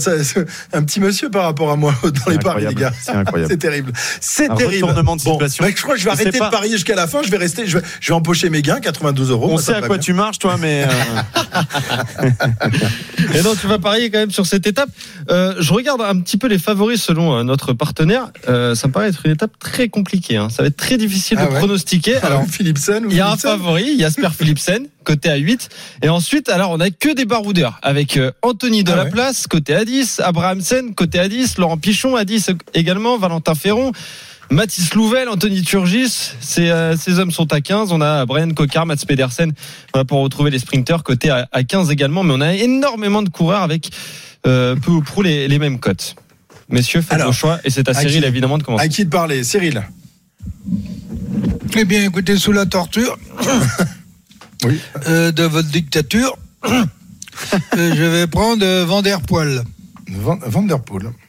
un, 0.73 0.83
petit 0.83 0.99
monsieur 0.99 1.29
par 1.29 1.43
rapport 1.43 1.71
à 1.71 1.75
moi 1.75 1.93
dans 2.03 2.31
les 2.31 2.39
paris, 2.39 2.65
les 2.67 2.75
gars. 2.75 2.91
C'est 3.01 3.11
incroyable. 3.11 3.51
C'est 3.51 3.57
terrible. 3.57 3.93
C'est 4.19 4.53
terrible. 4.55 4.85
Retournement 4.85 5.15
de 5.15 5.21
situation. 5.21 5.65
Bon, 5.65 5.73
je 5.75 5.81
crois 5.81 5.95
que 5.95 5.99
je 5.99 6.05
vais 6.05 6.11
arrêter 6.11 6.39
de 6.39 6.49
parier 6.49 6.71
jusqu'à 6.71 6.95
la 6.95 7.07
fin. 7.07 7.21
Je 7.23 7.31
vais 7.31 7.37
rester, 7.37 7.67
je 7.67 7.77
vais, 7.77 7.83
je 7.99 8.07
vais 8.07 8.15
empocher 8.15 8.49
mes 8.49 8.61
gains, 8.61 8.79
92 8.79 9.31
euros. 9.31 9.49
On 9.51 9.57
sait 9.57 9.73
à 9.73 9.81
quoi 9.87 9.97
tu 9.97 10.13
marches 10.13 10.39
toi, 10.39 10.57
mais. 10.59 10.85
Euh. 10.85 12.29
Et 13.33 13.41
non, 13.41 13.55
tu 13.59 13.67
vas 13.67 13.79
parier 13.79 14.09
quand 14.09 14.19
même 14.19 14.31
sur 14.31 14.45
cette 14.45 14.67
étape. 14.67 14.89
Euh, 15.29 15.55
je 15.59 15.73
regarde 15.73 16.01
un 16.01 16.19
petit 16.19 16.37
peu 16.37 16.47
les 16.47 16.59
favoris 16.59 17.01
selon 17.01 17.35
euh, 17.35 17.43
notre 17.43 17.73
partenaire. 17.73 18.31
ça 18.45 18.87
me 18.87 18.91
paraît 18.91 19.09
être 19.09 19.25
une 19.25 19.31
étape 19.31 19.57
très 19.59 19.89
compliquée. 19.89 20.37
Hein. 20.37 20.49
Ça 20.49 20.63
va 20.63 20.67
être 20.67 20.77
très 20.77 20.97
difficile 20.97 21.37
ah 21.39 21.47
de 21.47 21.51
pronostiquer. 21.55 22.17
Alors, 22.17 22.45
Philipsen 22.45 23.05
Il 23.09 23.15
y 23.15 23.21
a 23.21 23.31
un 23.31 23.37
favori, 23.37 23.99
Jasper 23.99 24.29
Philipsen, 24.37 24.87
côté 25.03 25.29
à 25.29 25.35
8. 25.35 25.69
Et 26.03 26.09
ensuite, 26.09 26.49
alors, 26.49 26.71
on 26.71 26.79
a 26.79 26.89
que 26.89 27.13
des 27.13 27.25
baroudeurs 27.25 27.79
avec 27.81 28.19
Anthony 28.41 28.83
Delaplace, 28.83 29.43
ah 29.45 29.49
côté 29.49 29.75
à 29.75 29.85
10, 29.85 30.21
Abrahamsen, 30.23 30.93
côté 30.95 31.19
à 31.19 31.27
10, 31.27 31.57
Laurent 31.57 31.77
Pichon 31.77 32.15
à 32.15 32.25
10 32.25 32.51
également, 32.73 33.17
Valentin 33.17 33.55
Ferron. 33.55 33.91
Mathis 34.49 34.93
Louvel, 34.93 35.27
Anthony 35.27 35.61
Turgis, 35.61 36.33
ces, 36.39 36.69
euh, 36.69 36.95
ces, 36.95 37.19
hommes 37.19 37.31
sont 37.31 37.51
à 37.51 37.61
15. 37.61 37.91
On 37.91 38.01
a 38.01 38.25
Brian 38.25 38.49
Cocard, 38.51 38.85
Mats 38.85 38.95
Pedersen 39.07 39.51
pour 40.07 40.21
retrouver 40.21 40.51
les 40.51 40.59
sprinters 40.59 41.03
côté 41.03 41.29
à, 41.29 41.63
15 41.63 41.91
également. 41.91 42.23
Mais 42.23 42.33
on 42.33 42.41
a 42.41 42.53
énormément 42.53 43.23
de 43.23 43.29
coureurs 43.29 43.63
avec 43.63 43.89
euh, 44.45 44.75
peu 44.75 44.91
ou 44.91 45.01
prou 45.01 45.21
les, 45.21 45.47
les 45.47 45.59
mêmes 45.59 45.79
cotes. 45.79 46.15
Messieurs, 46.69 47.01
faites 47.01 47.21
vos 47.21 47.31
choix 47.31 47.59
et 47.63 47.69
c'est 47.69 47.87
à, 47.89 47.93
Cyril 47.93 48.23
évidemment 48.23 48.57
de 48.57 48.63
commencer. 48.63 48.85
À 48.85 48.87
qui 48.87 49.05
de 49.05 49.09
parler? 49.09 49.43
Cyril 49.43 49.83
Eh 51.75 51.85
bien, 51.85 52.03
écoutez, 52.03 52.37
sous 52.37 52.51
la 52.51 52.65
torture 52.65 53.17
oui. 54.65 54.79
euh, 55.07 55.31
de 55.31 55.43
votre 55.43 55.69
dictature, 55.69 56.37
je 57.73 58.03
vais 58.03 58.27
prendre 58.27 58.63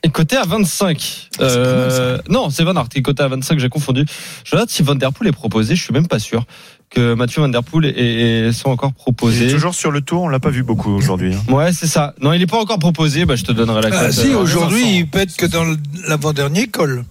Et 0.03 0.09
coté 0.11 0.37
à 0.37 0.45
25. 0.45 1.29
Ah, 1.39 1.43
euh, 1.43 2.19
non, 2.29 2.51
c'est 2.51 2.65
Van 2.65 2.75
Aert 2.75 2.89
qui 2.89 2.99
est 2.99 3.03
coté 3.03 3.23
à 3.23 3.29
25, 3.29 3.59
j'ai 3.59 3.69
confondu. 3.69 4.05
Je 4.45 4.53
regarde 4.53 4.71
si 4.71 4.83
Vanderpool 4.83 5.27
est 5.27 5.33
proposé, 5.33 5.75
je 5.75 5.83
suis 5.83 5.93
même 5.93 6.07
pas 6.07 6.19
sûr 6.19 6.45
que 6.91 7.15
Mathieu 7.15 7.43
Vanderpool 7.43 7.87
est, 7.87 8.53
sont 8.53 8.71
encore 8.71 8.93
proposés. 8.93 9.45
Il 9.45 9.51
est 9.51 9.55
toujours 9.55 9.75
sur 9.75 9.91
le 9.91 10.01
tour, 10.01 10.23
on 10.23 10.29
l'a 10.29 10.41
pas 10.41 10.51
vu 10.51 10.63
beaucoup 10.63 10.91
aujourd'hui. 10.91 11.35
Hein. 11.35 11.53
Ouais, 11.53 11.73
c'est 11.73 11.87
ça. 11.87 12.15
Non, 12.21 12.33
il 12.33 12.41
est 12.41 12.47
pas 12.47 12.59
encore 12.59 12.79
proposé, 12.79 13.27
bah, 13.27 13.37
je 13.37 13.45
te 13.45 13.53
donnerai 13.53 13.83
la 13.83 13.99
ah, 13.99 14.13
si, 14.13 14.35
aujourd'hui, 14.35 14.99
il 14.99 15.09
pète 15.09 15.37
que 15.37 15.47
dans 15.47 15.65
l'avant-dernier 16.07 16.69
col. 16.69 17.05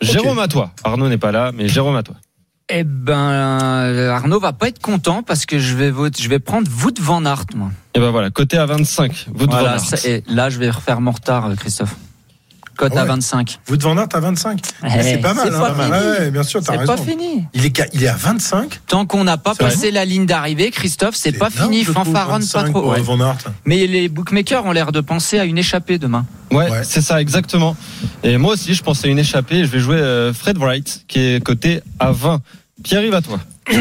Jérôme 0.00 0.38
à 0.38 0.48
toi. 0.48 0.70
Arnaud 0.84 1.08
n'est 1.08 1.18
pas 1.18 1.32
là, 1.32 1.50
mais 1.52 1.68
Jérôme 1.68 1.96
à 1.96 2.02
toi. 2.02 2.14
Eh 2.70 2.84
ben, 2.84 4.10
Arnaud 4.10 4.40
va 4.40 4.52
pas 4.52 4.68
être 4.68 4.80
content 4.80 5.22
parce 5.22 5.46
que 5.46 5.58
je 5.58 5.74
vais 5.74 5.90
voter, 5.90 6.22
je 6.22 6.28
vais 6.28 6.38
prendre 6.38 6.70
Wout 6.82 7.00
van 7.00 7.24
Aert, 7.24 7.46
moi. 7.54 7.70
Et 7.94 8.00
ben 8.00 8.10
voilà, 8.10 8.30
côté 8.30 8.58
à 8.58 8.66
25. 8.66 9.28
Wout 9.38 9.46
van 9.46 9.64
Aert. 9.64 10.04
et 10.04 10.22
là, 10.28 10.50
je 10.50 10.58
vais 10.58 10.68
refaire 10.68 11.00
mon 11.00 11.12
retard, 11.12 11.50
Christophe. 11.56 11.96
Cote 12.78 12.96
à 12.96 13.04
25. 13.04 13.58
Wout 13.68 13.82
van 13.82 13.96
Aert 13.96 14.08
à 14.12 14.20
25. 14.20 14.60
c'est 15.02 15.18
pas 15.18 15.34
mal. 15.34 15.52
Hein, 15.52 15.60
pas 15.60 16.00
ouais, 16.00 16.30
bien 16.30 16.44
sûr, 16.44 16.60
C'est 16.62 16.84
pas 16.84 16.96
fini. 16.96 17.44
Il 17.52 17.66
est, 17.66 17.90
il 17.92 18.04
est 18.04 18.08
à 18.08 18.16
25. 18.16 18.80
Tant 18.86 19.04
qu'on 19.04 19.24
n'a 19.24 19.36
pas 19.36 19.54
passé 19.54 19.90
la 19.90 20.04
ligne 20.04 20.26
d'arrivée, 20.26 20.70
Christophe, 20.70 21.16
c'est 21.16 21.32
pas 21.32 21.50
fini. 21.50 21.84
Fanfaronne 21.84 22.46
pas 22.46 22.64
trop. 22.64 22.94
Mais 23.64 23.86
les 23.86 24.08
bookmakers 24.08 24.64
ont 24.64 24.72
l'air 24.72 24.92
de 24.92 25.00
penser 25.00 25.38
à 25.38 25.44
une 25.44 25.58
échappée 25.58 25.98
demain. 25.98 26.24
Ouais, 26.50 26.68
c'est 26.84 27.02
ça, 27.02 27.20
exactement. 27.20 27.76
Et 28.22 28.36
moi 28.36 28.54
aussi, 28.54 28.74
je 28.74 28.82
pense 28.82 29.04
à 29.04 29.08
une 29.08 29.18
échappée. 29.18 29.64
Je 29.64 29.70
vais 29.70 29.80
jouer 29.80 29.96
euh, 29.96 30.32
Fred 30.32 30.56
Wright, 30.58 31.04
qui 31.08 31.20
est 31.20 31.44
coté 31.44 31.80
à 31.98 32.12
20. 32.12 32.40
Pierre-Yves, 32.82 33.14
à 33.14 33.22
toi. 33.22 33.40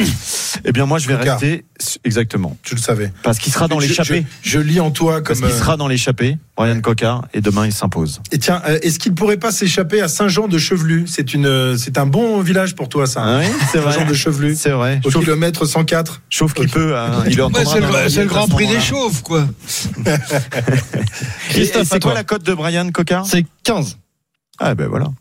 Eh 0.65 0.71
bien, 0.71 0.85
moi, 0.85 0.97
je 0.97 1.07
vais 1.07 1.15
rester. 1.15 1.65
Exactement. 2.03 2.57
Tu 2.63 2.73
le 2.73 2.81
savais. 2.81 3.11
Parce 3.21 3.37
qu'il 3.37 3.53
sera 3.53 3.67
dans 3.67 3.77
l'échappée. 3.77 4.25
Je, 4.41 4.59
lis 4.59 4.79
en 4.79 4.89
toi 4.89 5.21
comme. 5.21 5.39
Parce 5.39 5.51
qu'il 5.51 5.59
sera 5.59 5.77
dans 5.77 5.87
l'échappée, 5.87 6.37
Brian 6.55 6.81
Cocard, 6.81 7.27
et 7.33 7.41
demain, 7.41 7.67
il 7.67 7.71
s'impose. 7.71 8.21
Et 8.31 8.39
tiens, 8.39 8.61
euh, 8.67 8.79
est-ce 8.81 8.97
qu'il 8.97 9.13
pourrait 9.13 9.37
pas 9.37 9.51
s'échapper 9.51 10.01
à 10.01 10.07
Saint-Jean 10.07 10.47
de 10.47 10.57
Chevelu 10.57 11.05
C'est 11.07 11.33
une, 11.33 11.45
euh, 11.45 11.77
c'est 11.77 11.99
un 11.99 12.07
bon 12.07 12.41
village 12.41 12.75
pour 12.75 12.89
toi, 12.89 13.05
ça. 13.05 13.21
Ah 13.23 13.39
oui, 13.39 13.45
c'est 13.71 13.77
vrai. 13.77 13.93
Saint-Jean 13.93 14.09
de 14.09 14.13
Chevelu. 14.15 14.55
C'est 14.55 14.71
vrai. 14.71 14.99
Au 15.05 15.09
kilomètre 15.09 15.65
104. 15.65 16.23
Chauffe 16.29 16.53
qu'il 16.53 16.69
peut. 16.69 16.97
Hein, 16.97 17.23
il 17.27 17.33
c'est 17.33 18.21
le, 18.21 18.25
grand 18.25 18.47
prix 18.47 18.67
des 18.67 18.81
chauves, 18.81 19.21
quoi. 19.21 19.47
Christophe, 21.49 21.87
c'est 21.89 22.01
quoi 22.01 22.15
la 22.15 22.23
cote 22.23 22.43
de 22.43 22.53
Brian 22.53 22.89
Cocard 22.89 23.25
C'est 23.27 23.45
15. 23.63 23.99
Ah 24.59 24.73
ben 24.73 24.87
voilà. 24.87 25.11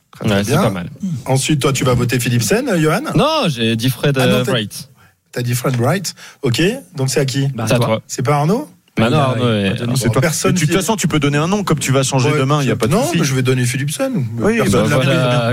C'est 0.45 0.55
pas 0.55 0.71
mal. 0.71 0.91
Ensuite, 1.25 1.61
toi, 1.61 1.73
tu 1.73 1.85
vas 1.85 1.95
voter 1.95 2.19
Philipsen, 2.21 2.77
Johan 2.79 3.03
Non, 3.15 3.49
j'ai 3.49 3.77
dit 3.77 3.91
Fred 3.91 4.19
ah 4.19 4.43
Wright. 4.43 4.91
T'as 5.33 5.43
dit 5.43 5.55
Fred 5.55 5.77
Wright. 5.77 6.15
Ok. 6.43 6.63
Donc 6.95 7.11
c'est 7.11 7.21
à 7.21 7.27
qui 7.27 7.49
bah, 7.49 7.67
C'est 7.69 7.77
toi. 7.77 8.01
C'est 8.07 8.23
pas 8.23 8.37
Arnaud 8.37 8.69
bah 8.97 9.11
non, 9.11 9.19
Arnaud, 9.19 9.97
c'est 9.97 10.13
pas 10.13 10.21
personne. 10.21 10.53
De 10.53 10.61
toute 10.61 10.73
façon, 10.73 10.97
tu 10.97 11.07
peux 11.07 11.19
donner 11.19 11.39
un 11.39 11.49
nom 11.49 11.65
comme 11.65 11.79
tu 11.79 11.93
vas 11.93 12.03
changer 12.03 12.31
demain. 12.33 12.63
Il 12.63 12.69
y 12.69 12.71
a 12.71 12.77
pas 12.77 12.87
de 12.87 12.93
Non, 12.93 13.05
mais 13.15 13.25
je 13.25 13.35
vais 13.35 13.43
donner 13.43 13.65
Philipsen. 13.65 14.13
Oui, 14.39 14.57
personne 14.57 14.89
bah 14.89 15.01
voilà, 15.03 15.53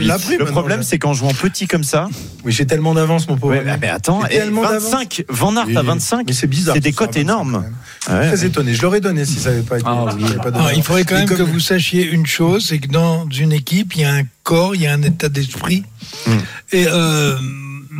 l'a 0.00 0.18
pris. 0.18 0.36
Le 0.36 0.44
problème, 0.44 0.82
c'est 0.82 0.98
qu'en 0.98 1.14
jouant 1.14 1.32
petit 1.32 1.66
comme 1.66 1.84
ça. 1.84 2.08
Oui, 2.44 2.52
j'ai 2.52 2.66
tellement 2.66 2.94
d'avance, 2.94 3.28
mon 3.28 3.36
pauvre. 3.36 3.56
mais 3.80 3.88
attends, 3.88 4.20
25, 4.20 5.24
Van 5.28 5.56
Aert 5.56 5.76
à 5.76 5.82
25. 5.82 6.26
Mais 6.26 6.32
c'est 6.32 6.46
bizarre. 6.46 6.74
C'est 6.74 6.80
des 6.80 6.92
cotes 6.92 7.16
énormes. 7.16 7.64
Très 8.00 8.44
étonné. 8.44 8.74
Je 8.74 8.82
l'aurais 8.82 9.00
donné 9.00 9.24
si 9.24 9.38
ça 9.38 9.50
n'avait 9.50 9.62
pas 9.62 9.78
été. 9.78 9.86
Ah 9.88 10.06
ah, 10.54 10.70
il 10.74 10.82
faudrait 10.82 11.04
quand 11.04 11.16
même 11.16 11.28
que 11.28 11.42
vous 11.42 11.60
sachiez 11.60 12.04
une 12.04 12.26
chose, 12.26 12.66
c'est 12.68 12.78
que 12.78 12.88
dans 12.88 13.28
une 13.28 13.52
équipe, 13.52 13.94
il 13.94 14.02
y 14.02 14.04
a 14.04 14.12
un 14.14 14.22
corps, 14.42 14.74
il 14.74 14.82
y 14.82 14.86
a 14.86 14.92
un 14.92 15.02
état 15.02 15.28
d'esprit. 15.28 15.84
Hmm. 16.26 16.30
Et 16.72 16.86
euh, 16.88 17.36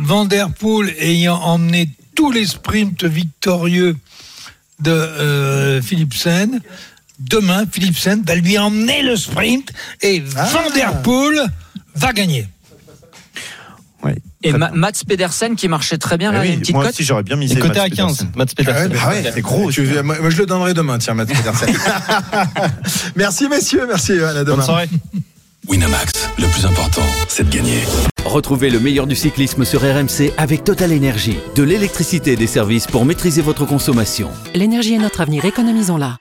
Van 0.01 0.25
der 0.25 0.49
Poel 0.49 0.93
ayant 0.99 1.35
emmené 1.35 1.89
tous 2.15 2.31
les 2.31 2.45
sprints 2.45 3.03
victorieux 3.03 3.95
de 4.79 4.91
euh, 4.91 5.81
Philipsen. 5.81 6.59
Demain, 7.19 7.65
Philipsen 7.71 8.23
va 8.25 8.35
lui 8.35 8.57
emmener 8.57 9.01
le 9.01 9.15
sprint 9.15 9.71
et 10.01 10.23
ah. 10.35 10.45
Van 10.45 10.69
Der 10.73 11.01
Poel 11.01 11.41
va 11.95 12.11
gagner. 12.13 12.47
Et 14.43 14.51
Mats 14.51 14.91
Pedersen 15.07 15.55
qui 15.55 15.69
marchait 15.69 15.97
très 15.97 16.17
bien 16.17 16.31
là, 16.31 16.45
une 16.45 16.59
petite 16.59 16.75
moi 16.75 16.83
cote. 16.83 16.93
Aussi, 16.93 17.03
j'aurais 17.03 17.23
bien 17.23 17.37
misé. 17.37 17.57
Côté 17.59 17.79
à 17.79 17.89
15, 17.89 18.27
Mats 18.35 18.45
Pedersen. 18.55 18.91
Ah 19.01 19.09
ouais, 19.09 19.31
c'est 19.33 19.41
gros. 19.41 19.71
moi, 20.03 20.29
je 20.29 20.37
le 20.37 20.45
donnerai 20.45 20.73
demain, 20.73 20.97
tiens, 20.97 21.13
Mats 21.13 21.25
Pedersen. 21.25 21.73
merci 23.15 23.47
messieurs, 23.47 23.85
merci. 23.87 24.11
À 24.11 24.43
demain. 24.43 24.57
Bonne 24.57 24.65
soirée. 24.65 24.89
Winamax, 25.67 26.29
le 26.37 26.47
plus 26.47 26.65
important, 26.65 27.01
c'est 27.29 27.49
de 27.49 27.55
gagner. 27.55 27.79
Retrouvez 28.25 28.69
le 28.69 28.79
meilleur 28.79 29.07
du 29.07 29.15
cyclisme 29.15 29.63
sur 29.63 29.81
RMC 29.81 30.33
avec 30.37 30.63
Total 30.63 30.91
Énergie. 30.91 31.37
De 31.55 31.63
l'électricité 31.63 32.33
et 32.33 32.35
des 32.35 32.47
services 32.47 32.87
pour 32.87 33.05
maîtriser 33.05 33.41
votre 33.41 33.65
consommation. 33.65 34.29
L'énergie 34.53 34.95
est 34.95 34.99
notre 34.99 35.21
avenir, 35.21 35.45
économisons-la. 35.45 36.17